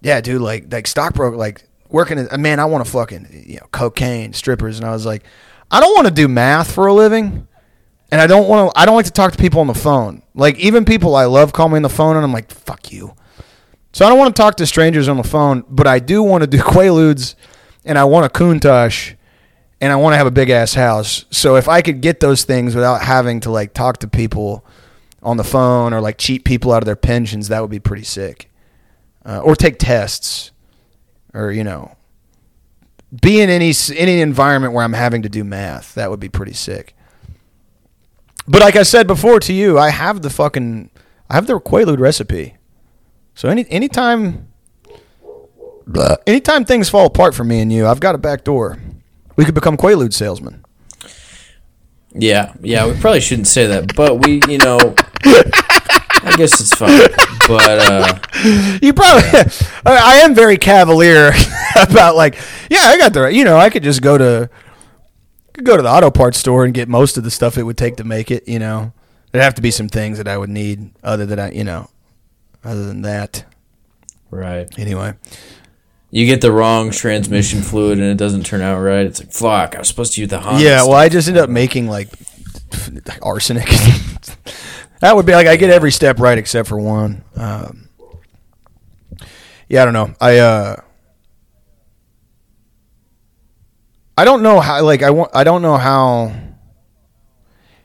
[0.00, 2.18] "Yeah, dude, like like stockbroker, like working.
[2.18, 5.24] At, man, I want to fucking you know cocaine, strippers." And I was like,
[5.70, 7.48] "I don't want to do math for a living."
[8.12, 8.80] And I don't want to.
[8.80, 10.22] I don't like to talk to people on the phone.
[10.34, 13.14] Like even people I love call me on the phone, and I'm like, "Fuck you."
[13.92, 16.42] So I don't want to talk to strangers on the phone, but I do want
[16.42, 17.34] to do Quaaludes,
[17.84, 19.14] and I want a Countach,
[19.80, 21.24] and I want to have a big ass house.
[21.30, 24.66] So if I could get those things without having to like talk to people
[25.22, 28.04] on the phone or like cheat people out of their pensions, that would be pretty
[28.04, 28.50] sick.
[29.26, 30.52] Uh, or take tests,
[31.34, 31.96] or you know,
[33.20, 35.94] be in any any environment where I'm having to do math.
[35.94, 36.94] That would be pretty sick.
[38.46, 40.90] But like I said before to you, I have the fucking
[41.28, 42.56] I have the Quaalude recipe.
[43.34, 44.48] So any anytime
[46.26, 48.78] anytime things fall apart for me and you, I've got a back door.
[49.36, 50.64] We could become Quaalude salesmen.
[52.14, 52.86] Yeah, yeah.
[52.86, 54.78] We probably shouldn't say that, but we, you know,
[56.26, 57.08] I guess it's fine.
[57.48, 58.18] But uh,
[58.82, 59.22] You probably
[59.86, 61.32] I I am very cavalier
[61.88, 62.36] about like,
[62.70, 63.34] yeah, I got the right.
[63.34, 64.50] you know, I could just go to
[65.62, 67.96] go to the auto parts store and get most of the stuff it would take
[67.96, 68.92] to make it, you know.
[69.32, 71.88] There'd have to be some things that I would need other than I, you know,
[72.64, 73.44] other than that.
[74.30, 75.14] right, Anyway.
[76.10, 79.06] you get the wrong transmission fluid and it doesn't turn out right.
[79.06, 79.74] It's like fuck.
[79.76, 80.62] I was supposed to use the Honda.
[80.64, 82.08] Yeah, well, I just end up making like
[83.22, 83.68] arsenic.
[85.00, 87.22] That would be like I get every step right except for one.
[87.34, 87.88] Um,
[89.68, 90.14] yeah, I don't know.
[90.20, 90.76] I uh,
[94.16, 94.82] I don't know how.
[94.82, 95.30] Like I want.
[95.34, 96.32] I don't know how.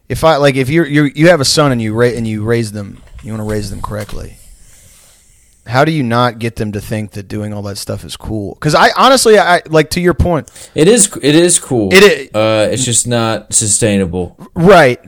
[0.07, 2.43] If I like, if you you you have a son and you ra- and you
[2.43, 4.37] raise them, you want to raise them correctly.
[5.67, 8.55] How do you not get them to think that doing all that stuff is cool?
[8.55, 11.15] Because I honestly, I like to your point, it is.
[11.21, 11.93] It is cool.
[11.93, 12.29] It is.
[12.33, 14.35] Uh, it's just not sustainable.
[14.55, 14.99] right?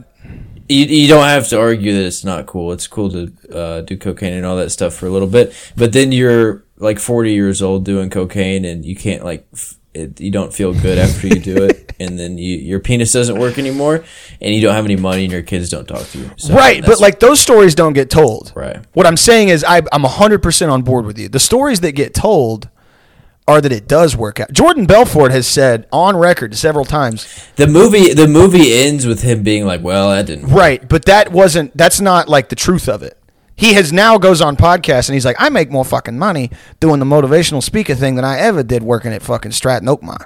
[0.70, 2.72] You, you don't have to argue that it's not cool.
[2.72, 5.94] It's cool to uh, do cocaine and all that stuff for a little bit, but
[5.94, 10.32] then you're like 40 years old doing cocaine and you can't like f- it, you
[10.32, 14.04] don't feel good after you do it, and then you, your penis doesn't work anymore,
[14.42, 16.32] and you don't have any money, and your kids don't talk to you.
[16.38, 18.54] So right, but like those stories don't get told.
[18.56, 18.78] Right.
[18.94, 21.30] What I'm saying is I, I'm 100% on board with you.
[21.30, 22.70] The stories that get told
[23.48, 24.52] are that it does work out.
[24.54, 29.44] Jordan Belfort has said on record several times, the movie the movie ends with him
[29.44, 32.88] being like, "Well, that didn't." work." right, but that wasn't, that's not like the truth
[32.88, 33.18] of it.
[33.56, 36.50] He has now goes on podcasts and he's like, I make more fucking money
[36.80, 40.26] doing the motivational speaker thing than I ever did working at fucking Stratton Oakmont.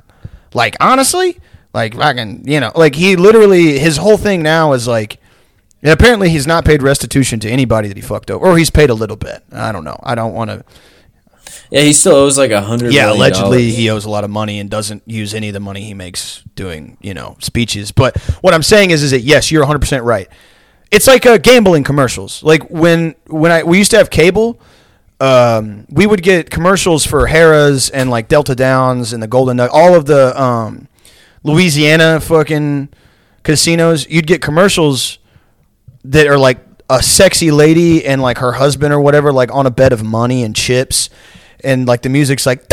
[0.53, 1.37] Like, honestly,
[1.73, 5.19] like fucking, you know, like he literally, his whole thing now is like,
[5.83, 8.89] and apparently he's not paid restitution to anybody that he fucked over, or he's paid
[8.89, 9.43] a little bit.
[9.51, 9.99] I don't know.
[10.01, 10.63] I don't want to.
[11.69, 12.93] Yeah, he still owes like a hundred.
[12.93, 15.81] Yeah, allegedly he owes a lot of money and doesn't use any of the money
[15.81, 17.91] he makes doing, you know, speeches.
[17.91, 20.29] But what I'm saying is, is that yes, you're 100 percent right.
[20.91, 22.43] It's like uh, gambling commercials.
[22.43, 24.59] Like when when I we used to have cable,
[25.19, 29.73] um, we would get commercials for Harrah's and like Delta Downs and the Golden Nugget,
[29.73, 30.87] all of the um,
[31.43, 32.89] Louisiana fucking
[33.43, 34.07] casinos.
[34.09, 35.19] You'd get commercials
[36.05, 39.71] that are like a sexy lady and like her husband or whatever, like on a
[39.71, 41.09] bed of money and chips,
[41.63, 42.67] and like the music's like.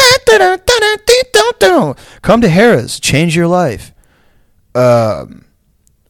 [2.22, 3.92] Come to Harrah's, change your life.
[4.74, 5.44] Um,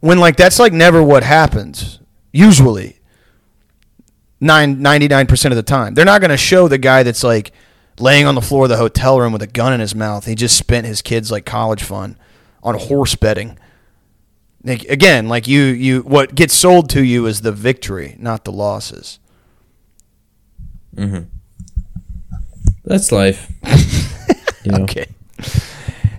[0.01, 1.99] when like that's like never what happens.
[2.33, 3.01] Usually,
[4.41, 7.23] nine ninety nine percent of the time, they're not going to show the guy that's
[7.23, 7.53] like
[7.99, 10.27] laying on the floor of the hotel room with a gun in his mouth.
[10.27, 12.17] He just spent his kids like college fund
[12.63, 13.59] on horse betting.
[14.65, 18.53] Like, again, like you, you, what gets sold to you is the victory, not the
[18.53, 19.19] losses.
[22.85, 23.51] That's life.
[24.65, 25.07] You know, Okay.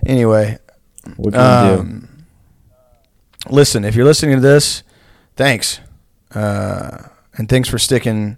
[0.06, 0.56] Anyway,
[1.16, 1.80] what can you do?
[1.80, 2.08] um,
[3.50, 4.84] listen, if you're listening to this,
[5.34, 5.80] thanks,
[6.32, 8.36] uh, and thanks for sticking,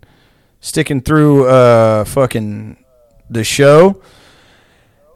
[0.61, 2.83] sticking through, uh, fucking
[3.29, 4.01] the show.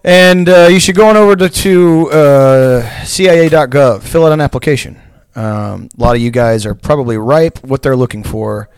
[0.05, 5.01] And uh, you should go on over to, to uh, CIA.gov, fill out an application.
[5.35, 8.69] Um, a lot of you guys are probably ripe what they're looking for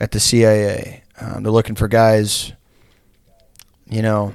[0.00, 1.02] at the CIA.
[1.20, 2.52] Um, they're looking for guys,
[3.88, 4.34] you know,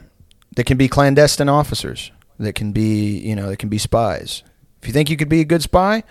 [0.55, 4.43] that can be clandestine officers, that can be, you know, that can be spies.
[4.81, 6.03] If you think you could be a good spy,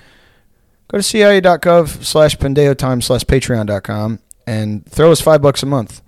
[0.89, 6.03] go to cia.gov slash pendeo time slash patreon.com and throw us five bucks a month.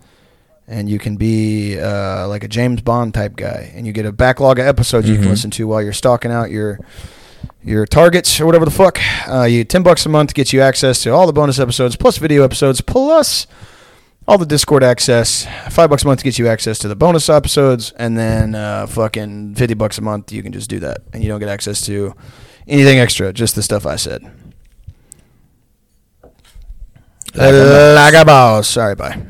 [0.71, 4.13] And you can be uh, like a James Bond type guy, and you get a
[4.13, 5.31] backlog of episodes you can Mhm.
[5.31, 6.79] listen to while you're stalking out your
[7.63, 8.99] your targets or whatever the fuck.
[9.29, 12.17] Uh, you ten bucks a month gets you access to all the bonus episodes plus
[12.17, 13.47] video episodes plus
[14.29, 15.47] all the Discord access.
[15.71, 19.57] Five bucks a month gets you access to the bonus episodes, and then uh, fucking
[19.57, 22.15] fifty bucks a month you can just do that, and you don't get access to
[22.69, 24.23] anything extra, just the stuff I said.
[27.35, 28.69] Like a boss.
[28.69, 29.21] Sorry, bye.